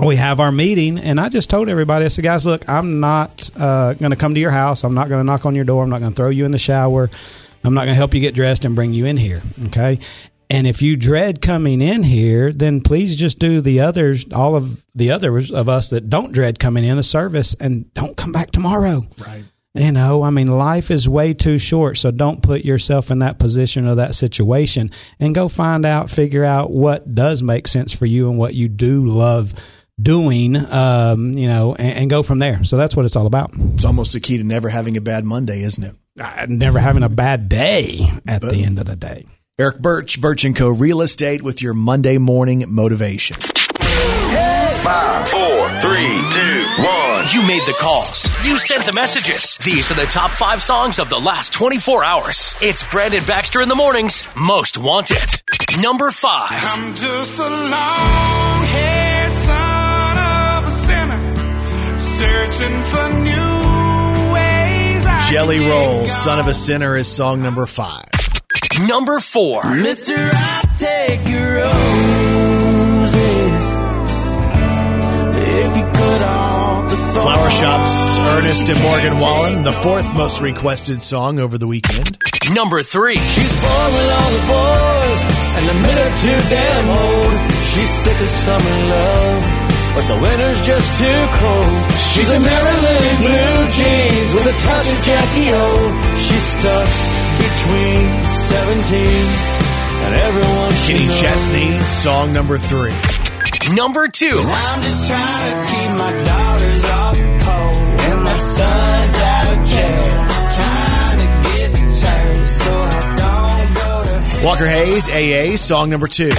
We 0.00 0.16
have 0.16 0.40
our 0.40 0.50
meeting, 0.50 0.98
and 0.98 1.20
I 1.20 1.28
just 1.28 1.50
told 1.50 1.68
everybody, 1.68 2.04
I 2.04 2.08
said, 2.08 2.24
guys, 2.24 2.46
look, 2.46 2.68
I'm 2.68 3.00
not 3.00 3.50
uh, 3.56 3.94
going 3.94 4.10
to 4.10 4.16
come 4.16 4.34
to 4.34 4.40
your 4.40 4.50
house. 4.50 4.82
I'm 4.82 4.94
not 4.94 5.08
going 5.08 5.20
to 5.20 5.24
knock 5.24 5.44
on 5.44 5.54
your 5.54 5.64
door. 5.64 5.82
I'm 5.82 5.90
not 5.90 6.00
going 6.00 6.12
to 6.12 6.16
throw 6.16 6.30
you 6.30 6.44
in 6.44 6.52
the 6.52 6.58
shower. 6.58 7.10
I'm 7.62 7.74
not 7.74 7.82
going 7.84 7.94
to 7.94 7.96
help 7.96 8.14
you 8.14 8.20
get 8.20 8.34
dressed 8.34 8.64
and 8.64 8.74
bring 8.74 8.92
you 8.92 9.04
in 9.04 9.16
here. 9.16 9.42
Okay. 9.66 9.98
And 10.48 10.66
if 10.66 10.82
you 10.82 10.96
dread 10.96 11.42
coming 11.42 11.80
in 11.80 12.02
here, 12.02 12.52
then 12.52 12.80
please 12.80 13.14
just 13.14 13.38
do 13.38 13.60
the 13.60 13.80
others, 13.80 14.24
all 14.32 14.56
of 14.56 14.82
the 14.94 15.10
others 15.10 15.52
of 15.52 15.68
us 15.68 15.90
that 15.90 16.10
don't 16.10 16.32
dread 16.32 16.58
coming 16.58 16.84
in 16.84 16.98
a 16.98 17.04
service 17.04 17.54
and 17.60 17.92
don't 17.94 18.16
come 18.16 18.32
back 18.32 18.50
tomorrow. 18.50 19.02
Right. 19.18 19.44
You 19.74 19.92
know, 19.92 20.24
I 20.24 20.30
mean, 20.30 20.48
life 20.48 20.90
is 20.90 21.08
way 21.08 21.32
too 21.32 21.58
short, 21.58 21.98
so 21.98 22.10
don't 22.10 22.42
put 22.42 22.64
yourself 22.64 23.12
in 23.12 23.20
that 23.20 23.38
position 23.38 23.86
or 23.86 23.94
that 23.94 24.16
situation 24.16 24.90
and 25.20 25.32
go 25.32 25.46
find 25.46 25.86
out, 25.86 26.10
figure 26.10 26.44
out 26.44 26.72
what 26.72 27.14
does 27.14 27.40
make 27.40 27.68
sense 27.68 27.92
for 27.92 28.06
you 28.06 28.28
and 28.28 28.36
what 28.36 28.54
you 28.54 28.68
do 28.68 29.06
love 29.06 29.54
doing, 30.00 30.56
um, 30.56 31.32
you 31.32 31.46
know, 31.46 31.74
and, 31.74 31.98
and 31.98 32.10
go 32.10 32.22
from 32.22 32.38
there. 32.38 32.64
So 32.64 32.76
that's 32.76 32.96
what 32.96 33.04
it's 33.04 33.16
all 33.16 33.26
about. 33.26 33.52
It's 33.74 33.84
almost 33.84 34.12
the 34.12 34.20
key 34.20 34.38
to 34.38 34.44
never 34.44 34.68
having 34.68 34.96
a 34.96 35.00
bad 35.00 35.24
Monday, 35.24 35.62
isn't 35.62 35.82
it? 35.82 35.94
Uh, 36.18 36.46
never 36.48 36.78
having 36.78 37.02
a 37.02 37.08
bad 37.08 37.48
day 37.48 38.00
at 38.26 38.42
the 38.42 38.64
end 38.64 38.78
of 38.78 38.86
the 38.86 38.96
day. 38.96 39.26
Eric 39.58 39.80
Birch, 39.80 40.20
Birch 40.20 40.44
and 40.44 40.56
Co. 40.56 40.68
Real 40.68 41.02
Estate 41.02 41.42
with 41.42 41.60
your 41.60 41.74
Monday 41.74 42.16
morning 42.18 42.64
motivation. 42.68 43.36
Five, 43.36 45.28
four, 45.28 45.68
three, 45.80 46.08
two, 46.32 46.64
one. 46.82 47.24
You 47.32 47.46
made 47.46 47.62
the 47.66 47.76
calls. 47.78 48.28
You 48.46 48.58
sent 48.58 48.86
the 48.86 48.94
messages. 48.94 49.58
These 49.58 49.90
are 49.90 49.94
the 49.94 50.06
top 50.06 50.30
five 50.30 50.62
songs 50.62 50.98
of 50.98 51.10
the 51.10 51.18
last 51.18 51.52
24 51.52 52.02
hours. 52.02 52.54
It's 52.62 52.88
Brandon 52.90 53.22
Baxter 53.26 53.60
in 53.60 53.68
the 53.68 53.74
mornings, 53.74 54.26
most 54.34 54.78
wanted. 54.78 55.42
Number 55.80 56.10
five. 56.10 56.62
Searching 62.20 62.76
for 62.84 63.08
new 63.24 63.50
ways. 64.34 65.06
I 65.06 65.26
Jelly 65.30 65.60
Roll, 65.60 66.04
Son 66.04 66.38
of 66.38 66.46
a 66.48 66.54
Sinner 66.54 66.94
is 66.94 67.08
song 67.08 67.40
number 67.40 67.64
five. 67.64 68.04
Number 68.86 69.20
four. 69.20 69.64
Mister, 69.74 70.16
I 70.18 70.62
take 70.76 71.26
your 71.26 71.56
roses. 71.56 71.80
If 75.64 75.76
you 75.78 75.82
cut 75.82 76.22
off 76.22 76.90
the 76.90 76.96
Flower 77.22 77.48
Shops, 77.48 78.18
Ernest 78.18 78.68
and 78.68 78.82
Morgan 78.82 79.18
Wallen, 79.18 79.62
the 79.62 79.72
fourth 79.72 80.12
most 80.14 80.42
requested 80.42 81.02
song 81.02 81.38
over 81.38 81.56
the 81.56 81.66
weekend. 81.66 82.18
Number 82.52 82.82
three. 82.82 83.16
She's 83.16 83.52
born 83.62 83.92
with 83.96 84.10
all 84.12 84.30
the 84.30 84.44
boys, 84.46 85.24
and 85.56 85.68
the 85.68 85.74
men 85.74 85.96
are 85.96 86.14
too 86.20 86.38
damn 86.50 86.88
old. 86.90 87.32
She's 87.72 87.88
sick 87.88 88.20
of 88.20 88.28
summer 88.28 88.76
love, 88.92 89.59
but 89.94 90.04
the 90.06 90.18
winter's 90.22 90.60
just 90.62 90.88
too 90.98 91.20
cold. 91.40 91.82
She's 92.14 92.30
a 92.30 92.40
Marilyn 92.40 93.02
in 93.10 93.16
blue 93.22 93.58
jeans 93.74 94.30
with 94.34 94.46
a 94.46 94.56
touch 94.66 94.86
of 94.86 94.98
Jackie 95.02 95.50
O. 95.50 95.66
She's 96.24 96.46
stuck 96.58 96.88
between 97.38 98.04
17 98.84 99.50
and 100.04 100.14
everyone 100.14 100.72
she 100.84 100.92
Kenny 100.92 101.06
knows. 101.06 101.20
Chesney, 101.20 101.80
song 101.88 102.32
number 102.32 102.58
three. 102.58 102.94
Number 103.74 104.08
two. 104.08 104.42
I'm 104.44 104.82
just 104.82 105.06
trying 105.08 105.50
to 105.50 105.70
keep 105.70 105.90
my 105.98 106.12
daughters 106.24 106.84
off 106.84 107.16
the 107.16 107.40
and 108.10 108.24
my 108.24 108.38
son's 108.38 109.16
out 109.34 109.56
of 109.56 109.68
jail. 109.68 110.04
Trying 110.58 111.18
to 111.22 111.28
get 111.50 111.68
to 111.72 111.82
church 112.00 112.48
so 112.48 112.72
I 112.72 113.00
don't 113.20 113.74
go 113.74 113.90
to 114.06 114.18
hell. 114.18 114.46
Walker 114.46 114.66
Hayes, 114.66 115.08
AA, 115.08 115.56
song 115.56 115.90
number 115.90 116.08
two. 116.08 116.30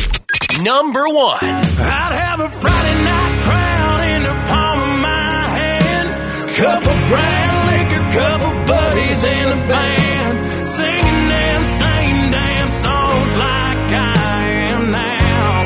Number 0.62 1.04
one. 1.08 1.40
I'd 1.42 2.14
have 2.14 2.40
a 2.42 2.50
Friday 2.50 3.04
night 3.06 3.11
Cup 6.56 6.86
of 6.86 7.00
brown 7.10 7.56
liquor, 7.72 8.04
couple 8.12 8.54
buddies 8.66 9.24
in 9.24 9.50
the 9.50 9.56
band. 9.68 10.68
Singing 10.68 11.28
them 11.34 11.64
same 11.66 12.32
damn 12.32 12.70
songs 12.70 13.32
like 13.36 13.90
I 13.90 14.44
am 14.72 14.92
now. 14.92 15.64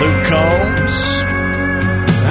Luke 0.00 0.22
Combs, 0.26 0.98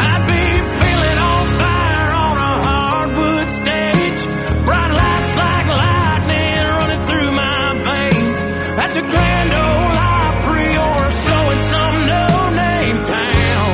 I'd 0.05 0.23
be 0.29 0.45
feeling 0.79 1.19
on 1.31 1.43
fire 1.61 2.11
on 2.25 2.35
a 2.37 2.53
hardwood 2.67 3.49
stage. 3.49 4.21
Bright 4.65 4.93
lights 5.01 5.35
like 5.43 5.67
lightning 5.83 6.61
running 6.77 7.03
through 7.09 7.31
my 7.31 7.63
veins. 7.87 8.37
At 8.83 8.91
the 8.93 9.01
Grand 9.01 9.51
Ole 9.65 9.97
Opry 10.21 10.71
or 10.87 11.01
showing 11.25 11.61
some 11.73 11.97
no-name 12.13 12.99
town. 13.03 13.69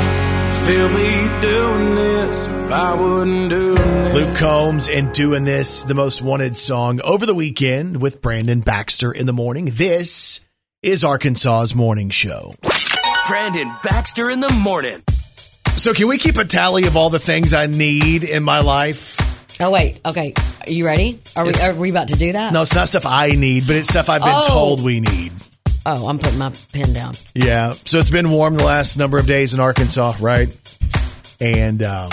Still 0.61 0.89
be 0.95 1.11
doing 1.41 1.95
this 1.95 2.47
if 2.47 2.72
I 2.72 2.93
wouldn't 2.93 3.49
do. 3.49 3.70
Luke 4.14 4.36
Combs, 4.36 4.89
and 4.89 5.14
doing 5.14 5.45
this, 5.45 5.84
the 5.84 5.93
most 5.93 6.22
wanted 6.22 6.57
song 6.57 6.99
over 7.01 7.26
the 7.26 7.34
weekend 7.34 8.01
with 8.01 8.22
Brandon 8.22 8.59
Baxter 8.59 9.12
in 9.12 9.26
the 9.26 9.32
morning. 9.34 9.70
This 9.74 10.45
is 10.84 11.05
Arkansas's 11.05 11.74
morning 11.74 12.09
show. 12.09 12.53
Brandon 13.30 13.72
Baxter 13.84 14.30
in 14.30 14.41
the 14.41 14.51
morning. 14.51 14.97
So, 15.78 15.93
can 15.93 16.09
we 16.09 16.18
keep 16.18 16.38
a 16.38 16.43
tally 16.43 16.86
of 16.88 16.97
all 16.97 17.09
the 17.09 17.20
things 17.20 17.53
I 17.53 17.68
need 17.68 18.26
in 18.26 18.43
my 18.43 18.59
life? 18.59 19.16
Oh 19.62 19.70
wait, 19.70 20.01
okay. 20.05 20.34
Are 20.68 20.72
you 20.72 20.86
ready? 20.86 21.20
Are 21.38 21.43
we 21.45 21.51
It's- 21.51 21.66
are 21.70 21.74
we 21.74 21.89
about 21.89 22.09
to 22.09 22.16
do 22.16 22.34
that? 22.34 22.51
No, 22.51 22.64
it's 22.64 22.76
not 22.76 22.89
stuff 22.89 23.05
I 23.05 23.28
need, 23.30 23.66
but 23.66 23.78
it's 23.78 23.89
stuff 23.89 24.09
I've 24.09 24.22
been 24.24 24.34
Oh. 24.36 24.43
told 24.47 24.84
we 24.84 24.99
need. 24.99 25.32
Oh, 25.86 26.07
I'm 26.07 26.20
putting 26.20 26.38
my 26.38 26.51
pen 26.74 26.91
down. 26.93 27.16
Yeah. 27.34 27.74
So 27.86 27.99
it's 27.99 28.09
been 28.09 28.30
warm 28.30 28.55
the 28.55 28.64
last 28.66 28.97
number 28.97 29.18
of 29.18 29.26
days 29.26 29.53
in 29.53 29.59
Arkansas, 29.62 30.16
right? 30.20 30.49
And 31.39 31.82
um, 31.84 32.09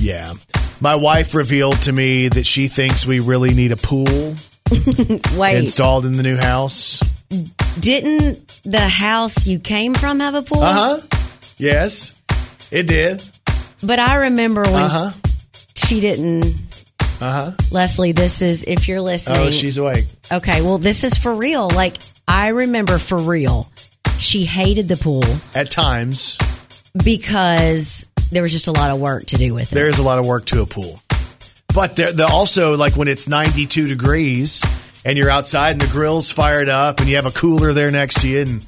yeah, 0.00 0.32
my 0.80 0.94
wife 0.94 1.34
revealed 1.34 1.76
to 1.82 1.92
me 1.92 2.28
that 2.28 2.46
she 2.46 2.68
thinks 2.68 3.06
we 3.06 3.20
really 3.20 3.54
need 3.54 3.72
a 3.72 3.76
pool 3.76 4.34
Wait, 5.36 5.56
installed 5.56 6.04
in 6.06 6.12
the 6.12 6.22
new 6.22 6.36
house. 6.36 7.00
didn't 7.80 8.60
the 8.64 8.80
house 8.80 9.46
you 9.46 9.58
came 9.58 9.94
from 9.94 10.20
have 10.20 10.34
a 10.34 10.42
pool? 10.42 10.62
Uh 10.62 10.72
huh. 10.72 11.00
Yes, 11.58 12.14
it 12.70 12.86
did. 12.86 13.22
But 13.82 13.98
I 13.98 14.16
remember 14.16 14.62
when 14.62 14.74
Uh 14.74 14.88
huh. 14.88 15.10
she 15.76 16.00
didn't. 16.00 16.44
Uh 17.20 17.30
huh. 17.30 17.52
Leslie, 17.70 18.12
this 18.12 18.42
is 18.42 18.64
if 18.64 18.88
you're 18.88 19.00
listening. 19.00 19.38
Oh, 19.40 19.50
she's 19.50 19.78
awake. 19.78 20.06
okay. 20.32 20.60
Well, 20.62 20.78
this 20.78 21.04
is 21.04 21.16
for 21.16 21.32
real. 21.32 21.68
Like 21.70 21.96
I 22.26 22.48
remember 22.48 22.98
for 22.98 23.16
real, 23.18 23.70
she 24.18 24.44
hated 24.44 24.88
the 24.88 24.96
pool 24.96 25.22
At 25.54 25.70
times, 25.70 26.36
because 27.04 28.08
there 28.30 28.42
was 28.42 28.52
just 28.52 28.68
a 28.68 28.72
lot 28.72 28.90
of 28.90 29.00
work 29.00 29.26
to 29.26 29.36
do 29.36 29.54
with 29.54 29.72
it. 29.72 29.74
there 29.74 29.88
is 29.88 29.98
a 29.98 30.02
lot 30.02 30.18
of 30.18 30.26
work 30.26 30.44
to 30.46 30.62
a 30.62 30.66
pool, 30.66 31.00
but 31.74 31.96
there, 31.96 32.12
there 32.12 32.26
also 32.30 32.76
like 32.76 32.96
when 32.96 33.08
it's 33.08 33.28
92 33.28 33.88
degrees 33.88 34.62
and 35.04 35.16
you're 35.16 35.30
outside 35.30 35.72
and 35.72 35.80
the 35.80 35.86
grill's 35.92 36.30
fired 36.30 36.68
up 36.68 37.00
and 37.00 37.08
you 37.08 37.16
have 37.16 37.26
a 37.26 37.30
cooler 37.30 37.72
there 37.72 37.90
next 37.90 38.22
to 38.22 38.28
you 38.28 38.40
and 38.40 38.66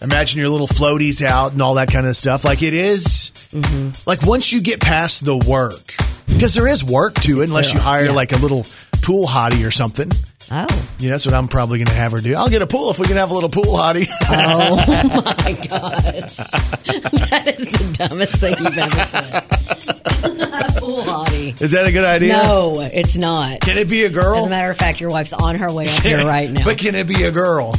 imagine 0.00 0.40
your 0.40 0.48
little 0.48 0.66
floaties 0.66 1.24
out 1.24 1.52
and 1.52 1.62
all 1.62 1.74
that 1.74 1.90
kind 1.90 2.06
of 2.06 2.16
stuff. 2.16 2.44
Like 2.44 2.62
it 2.62 2.74
is- 2.74 3.30
mm-hmm. 3.50 3.90
like 4.08 4.22
once 4.26 4.52
you 4.52 4.60
get 4.60 4.80
past 4.80 5.24
the 5.24 5.36
work, 5.36 5.94
because 6.26 6.54
there 6.54 6.66
is 6.66 6.82
work 6.82 7.14
to 7.16 7.42
it, 7.42 7.48
unless 7.48 7.74
you 7.74 7.80
hire 7.80 8.10
like 8.12 8.32
a 8.32 8.36
little 8.38 8.64
pool 9.04 9.26
hottie 9.26 9.66
or 9.66 9.70
something. 9.70 10.10
oh, 10.50 10.66
Yeah, 10.98 11.10
that's 11.10 11.26
what 11.26 11.34
I'm 11.34 11.46
probably 11.48 11.78
going 11.78 11.86
to 11.86 11.92
have 11.94 12.12
her 12.12 12.18
do. 12.20 12.34
I'll 12.34 12.48
get 12.48 12.62
a 12.62 12.66
pool 12.66 12.90
if 12.90 12.98
we 12.98 13.06
can 13.06 13.16
have 13.16 13.30
a 13.30 13.34
little 13.34 13.50
pool 13.50 13.76
hottie. 13.76 14.06
oh 14.30 14.76
my 14.76 15.52
gosh, 15.68 16.36
that 17.30 17.54
is 17.58 17.66
the 17.70 17.94
dumbest 17.98 18.36
thing 18.36 18.54
you've 18.58 18.78
ever 18.78 19.04
said. 19.04 19.40
pool 20.80 21.02
hottie. 21.02 21.60
is 21.60 21.72
that 21.72 21.86
a 21.86 21.92
good 21.92 22.04
idea? 22.04 22.32
No, 22.42 22.80
it's 22.80 23.16
not. 23.16 23.60
Can 23.60 23.78
it 23.78 23.88
be 23.88 24.04
a 24.04 24.10
girl? 24.10 24.38
As 24.38 24.46
a 24.46 24.50
matter 24.50 24.70
of 24.70 24.76
fact, 24.78 25.00
your 25.00 25.10
wife's 25.10 25.32
on 25.32 25.56
her 25.56 25.72
way 25.72 25.88
up 25.88 26.02
here 26.02 26.24
right 26.24 26.50
now. 26.50 26.64
But 26.64 26.78
can 26.78 26.94
it 26.94 27.06
be 27.06 27.24
a 27.24 27.30
girl? 27.32 27.74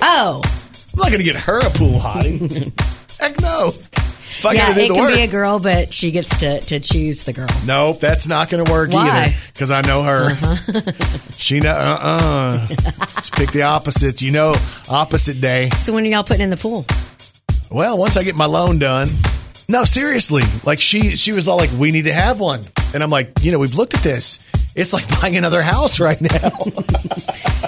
oh, 0.00 0.40
I'm 0.44 0.98
not 0.98 1.06
going 1.08 1.18
to 1.18 1.24
get 1.24 1.36
her 1.36 1.58
a 1.58 1.70
pool 1.70 1.98
hottie. 1.98 2.72
Heck 3.20 3.40
no. 3.40 3.72
I 4.44 4.52
yeah, 4.52 4.76
it 4.76 4.86
can 4.88 4.96
work. 4.96 5.14
be 5.14 5.20
a 5.22 5.26
girl, 5.26 5.58
but 5.58 5.92
she 5.92 6.10
gets 6.10 6.40
to, 6.40 6.60
to 6.60 6.80
choose 6.80 7.24
the 7.24 7.32
girl. 7.32 7.48
Nope, 7.66 8.00
that's 8.00 8.26
not 8.28 8.48
going 8.50 8.64
to 8.64 8.70
work 8.70 8.90
Why? 8.90 9.08
Uh-huh. 9.08 9.18
either. 9.18 9.36
Because 9.52 9.70
I 9.70 9.80
know 9.82 10.02
her. 10.02 10.30
she 11.32 11.60
know. 11.60 11.72
Uh 11.72 11.98
uh 12.02 12.66
Just 12.68 13.32
pick 13.34 13.50
the 13.52 13.62
opposites. 13.62 14.22
You 14.22 14.32
know, 14.32 14.54
opposite 14.88 15.40
day. 15.40 15.70
So 15.70 15.92
when 15.92 16.04
are 16.04 16.08
y'all 16.08 16.22
putting 16.24 16.42
in 16.42 16.50
the 16.50 16.56
pool? 16.56 16.84
Well, 17.70 17.98
once 17.98 18.16
I 18.16 18.22
get 18.24 18.34
my 18.36 18.46
loan 18.46 18.78
done. 18.78 19.08
No, 19.68 19.84
seriously. 19.84 20.42
Like 20.64 20.80
she, 20.80 21.16
she 21.16 21.32
was 21.32 21.46
all 21.48 21.58
like, 21.58 21.70
"We 21.72 21.92
need 21.92 22.04
to 22.06 22.12
have 22.14 22.40
one," 22.40 22.62
and 22.94 23.02
I'm 23.02 23.10
like, 23.10 23.32
"You 23.42 23.52
know, 23.52 23.58
we've 23.58 23.74
looked 23.74 23.92
at 23.94 24.02
this. 24.02 24.38
It's 24.74 24.94
like 24.94 25.06
buying 25.20 25.36
another 25.36 25.60
house 25.60 26.00
right 26.00 26.18
now." 26.20 26.50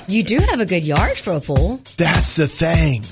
You 0.09 0.23
do 0.23 0.39
have 0.39 0.61
a 0.61 0.67
good 0.67 0.83
yard 0.83 1.19
for 1.19 1.35
a 1.35 1.41
pool. 1.41 1.81
That's 1.99 2.37
the 2.37 2.49
thing. 2.49 3.05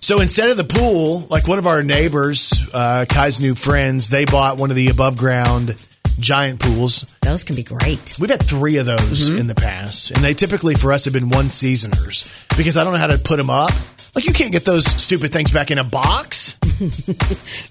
So 0.00 0.20
instead 0.20 0.50
of 0.50 0.56
the 0.56 0.64
pool, 0.64 1.26
like 1.30 1.48
one 1.48 1.58
of 1.58 1.66
our 1.66 1.82
neighbors, 1.82 2.52
uh, 2.72 3.06
Kai's 3.08 3.40
new 3.40 3.54
friends, 3.54 4.08
they 4.08 4.24
bought 4.24 4.56
one 4.56 4.70
of 4.70 4.76
the 4.76 4.88
above 4.88 5.16
ground 5.16 5.74
giant 6.18 6.60
pools. 6.60 7.02
Those 7.22 7.44
can 7.44 7.56
be 7.56 7.62
great. 7.62 8.16
We've 8.18 8.30
had 8.30 8.42
three 8.42 8.78
of 8.78 8.86
those 8.86 9.28
in 9.28 9.46
the 9.46 9.54
past, 9.54 10.10
and 10.12 10.22
they 10.24 10.32
typically 10.34 10.74
for 10.74 10.92
us 10.92 11.04
have 11.04 11.14
been 11.14 11.28
one 11.28 11.50
seasoners 11.50 12.32
because 12.56 12.76
I 12.76 12.84
don't 12.84 12.92
know 12.92 12.98
how 12.98 13.08
to 13.08 13.18
put 13.18 13.36
them 13.36 13.50
up. 13.50 13.70
Like 14.14 14.26
you 14.26 14.32
can't 14.32 14.52
get 14.52 14.64
those 14.64 14.86
stupid 14.86 15.32
things 15.32 15.50
back 15.50 15.70
in 15.70 15.78
a 15.78 15.84
box. 15.84 16.58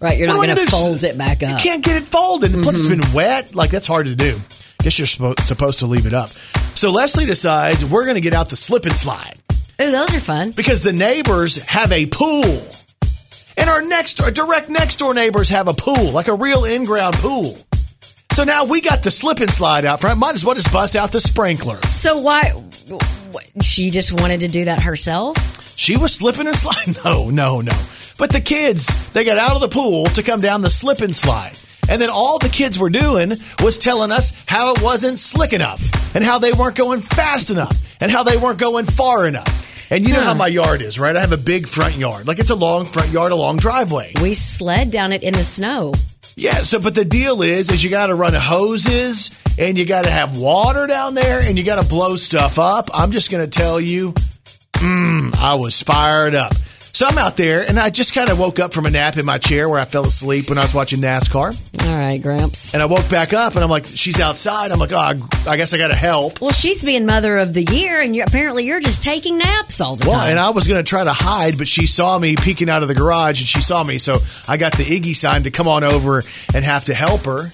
Right, 0.01 0.17
you're 0.17 0.27
What 0.35 0.47
not 0.47 0.55
going 0.55 0.65
to 0.67 0.71
fold 0.71 1.03
it 1.03 1.15
back 1.17 1.43
up. 1.43 1.57
You 1.57 1.63
can't 1.63 1.83
get 1.83 1.95
it 1.97 2.03
folded. 2.03 2.53
And 2.53 2.63
Plus, 2.63 2.77
it's 2.77 2.87
been 2.87 3.13
wet. 3.13 3.53
Like 3.53 3.69
that's 3.69 3.85
hard 3.85 4.07
to 4.07 4.15
do. 4.15 4.35
Guess 4.79 4.97
you're 4.97 5.05
suppo- 5.05 5.39
supposed 5.41 5.79
to 5.79 5.85
leave 5.85 6.07
it 6.07 6.13
up. 6.13 6.29
So 6.73 6.91
Leslie 6.91 7.25
decides 7.27 7.85
we're 7.85 8.03
going 8.05 8.15
to 8.15 8.21
get 8.21 8.33
out 8.33 8.49
the 8.49 8.55
slip 8.55 8.85
and 8.85 8.95
slide 8.97 9.35
Ooh, 9.81 9.91
those 9.91 10.15
are 10.15 10.19
fun. 10.19 10.51
because 10.51 10.81
the 10.81 10.93
neighbors 10.93 11.57
have 11.63 11.91
a 11.91 12.05
pool. 12.05 12.61
And 13.57 13.69
our 13.69 13.81
next, 13.81 14.21
our 14.21 14.31
direct 14.31 14.69
next 14.69 14.97
door 14.97 15.13
neighbors 15.13 15.49
have 15.49 15.67
a 15.67 15.73
pool, 15.73 16.11
like 16.11 16.27
a 16.27 16.33
real 16.33 16.65
in 16.65 16.85
ground 16.85 17.15
pool. 17.15 17.57
So 18.33 18.43
now 18.43 18.65
we 18.65 18.81
got 18.81 19.01
the 19.03 19.11
slip 19.11 19.39
and 19.39 19.51
slide 19.51 19.85
out 19.85 20.01
front. 20.01 20.19
Might 20.19 20.35
as 20.35 20.43
well 20.43 20.55
just 20.55 20.71
bust 20.71 20.95
out 20.95 21.11
the 21.11 21.21
sprinkler. 21.21 21.79
So 21.87 22.17
why? 22.19 22.51
She 23.61 23.91
just 23.91 24.11
wanted 24.19 24.41
to 24.41 24.47
do 24.49 24.65
that 24.65 24.81
herself. 24.81 25.37
She 25.77 25.95
was 25.97 26.13
slipping 26.13 26.47
and 26.47 26.55
sliding. 26.55 26.95
No, 27.05 27.29
no, 27.29 27.61
no. 27.61 27.71
But 28.17 28.31
the 28.31 28.41
kids, 28.41 28.87
they 29.13 29.23
got 29.25 29.37
out 29.37 29.55
of 29.55 29.61
the 29.61 29.67
pool 29.69 30.05
to 30.07 30.23
come 30.23 30.41
down 30.41 30.61
the 30.61 30.69
slip 30.69 30.99
and 31.01 31.15
slide. 31.15 31.57
And 31.89 32.01
then 32.01 32.09
all 32.09 32.39
the 32.39 32.49
kids 32.49 32.79
were 32.79 32.89
doing 32.89 33.33
was 33.61 33.77
telling 33.77 34.11
us 34.11 34.33
how 34.47 34.73
it 34.73 34.81
wasn't 34.81 35.19
slick 35.19 35.53
enough 35.53 36.15
and 36.15 36.23
how 36.23 36.39
they 36.39 36.51
weren't 36.51 36.75
going 36.75 36.99
fast 36.99 37.49
enough 37.49 37.75
and 38.01 38.11
how 38.11 38.23
they 38.23 38.37
weren't 38.37 38.59
going 38.59 38.85
far 38.85 39.27
enough. 39.27 39.91
And 39.91 40.07
you 40.07 40.13
know 40.13 40.21
how 40.21 40.33
my 40.33 40.47
yard 40.47 40.81
is, 40.81 40.99
right? 40.99 41.15
I 41.15 41.21
have 41.21 41.31
a 41.31 41.37
big 41.37 41.67
front 41.67 41.95
yard. 41.95 42.27
Like 42.27 42.39
it's 42.39 42.49
a 42.49 42.55
long 42.55 42.85
front 42.85 43.11
yard, 43.11 43.31
a 43.31 43.35
long 43.35 43.57
driveway. 43.57 44.13
We 44.21 44.33
sled 44.33 44.89
down 44.89 45.11
it 45.11 45.21
in 45.21 45.33
the 45.33 45.43
snow. 45.43 45.93
Yeah, 46.35 46.63
so 46.63 46.79
but 46.79 46.95
the 46.95 47.05
deal 47.05 47.41
is 47.41 47.69
is 47.69 47.83
you 47.83 47.89
got 47.89 48.07
to 48.07 48.15
run 48.15 48.33
hoses 48.33 49.31
and 49.57 49.77
you 49.77 49.85
got 49.85 50.03
to 50.05 50.09
have 50.09 50.37
water 50.37 50.87
down 50.87 51.13
there 51.13 51.39
and 51.39 51.57
you 51.57 51.63
got 51.63 51.81
to 51.81 51.87
blow 51.87 52.15
stuff 52.15 52.59
up. 52.59 52.89
I'm 52.93 53.11
just 53.11 53.31
going 53.31 53.47
to 53.47 53.49
tell 53.49 53.79
you, 53.79 54.13
mm, 54.73 55.35
I 55.37 55.53
was 55.53 55.81
fired 55.81 56.35
up. 56.35 56.53
So 56.95 57.05
I'm 57.05 57.17
out 57.17 57.35
there 57.35 57.67
and 57.67 57.77
I 57.77 57.89
just 57.89 58.13
kind 58.13 58.29
of 58.29 58.39
woke 58.39 58.57
up 58.57 58.73
from 58.73 58.85
a 58.85 58.89
nap 58.89 59.17
in 59.17 59.25
my 59.25 59.37
chair 59.37 59.67
where 59.67 59.81
I 59.81 59.83
fell 59.83 60.05
asleep 60.07 60.47
when 60.47 60.57
I 60.57 60.61
was 60.61 60.73
watching 60.73 61.01
NASCAR. 61.01 61.83
All 61.85 61.99
right, 61.99 62.21
Gramps. 62.21 62.73
And 62.73 62.81
I 62.81 62.85
woke 62.85 63.09
back 63.09 63.33
up 63.33 63.55
and 63.55 63.61
I'm 63.65 63.69
like, 63.69 63.85
she's 63.85 64.21
outside. 64.21 64.71
I'm 64.71 64.79
like, 64.79 64.93
oh, 64.93 64.97
I- 64.97 65.19
I 65.45 65.57
guess 65.57 65.73
I 65.73 65.77
got 65.77 65.89
to 65.89 65.95
help. 65.95 66.39
Well, 66.39 66.51
she's 66.53 66.85
being 66.85 67.05
mother 67.05 67.37
of 67.37 67.53
the 67.53 67.63
year, 67.63 68.01
and 68.01 68.15
you 68.15 68.23
apparently 68.23 68.63
you're 68.65 68.79
just 68.79 69.03
taking 69.03 69.37
naps 69.37 69.81
all 69.81 69.97
the 69.97 70.05
time. 70.05 70.09
Well, 70.09 70.19
time. 70.21 70.31
and 70.31 70.39
I 70.39 70.51
was 70.51 70.67
going 70.67 70.83
to 70.83 70.89
try 70.89 71.03
to 71.03 71.11
hide, 71.13 71.57
but 71.57 71.67
she 71.67 71.85
saw 71.85 72.17
me 72.17 72.37
peeking 72.37 72.69
out 72.69 72.81
of 72.81 72.87
the 72.87 72.95
garage 72.95 73.41
and 73.41 73.47
she 73.47 73.61
saw 73.61 73.83
me. 73.83 73.97
So 73.97 74.15
I 74.47 74.55
got 74.55 74.71
the 74.77 74.83
Iggy 74.85 75.13
sign 75.15 75.43
to 75.43 75.51
come 75.51 75.67
on 75.67 75.83
over 75.83 76.23
and 76.53 76.63
have 76.63 76.85
to 76.85 76.93
help 76.93 77.25
her. 77.25 77.51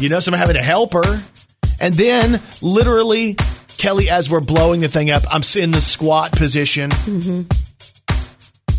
You 0.00 0.08
know, 0.08 0.18
so 0.20 0.32
I'm 0.32 0.38
having 0.38 0.56
to 0.56 0.62
help 0.62 0.94
her. 0.94 1.22
And 1.78 1.92
then, 1.94 2.40
literally, 2.62 3.36
Kelly, 3.76 4.08
as 4.08 4.30
we're 4.30 4.40
blowing 4.40 4.80
the 4.80 4.88
thing 4.88 5.10
up, 5.10 5.24
I'm 5.30 5.42
in 5.56 5.72
the 5.72 5.82
squat 5.82 6.32
position. 6.32 6.88
Mm-hmm. 6.90 7.65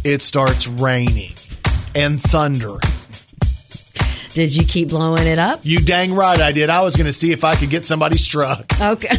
It 0.08 0.22
starts 0.22 0.68
raining 0.70 1.34
and 1.93 2.22
thundering. 2.22 2.80
Did 4.30 4.55
you 4.55 4.64
keep 4.64 4.88
blowing 4.88 5.28
it 5.28 5.38
up? 5.38 5.60
You 5.64 5.80
dang 5.80 6.14
right 6.14 6.39
I 6.39 6.53
did. 6.53 6.70
I 6.70 6.82
was 6.82 6.95
going 6.95 7.08
to 7.08 7.14
see 7.14 7.34
if 7.34 7.43
I 7.43 7.55
could 7.55 7.70
get 7.70 7.86
somebody 7.86 8.18
struck. 8.18 8.72
Okay. 8.80 9.18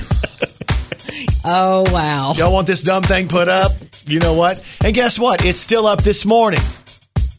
oh 1.45 1.85
wow. 1.93 2.33
Y'all 2.33 2.55
want 2.55 2.67
this 2.67 2.81
dumb 2.81 3.03
thing 3.03 3.29
put 3.29 3.49
up? 3.49 3.73
You 4.07 4.19
know 4.19 4.33
what? 4.33 4.65
And 4.83 4.95
guess 4.95 5.19
what? 5.19 5.45
It's 5.45 5.61
still 5.61 5.87
up 5.87 6.03
this 6.03 6.25
morning. 6.25 6.63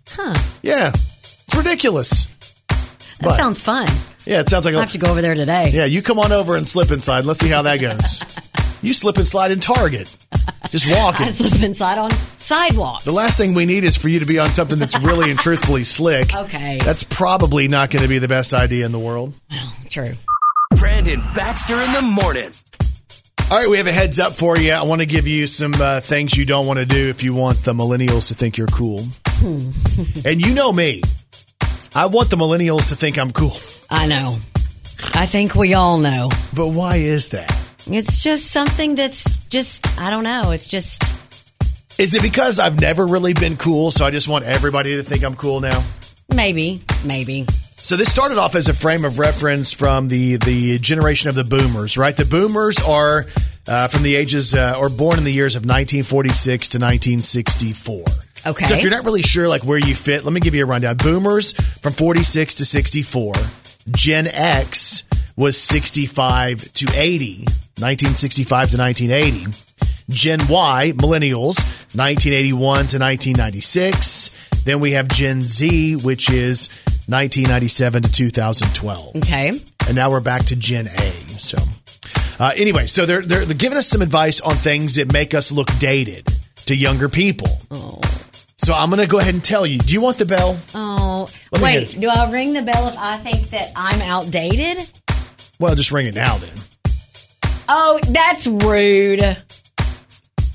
Huh. 0.10 0.36
Yeah. 0.62 0.90
It's 0.90 1.56
ridiculous. 1.56 2.26
That 2.68 3.20
But- 3.20 3.36
sounds 3.36 3.62
fun. 3.62 3.88
Yeah, 4.28 4.42
it 4.42 4.50
sounds 4.50 4.66
like 4.66 4.76
I'll 4.76 4.82
a, 4.82 4.84
have 4.84 4.92
to 4.92 5.00
go 5.00 5.10
over 5.10 5.24
there 5.24 5.34
today. 5.34 5.72
Yeah, 5.74 5.86
you 5.86 6.04
come 6.04 6.20
on 6.20 6.32
over 6.32 6.56
and 6.56 6.68
slip 6.68 6.92
inside. 6.92 7.26
Let's 7.26 7.40
see 7.40 7.48
how 7.50 7.64
that 7.64 7.78
goes. 7.78 8.22
you 8.82 8.94
slip 8.94 9.18
and 9.18 9.28
slide 9.28 9.52
in 9.52 9.60
Target. 9.60 10.16
Just 10.70 10.90
walking. 10.90 11.26
I 11.28 11.32
slip 11.32 11.62
inside 11.64 11.98
on 11.98 12.12
sidewalks. 12.12 13.06
The 13.06 13.12
last 13.12 13.38
thing 13.38 13.54
we 13.54 13.66
need 13.66 13.84
is 13.84 13.96
for 13.96 14.10
you 14.10 14.20
to 14.20 14.26
be 14.26 14.40
on 14.40 14.50
something 14.50 14.78
that's 14.80 14.98
really 15.00 15.30
and 15.32 15.40
truthfully 15.40 15.84
slick. 15.84 16.36
Okay. 16.36 16.80
That's 16.84 17.04
probably 17.04 17.68
not 17.68 17.90
going 17.92 18.04
to 18.04 18.10
be 18.10 18.20
the 18.20 18.28
best 18.28 18.54
idea 18.54 18.86
in 18.86 18.92
the 18.92 19.00
world. 19.00 19.34
Well, 19.50 19.74
True. 19.90 20.14
Brandon 20.76 21.22
Baxter 21.34 21.80
in 21.82 21.92
the 21.94 22.02
morning. 22.02 22.52
All 23.52 23.58
right, 23.58 23.68
we 23.68 23.78
have 23.78 23.88
a 23.88 23.92
heads 23.92 24.20
up 24.20 24.34
for 24.34 24.58
you. 24.60 24.72
I 24.74 24.84
want 24.84 25.02
to 25.02 25.08
give 25.08 25.28
you 25.28 25.48
some 25.48 25.74
uh, 25.74 26.02
things 26.02 26.38
you 26.38 26.46
don't 26.46 26.68
want 26.68 26.78
to 26.78 26.86
do 26.86 27.10
if 27.10 27.24
you 27.24 27.34
want 27.34 27.64
the 27.64 27.74
millennials 27.74 28.28
to 28.28 28.36
think 28.36 28.58
you're 28.60 28.68
cool. 28.68 29.04
and 29.42 30.40
you 30.46 30.54
know 30.54 30.72
me. 30.72 31.02
I 31.96 32.06
want 32.06 32.30
the 32.30 32.36
millennials 32.38 32.90
to 32.90 32.96
think 32.96 33.18
I'm 33.18 33.32
cool. 33.32 33.58
I 33.90 34.06
know. 34.06 34.38
I 35.16 35.26
think 35.26 35.56
we 35.56 35.74
all 35.74 35.98
know. 35.98 36.30
But 36.56 36.68
why 36.68 36.98
is 36.98 37.30
that? 37.30 37.52
It's 37.92 38.22
just 38.22 38.52
something 38.52 38.96
that's 38.96 39.38
just 39.48 40.00
I 40.00 40.10
don't 40.10 40.24
know. 40.24 40.52
It's 40.52 40.68
just 40.68 41.04
Is 42.00 42.14
it 42.14 42.22
because 42.22 42.60
I've 42.60 42.80
never 42.80 43.06
really 43.06 43.34
been 43.34 43.58
cool, 43.58 43.92
so 43.92 44.06
I 44.06 44.12
just 44.12 44.28
want 44.28 44.46
everybody 44.46 44.96
to 44.96 45.04
think 45.04 45.24
I'm 45.24 45.36
cool 45.36 45.60
now? 45.60 45.84
maybe, 46.34 46.82
maybe. 47.04 47.46
So 47.78 47.96
this 47.96 48.12
started 48.12 48.38
off 48.38 48.56
as 48.56 48.68
a 48.68 48.74
frame 48.74 49.06
of 49.06 49.20
reference 49.20 49.72
from 49.72 50.10
the 50.10 50.38
the 50.38 50.80
generation 50.80 51.30
of 51.30 51.36
the 51.36 51.44
boomers, 51.44 51.98
right? 51.98 52.16
The 52.16 52.26
boomers 52.26 52.80
are 52.80 53.26
uh, 53.68 53.88
from 53.88 54.04
the 54.04 54.16
ages 54.16 54.54
uh, 54.54 54.76
or 54.78 54.90
born 54.90 55.18
in 55.18 55.24
the 55.24 55.32
years 55.32 55.56
of 55.56 55.62
1946 55.62 56.70
to 56.70 56.78
1964. 56.78 58.04
Okay. 58.48 58.66
So 58.66 58.76
if 58.76 58.84
you're 58.84 58.92
not 58.92 59.06
really 59.06 59.22
sure 59.22 59.48
like 59.48 59.64
where 59.64 59.80
you 59.80 59.96
fit, 59.96 60.24
let 60.24 60.34
me 60.34 60.40
give 60.40 60.56
you 60.56 60.64
a 60.64 60.68
rundown. 60.68 60.98
Boomers 60.98 61.54
from 61.54 61.94
46 61.94 62.56
to 62.56 62.66
64. 62.66 63.34
Gen 63.92 64.28
X 64.28 65.04
was 65.36 65.58
65 65.58 66.72
to 66.74 66.88
80, 66.94 67.46
1965 67.82 68.72
to 68.72 68.78
1980. 68.78 69.66
Gen 70.10 70.40
Y, 70.50 70.94
millennials, 70.96 71.58
1981 71.96 72.60
to 72.88 72.98
1996. 73.00 74.64
Then 74.66 74.80
we 74.80 74.92
have 74.92 75.08
Gen 75.08 75.42
Z, 75.42 75.96
which 75.98 76.30
is 76.30 76.68
1997 77.08 78.04
to 78.04 78.12
2012 78.12 79.16
Okay. 79.18 79.52
and 79.88 79.96
now 79.96 80.10
we're 80.10 80.20
back 80.20 80.46
to 80.46 80.56
Gen 80.56 80.88
A. 80.88 81.12
So, 81.40 81.58
uh, 82.40 82.52
anyway, 82.56 82.86
so 82.88 83.06
they're, 83.06 83.22
they're 83.22 83.46
they're 83.46 83.56
giving 83.58 83.78
us 83.78 83.88
some 83.88 84.02
advice 84.02 84.42
on 84.42 84.56
things 84.56 84.96
that 84.96 85.12
make 85.14 85.34
us 85.34 85.52
look 85.52 85.68
dated 85.80 86.28
to 86.66 86.76
younger 86.76 87.08
people. 87.10 87.48
So 88.62 88.74
I'm 88.74 88.90
going 88.90 89.02
to 89.02 89.08
go 89.08 89.20
ahead 89.20 89.34
and 89.34 89.44
tell 89.44 89.66
you. 89.66 89.80
Do 89.80 89.94
you 89.94 90.02
want 90.02 90.18
the 90.18 90.26
bell? 90.26 90.60
Oh, 90.76 91.28
wait. 91.62 91.96
Do 92.00 92.10
I 92.10 92.30
ring 92.30 92.54
the 92.54 92.62
bell 92.62 92.88
if 92.90 92.98
I 92.98 93.18
think 93.18 93.50
that 93.52 93.72
I'm 93.76 94.02
outdated? 94.02 94.86
Well, 95.60 95.74
just 95.76 95.92
ring 95.92 96.08
it 96.08 96.14
now 96.16 96.38
then. 96.38 96.50
Oh, 97.72 98.00
that's 98.10 98.48
rude. 98.48 99.38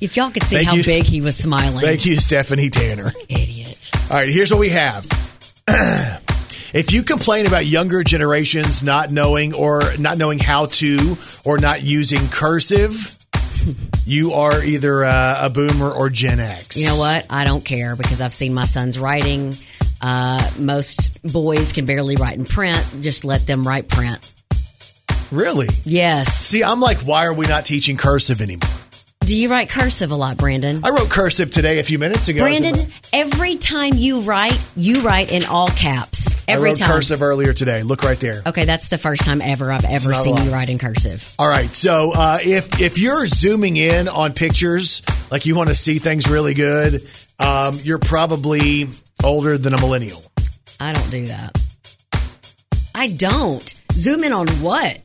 If 0.01 0.17
y'all 0.17 0.31
could 0.31 0.43
see 0.43 0.57
Thank 0.57 0.69
how 0.69 0.75
you. 0.75 0.85
big 0.85 1.05
he 1.05 1.21
was 1.21 1.37
smiling. 1.37 1.81
Thank 1.81 2.05
you, 2.05 2.17
Stephanie 2.17 2.71
Tanner. 2.71 3.13
Idiot. 3.29 3.79
All 4.11 4.17
right, 4.17 4.29
here's 4.29 4.51
what 4.51 4.59
we 4.59 4.71
have. 4.71 5.07
if 5.69 6.93
you 6.93 7.05
complain 7.05 7.47
about 7.47 7.67
younger 7.67 8.03
generations 8.03 8.83
not 8.83 9.13
knowing 9.13 9.55
or 9.55 9.81
not 9.99 10.19
knowing 10.19 10.41
how 10.41 10.67
to 10.67 11.17
or 11.45 11.57
not 11.59 11.83
using 11.85 12.27
cursive, 12.29 13.17
you 14.05 14.33
are 14.33 14.63
either 14.65 15.05
uh, 15.05 15.47
a 15.47 15.51
boomer 15.51 15.91
or 15.91 16.11
Gen 16.11 16.41
X. 16.41 16.77
You 16.77 16.89
know 16.89 16.99
what? 16.99 17.27
I 17.31 17.45
don't 17.45 17.65
care 17.65 17.95
because 17.95 18.21
I've 18.21 18.35
seen 18.35 18.55
my 18.55 18.65
son's 18.65 18.99
writing. 18.99 19.55
Uh, 20.01 20.51
most 20.59 21.23
boys 21.23 21.73
can 21.73 21.87
barely 21.87 22.17
write 22.17 22.37
in 22.37 22.45
print. 22.45 22.85
Just 23.01 23.25
let 23.25 23.47
them 23.47 23.67
write 23.67 23.89
print. 23.89 24.34
Really? 25.31 25.69
Yes. 25.85 26.35
See, 26.35 26.63
I'm 26.63 26.81
like, 26.81 26.99
why 27.01 27.27
are 27.27 27.35
we 27.35 27.47
not 27.47 27.65
teaching 27.65 27.97
cursive 27.97 28.41
anymore? 28.41 28.71
Do 29.21 29.37
you 29.37 29.49
write 29.49 29.71
cursive 29.71 30.11
a 30.11 30.17
lot, 30.17 30.37
Brandon? 30.37 30.85
I 30.85 30.91
wrote 30.91 31.09
cursive 31.09 31.51
today 31.51 31.79
a 31.79 31.83
few 31.83 31.99
minutes 31.99 32.29
ago. 32.29 32.43
Brandon, 32.43 32.87
every 33.11 33.57
time 33.57 33.95
you 33.95 34.21
write, 34.21 34.59
you 34.77 35.01
write 35.01 35.33
in 35.33 35.47
all 35.47 35.69
caps. 35.69 36.29
Every 36.47 36.47
time 36.47 36.51
I 36.51 36.69
wrote 36.69 36.77
time. 36.77 36.91
cursive 36.91 37.23
earlier 37.23 37.55
today. 37.55 37.83
Look 37.83 38.03
right 38.03 38.21
there. 38.21 38.43
Okay, 38.45 38.67
that's 38.67 38.89
the 38.89 38.99
first 38.99 39.25
time 39.25 39.41
ever 39.41 39.73
I've 39.73 39.87
ever 39.87 40.15
seen 40.15 40.37
you 40.37 40.51
write 40.51 40.69
in 40.69 40.79
cursive. 40.79 41.35
All 41.39 41.49
right, 41.49 41.71
so 41.71 42.13
uh, 42.15 42.39
if 42.43 42.83
if 42.83 42.99
you're 42.99 43.27
zooming 43.27 43.79
in 43.79 44.09
on 44.09 44.35
pictures, 44.35 45.01
like 45.31 45.47
you 45.47 45.57
want 45.57 45.71
to 45.71 45.75
see 45.75 45.99
things 45.99 46.29
really 46.29 46.53
good, 46.53 47.09
um, 47.39 47.81
you're 47.83 47.99
probably 47.99 48.89
older 49.23 49.57
than 49.57 49.73
a 49.73 49.81
millennial. 49.81 50.23
I 50.79 50.93
don't 50.93 51.11
do 51.11 51.27
that. 51.29 51.59
I 52.95 53.09
don't. 53.09 53.75
Zoom 53.93 54.23
in 54.23 54.35
on 54.35 54.49
what? 54.61 55.01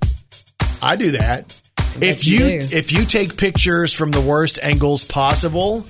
I 0.81 0.95
do 0.95 1.11
that. 1.11 1.59
If 2.01 2.25
you 2.25 2.45
you 2.45 2.59
if 2.71 2.91
you 2.91 3.05
take 3.05 3.35
pictures 3.37 3.93
from 3.93 4.11
the 4.11 4.21
worst 4.21 4.59
angles 4.61 5.03
possible, 5.03 5.85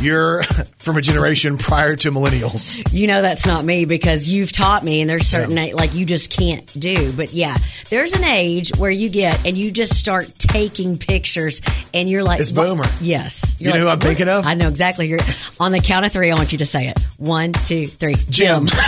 you're 0.00 0.42
from 0.78 0.96
a 0.96 1.00
generation 1.00 1.58
prior 1.58 1.96
to 1.96 2.10
millennials. 2.12 2.80
You 2.92 3.06
know 3.08 3.22
that's 3.22 3.46
not 3.46 3.64
me 3.64 3.84
because 3.84 4.28
you've 4.28 4.52
taught 4.52 4.84
me, 4.84 5.00
and 5.00 5.10
there's 5.10 5.26
certain 5.26 5.56
a- 5.58 5.72
like 5.74 5.94
you 5.94 6.06
just 6.06 6.30
can't 6.30 6.66
do. 6.78 7.12
But 7.12 7.32
yeah, 7.32 7.56
there's 7.88 8.12
an 8.12 8.24
age 8.24 8.70
where 8.78 8.90
you 8.90 9.08
get 9.08 9.44
and 9.46 9.56
you 9.58 9.72
just 9.72 9.98
start 9.98 10.32
taking 10.38 10.98
pictures, 10.98 11.60
and 11.92 12.08
you're 12.08 12.22
like, 12.22 12.38
It's 12.40 12.52
boomer. 12.52 12.84
Yes, 13.00 13.56
You 13.58 13.64
You're 13.66 13.74
know 13.74 13.80
who 13.80 13.88
I'm 13.88 13.98
"What?" 13.98 14.02
thinking 14.04 14.28
of? 14.28 14.46
I 14.46 14.54
know 14.54 14.68
exactly. 14.68 15.08
You're, 15.08 15.20
on 15.58 15.72
the 15.72 15.80
count 15.80 16.06
of 16.06 16.12
three, 16.12 16.30
I 16.30 16.34
want 16.34 16.52
you 16.52 16.58
to 16.58 16.66
say 16.66 16.88
it. 16.88 16.98
One, 17.18 17.52
two, 17.52 17.86
three. 17.86 18.14
Jim. 18.30 18.68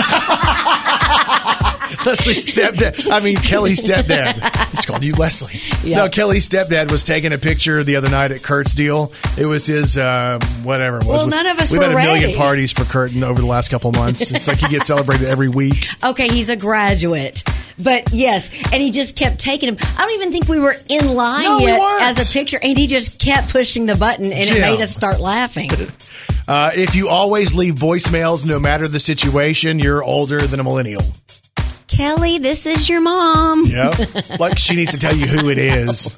Leslie's 2.05 2.53
stepdad. 2.55 3.11
I 3.11 3.21
mean, 3.21 3.37
Kelly's 3.37 3.83
stepdad. 3.85 4.35
He's 4.71 4.85
called 4.87 5.03
you 5.03 5.13
Leslie. 5.15 5.61
Yeah. 5.83 5.99
No, 5.99 6.09
Kelly's 6.09 6.49
stepdad 6.49 6.91
was 6.91 7.05
taking 7.05 7.33
a 7.33 7.39
picture 7.39 7.83
the 7.85 7.97
other 7.97 8.11
night 8.11 8.31
at 8.31 8.43
Kurt's 8.43 8.75
deal. 8.75 9.13
It 9.39 9.47
was 9.47 9.67
his, 9.67 9.97
uh, 9.99 10.39
whatever 10.63 10.99
it 10.99 11.05
was. 11.05 11.21
Well, 11.21 11.27
none 11.27 11.47
of 11.47 11.59
us 11.59 11.73
We've 11.73 11.81
had 11.83 11.93
a 11.93 11.95
million 11.95 12.35
parties 12.37 12.73
for 12.73 12.85
Kurt 12.85 13.17
over 13.17 13.41
the 13.41 13.47
last 13.47 13.71
couple 13.71 13.93
months. 13.93 14.31
It's 14.31 14.49
like 14.49 14.59
he 14.59 14.69
gets 14.69 14.87
celebrated 14.87 15.29
every 15.29 15.49
week. 15.49 15.89
Okay, 16.05 16.29
he's 16.29 16.51
a 16.51 16.57
graduate. 16.57 17.45
But 17.83 18.13
yes, 18.13 18.51
and 18.73 18.83
he 18.83 18.91
just 18.91 19.17
kept 19.17 19.39
taking 19.39 19.71
him. 19.71 19.77
I 19.81 20.03
don't 20.05 20.15
even 20.15 20.31
think 20.33 20.49
we 20.49 20.59
were 20.59 20.75
in 20.89 21.15
line 21.15 21.45
No, 21.45 21.59
yet 21.61 21.81
weren't. 21.81 22.03
as 22.03 22.31
a 22.31 22.33
picture, 22.33 22.59
and 22.63 22.77
he 22.77 22.87
just 22.87 23.19
kept 23.19 23.49
pushing 23.49 23.87
the 23.87 23.95
button, 23.95 24.33
and 24.33 24.47
Jim. 24.47 24.59
it 24.59 24.61
made 24.61 24.81
us 24.81 24.95
start 24.95 25.21
laughing. 25.21 25.71
Uh, 26.47 26.71
if 26.75 26.95
you 26.95 27.09
always 27.09 27.55
leave 27.55 27.75
voicemails, 27.75 28.45
no 28.45 28.61
matter 28.61 28.87
the 28.87 29.01
situation, 29.01 29.79
you're 29.79 30.05
older 30.05 30.39
than 30.43 30.61
a 30.61 30.63
millennial. 30.63 31.01
Kelly, 31.95 32.39
this 32.39 32.67
is 32.67 32.89
your 32.89 33.01
mom. 33.01 33.67
Yep. 33.67 34.39
like 34.41 34.59
she 34.59 34.75
needs 34.77 34.93
to 34.93 34.99
tell 34.99 35.15
you 35.15 35.27
who 35.27 35.49
it 35.49 35.59
is. 35.59 36.11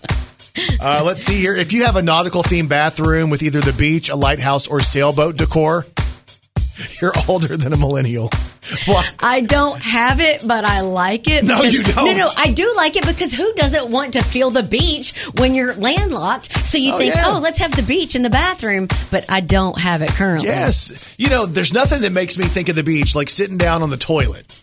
Uh, 0.81 1.03
let's 1.05 1.23
see 1.23 1.35
here. 1.37 1.55
If 1.55 1.73
you 1.75 1.85
have 1.85 1.97
a 1.97 2.03
nautical 2.03 2.43
themed 2.43 2.69
bathroom 2.71 3.29
with 3.29 3.43
either 3.43 3.61
the 3.61 3.75
beach, 3.75 4.09
a 4.09 4.17
lighthouse, 4.17 4.67
or 4.67 4.81
sailboat 4.81 5.37
decor, 5.37 5.85
you're 7.01 7.13
older 7.29 7.57
than 7.59 7.73
a 7.75 7.77
millennial. 7.77 8.31
Why? 8.87 9.07
I 9.21 9.43
don't 9.43 9.81
have 9.83 10.19
it, 10.21 10.43
but 10.47 10.65
I 10.65 10.81
like 10.81 11.29
it. 11.29 11.45
No, 11.45 11.63
you 11.63 11.83
don't. 11.83 12.07
No, 12.07 12.13
no, 12.25 12.29
I 12.37 12.53
do 12.53 12.73
like 12.75 12.97
it 12.97 13.07
because 13.07 13.33
who 13.35 13.53
doesn't 13.55 13.91
want 13.91 14.15
to 14.15 14.23
feel 14.25 14.51
the 14.51 14.63
beach 14.63 15.15
when 15.39 15.55
you're 15.55 15.75
landlocked? 15.75 16.67
So 16.67 16.79
you 16.79 16.95
Oh, 16.95 16.99
think, 16.99 17.15
yeah. 17.15 17.25
oh, 17.29 17.39
let's 17.39 17.59
have 17.59 17.77
the 17.77 17.83
beach 17.83 18.17
in 18.17 18.23
the 18.23 18.31
bathroom, 18.31 18.89
but 19.11 19.31
I 19.31 19.41
don't 19.41 19.79
have 19.79 20.01
it 20.03 20.09
currently. 20.09 20.49
Yes. 20.49 21.15
You 21.19 21.29
know, 21.29 21.47
there's 21.47 21.73
nothing 21.73 22.01
that 22.01 22.13
makes 22.13 22.37
me 22.39 22.47
think 22.47 22.69
of 22.71 22.75
the 22.77 22.83
beach 22.83 23.15
like 23.15 23.29
sitting 23.31 23.59
down 23.59 23.83
on 23.83 23.91
the 23.91 23.97
toilet. 23.99 24.63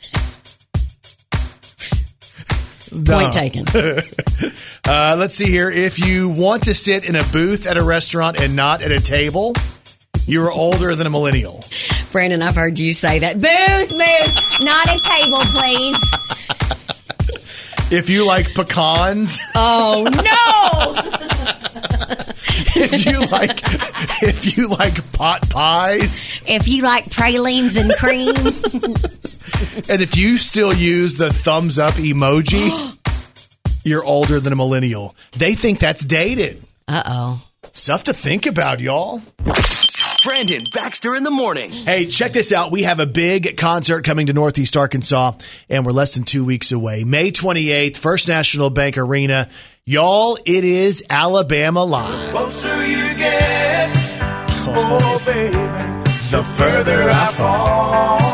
Point 2.93 3.07
No. 3.07 3.31
taken. 3.31 3.65
Uh, 4.85 5.15
let's 5.17 5.33
see 5.33 5.45
here. 5.45 5.69
If 5.69 5.97
you 6.05 6.27
want 6.27 6.63
to 6.63 6.73
sit 6.73 7.07
in 7.07 7.15
a 7.15 7.23
booth 7.31 7.65
at 7.67 7.77
a 7.77 7.83
restaurant 7.83 8.37
and 8.41 8.53
not 8.53 8.81
at 8.81 8.91
a 8.91 8.99
table, 8.99 9.53
you're 10.27 10.51
older 10.51 10.93
than 10.93 11.07
a 11.07 11.09
millennial. 11.09 11.63
Brandon, 12.11 12.41
I've 12.41 12.55
heard 12.55 12.77
you 12.77 12.91
say 12.91 13.19
that. 13.19 13.35
Booth, 13.35 13.89
booth, 13.89 14.65
not 14.65 14.87
a 14.87 14.99
table, 14.99 15.37
please. 15.55 15.97
If 17.91 18.09
you 18.09 18.25
like 18.25 18.53
pecans, 18.53 19.39
Oh 19.55 20.03
no! 20.03 20.95
if 22.75 23.05
you 23.05 23.19
like 23.27 23.59
if 24.23 24.57
you 24.57 24.67
like 24.67 25.13
pot 25.13 25.49
pies, 25.49 26.23
if 26.45 26.67
you 26.67 26.81
like 26.81 27.09
pralines 27.09 27.75
and 27.77 27.91
cream, 27.93 28.33
and 29.89 30.01
if 30.01 30.17
you 30.17 30.37
still 30.37 30.73
use 30.73 31.17
the 31.17 31.31
thumbs 31.31 31.79
up 31.79 31.93
emoji, 31.95 32.97
you're 33.83 34.03
older 34.03 34.39
than 34.39 34.53
a 34.53 34.55
millennial. 34.55 35.15
They 35.37 35.53
think 35.55 35.79
that's 35.79 36.05
dated. 36.05 36.63
uh 36.87 37.03
oh. 37.05 37.47
Stuff 37.71 38.03
to 38.05 38.13
think 38.13 38.45
about, 38.45 38.79
y'all. 38.79 39.21
Brandon 40.23 40.63
Baxter 40.73 41.15
in 41.15 41.23
the 41.23 41.31
morning. 41.31 41.71
Hey, 41.71 42.05
check 42.05 42.31
this 42.31 42.53
out. 42.53 42.71
We 42.71 42.83
have 42.83 43.01
a 43.01 43.05
big 43.05 43.57
concert 43.57 44.05
coming 44.05 44.27
to 44.27 44.33
Northeast 44.33 44.77
Arkansas, 44.77 45.33
and 45.69 45.85
we're 45.85 45.91
less 45.91 46.15
than 46.15 46.23
two 46.23 46.45
weeks 46.45 46.71
away. 46.71 47.03
May 47.03 47.31
28th, 47.31 47.97
First 47.97 48.29
National 48.29 48.69
Bank 48.69 48.97
Arena. 48.97 49.49
Y'all, 49.85 50.37
it 50.45 50.63
is 50.63 51.03
Alabama 51.09 51.83
Live. 51.83 52.31
Closer 52.31 52.85
you 52.85 53.13
get, 53.15 53.89
oh 54.65 55.21
baby, 55.25 55.51
the 56.31 56.43
further 56.55 57.09
I 57.09 57.31
fall. 57.33 58.32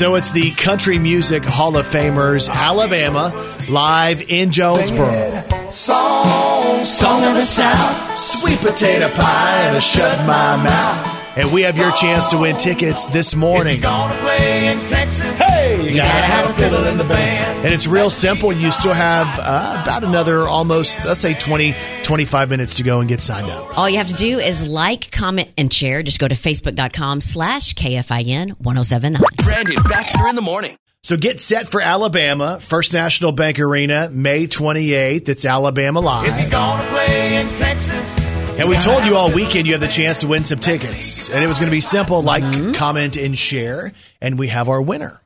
So 0.00 0.14
it's 0.14 0.30
the 0.30 0.52
Country 0.52 0.98
Music 0.98 1.44
Hall 1.44 1.76
of 1.76 1.84
Famers, 1.84 2.48
Alabama, 2.48 3.34
live 3.68 4.30
in 4.30 4.50
Jonesboro. 4.50 5.44
Song, 5.68 6.82
song 6.82 7.22
of 7.24 7.34
the 7.34 7.42
South, 7.42 8.16
sweet 8.16 8.58
potato 8.60 9.10
pie 9.10 9.58
and 9.66 9.76
a 9.76 9.80
shut 9.82 10.18
my 10.20 10.56
mouth. 10.56 11.19
And 11.36 11.52
we 11.52 11.62
have 11.62 11.78
your 11.78 11.92
chance 11.92 12.30
to 12.30 12.38
win 12.38 12.56
tickets 12.56 13.06
this 13.06 13.36
morning. 13.36 13.80
Gonna 13.80 14.14
play 14.20 14.68
in 14.68 14.84
Texas. 14.86 15.38
Hey, 15.38 15.88
you 15.88 15.94
gotta 15.94 16.08
have 16.08 16.50
a 16.50 16.54
fiddle 16.54 16.84
in 16.86 16.98
the 16.98 17.04
band. 17.04 17.64
And 17.64 17.72
it's 17.72 17.86
real 17.86 18.10
simple. 18.10 18.52
You 18.52 18.72
still 18.72 18.92
have 18.92 19.26
uh, 19.38 19.80
about 19.82 20.02
another 20.02 20.48
almost, 20.48 21.04
let's 21.04 21.20
say 21.20 21.34
20, 21.34 21.74
25 22.02 22.50
minutes 22.50 22.76
to 22.78 22.82
go 22.82 23.00
and 23.00 23.08
get 23.08 23.22
signed 23.22 23.48
up. 23.48 23.78
All 23.78 23.88
you 23.88 23.98
have 23.98 24.08
to 24.08 24.14
do 24.14 24.40
is 24.40 24.66
like, 24.66 25.10
comment, 25.12 25.50
and 25.56 25.72
share. 25.72 26.02
Just 26.02 26.18
go 26.18 26.26
to 26.26 26.34
facebook.com 26.34 27.20
slash 27.20 27.74
KFIN 27.74 28.58
1079. 28.60 29.22
Brandon 29.36 29.82
Baxter 29.84 30.26
in 30.26 30.34
the 30.34 30.42
morning. 30.42 30.76
So 31.02 31.16
get 31.16 31.40
set 31.40 31.68
for 31.68 31.80
Alabama, 31.80 32.58
First 32.60 32.92
National 32.92 33.32
Bank 33.32 33.58
Arena, 33.58 34.10
May 34.10 34.46
28th. 34.46 35.28
It's 35.28 35.46
Alabama 35.46 36.00
Live. 36.00 36.50
Gonna 36.50 36.86
play 36.88 37.40
in 37.40 37.54
Texas. 37.54 38.19
And 38.60 38.68
we 38.68 38.76
told 38.76 39.06
you 39.06 39.16
all 39.16 39.32
weekend 39.32 39.66
you 39.66 39.72
have 39.72 39.80
the 39.80 39.88
chance 39.88 40.18
to 40.18 40.26
win 40.26 40.44
some 40.44 40.58
tickets. 40.58 41.30
And 41.30 41.42
it 41.42 41.46
was 41.46 41.58
going 41.58 41.70
to 41.70 41.74
be 41.74 41.80
simple 41.80 42.20
like, 42.20 42.42
mm-hmm. 42.42 42.72
comment, 42.72 43.16
and 43.16 43.36
share. 43.36 43.90
And 44.20 44.38
we 44.38 44.48
have 44.48 44.68
our 44.68 44.82
winner. 44.82 45.22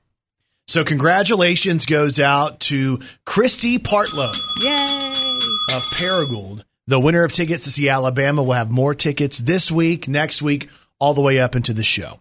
So 0.68 0.85
congratulations 0.85 1.85
goes 1.85 2.20
out 2.20 2.61
to 2.61 3.01
Christy 3.26 3.80
Partlow 3.80 4.32
Yay! 4.62 5.74
of 5.74 5.82
Paragould. 5.97 6.62
The 6.87 7.01
winner 7.01 7.24
of 7.24 7.32
tickets 7.32 7.64
to 7.64 7.70
see 7.70 7.89
Alabama 7.89 8.41
will 8.41 8.53
have 8.53 8.70
more 8.70 8.95
tickets 8.95 9.39
this 9.39 9.68
week, 9.68 10.07
next 10.07 10.41
week, 10.41 10.68
all 11.01 11.12
the 11.12 11.20
way 11.20 11.41
up 11.41 11.57
into 11.57 11.72
the 11.72 11.82
show. 11.82 12.20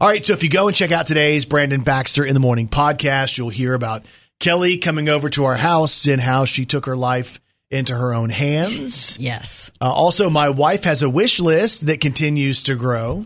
All 0.00 0.08
right, 0.08 0.26
so 0.26 0.32
if 0.32 0.42
you 0.42 0.50
go 0.50 0.66
and 0.66 0.76
check 0.76 0.90
out 0.90 1.06
today's 1.06 1.44
Brandon 1.44 1.82
Baxter 1.82 2.24
in 2.24 2.34
the 2.34 2.40
Morning 2.40 2.66
podcast, 2.66 3.38
you'll 3.38 3.50
hear 3.50 3.72
about 3.72 4.04
Kelly 4.40 4.78
coming 4.78 5.08
over 5.08 5.30
to 5.30 5.44
our 5.44 5.56
house 5.56 6.08
and 6.08 6.20
how 6.20 6.44
she 6.44 6.64
took 6.64 6.86
her 6.86 6.96
life 6.96 7.40
into 7.70 7.94
her 7.94 8.12
own 8.12 8.30
hands. 8.30 9.18
Yes. 9.18 9.70
Uh, 9.80 9.92
also, 9.92 10.28
my 10.28 10.50
wife 10.50 10.84
has 10.84 11.02
a 11.02 11.10
wish 11.10 11.40
list 11.40 11.86
that 11.86 12.00
continues 12.00 12.64
to 12.64 12.74
grow. 12.74 13.24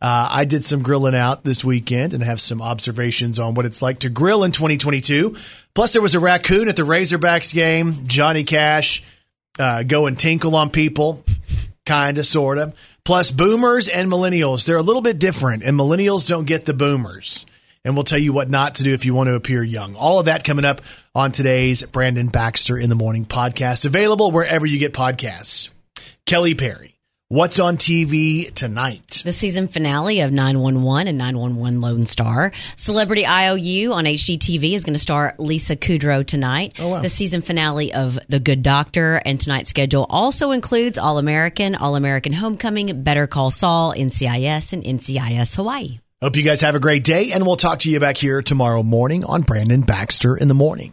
Uh, 0.00 0.28
I 0.30 0.44
did 0.44 0.64
some 0.64 0.82
grilling 0.82 1.14
out 1.14 1.44
this 1.44 1.64
weekend 1.64 2.12
and 2.12 2.22
have 2.22 2.40
some 2.40 2.60
observations 2.60 3.38
on 3.38 3.54
what 3.54 3.66
it's 3.66 3.82
like 3.82 4.00
to 4.00 4.10
grill 4.10 4.44
in 4.44 4.52
2022. 4.52 5.36
Plus, 5.74 5.92
there 5.92 6.02
was 6.02 6.14
a 6.14 6.20
raccoon 6.20 6.68
at 6.68 6.76
the 6.76 6.82
Razorbacks 6.82 7.54
game. 7.54 8.06
Johnny 8.06 8.44
Cash 8.44 9.02
uh, 9.58 9.82
go 9.82 10.06
and 10.06 10.18
tinkle 10.18 10.54
on 10.56 10.70
people, 10.70 11.24
kind 11.86 12.18
of, 12.18 12.26
sort 12.26 12.58
of. 12.58 12.74
Plus, 13.04 13.30
boomers 13.30 13.88
and 13.88 14.10
millennials, 14.10 14.66
they're 14.66 14.76
a 14.76 14.82
little 14.82 15.02
bit 15.02 15.18
different, 15.18 15.62
and 15.62 15.78
millennials 15.78 16.28
don't 16.28 16.46
get 16.46 16.64
the 16.64 16.74
boomers. 16.74 17.46
And 17.84 17.94
we'll 17.94 18.04
tell 18.04 18.18
you 18.18 18.32
what 18.32 18.50
not 18.50 18.76
to 18.76 18.82
do 18.82 18.94
if 18.94 19.04
you 19.04 19.14
want 19.14 19.28
to 19.28 19.34
appear 19.34 19.62
young. 19.62 19.94
All 19.94 20.18
of 20.18 20.26
that 20.26 20.44
coming 20.44 20.64
up 20.64 20.80
on 21.16 21.30
today's 21.30 21.84
Brandon 21.84 22.26
Baxter 22.26 22.76
in 22.76 22.88
the 22.88 22.96
Morning 22.96 23.24
podcast, 23.24 23.86
available 23.86 24.32
wherever 24.32 24.66
you 24.66 24.80
get 24.80 24.92
podcasts. 24.92 25.70
Kelly 26.26 26.56
Perry, 26.56 26.96
what's 27.28 27.60
on 27.60 27.76
TV 27.76 28.52
tonight? 28.52 29.22
The 29.24 29.30
season 29.30 29.68
finale 29.68 30.20
of 30.20 30.32
911 30.32 31.06
and 31.06 31.16
911 31.16 31.80
Lone 31.80 32.06
Star. 32.06 32.50
Celebrity 32.74 33.24
IOU 33.24 33.92
on 33.92 34.06
HGTV 34.06 34.72
is 34.72 34.84
going 34.84 34.94
to 34.94 34.98
star 34.98 35.36
Lisa 35.38 35.76
Kudrow 35.76 36.26
tonight. 36.26 36.74
Oh, 36.80 36.88
wow. 36.88 37.00
The 37.00 37.08
season 37.08 37.42
finale 37.42 37.94
of 37.94 38.18
The 38.28 38.40
Good 38.40 38.64
Doctor 38.64 39.22
and 39.24 39.40
tonight's 39.40 39.70
schedule 39.70 40.06
also 40.10 40.50
includes 40.50 40.98
All 40.98 41.18
American, 41.18 41.76
All 41.76 41.94
American 41.94 42.32
Homecoming, 42.32 43.04
Better 43.04 43.28
Call 43.28 43.52
Saul, 43.52 43.94
NCIS, 43.94 44.72
and 44.72 44.82
NCIS 44.82 45.54
Hawaii. 45.54 46.00
Hope 46.20 46.34
you 46.34 46.42
guys 46.42 46.62
have 46.62 46.74
a 46.74 46.80
great 46.80 47.04
day, 47.04 47.30
and 47.30 47.46
we'll 47.46 47.54
talk 47.54 47.80
to 47.80 47.90
you 47.90 48.00
back 48.00 48.16
here 48.16 48.42
tomorrow 48.42 48.82
morning 48.82 49.24
on 49.24 49.42
Brandon 49.42 49.82
Baxter 49.82 50.36
in 50.36 50.48
the 50.48 50.54
Morning. 50.54 50.92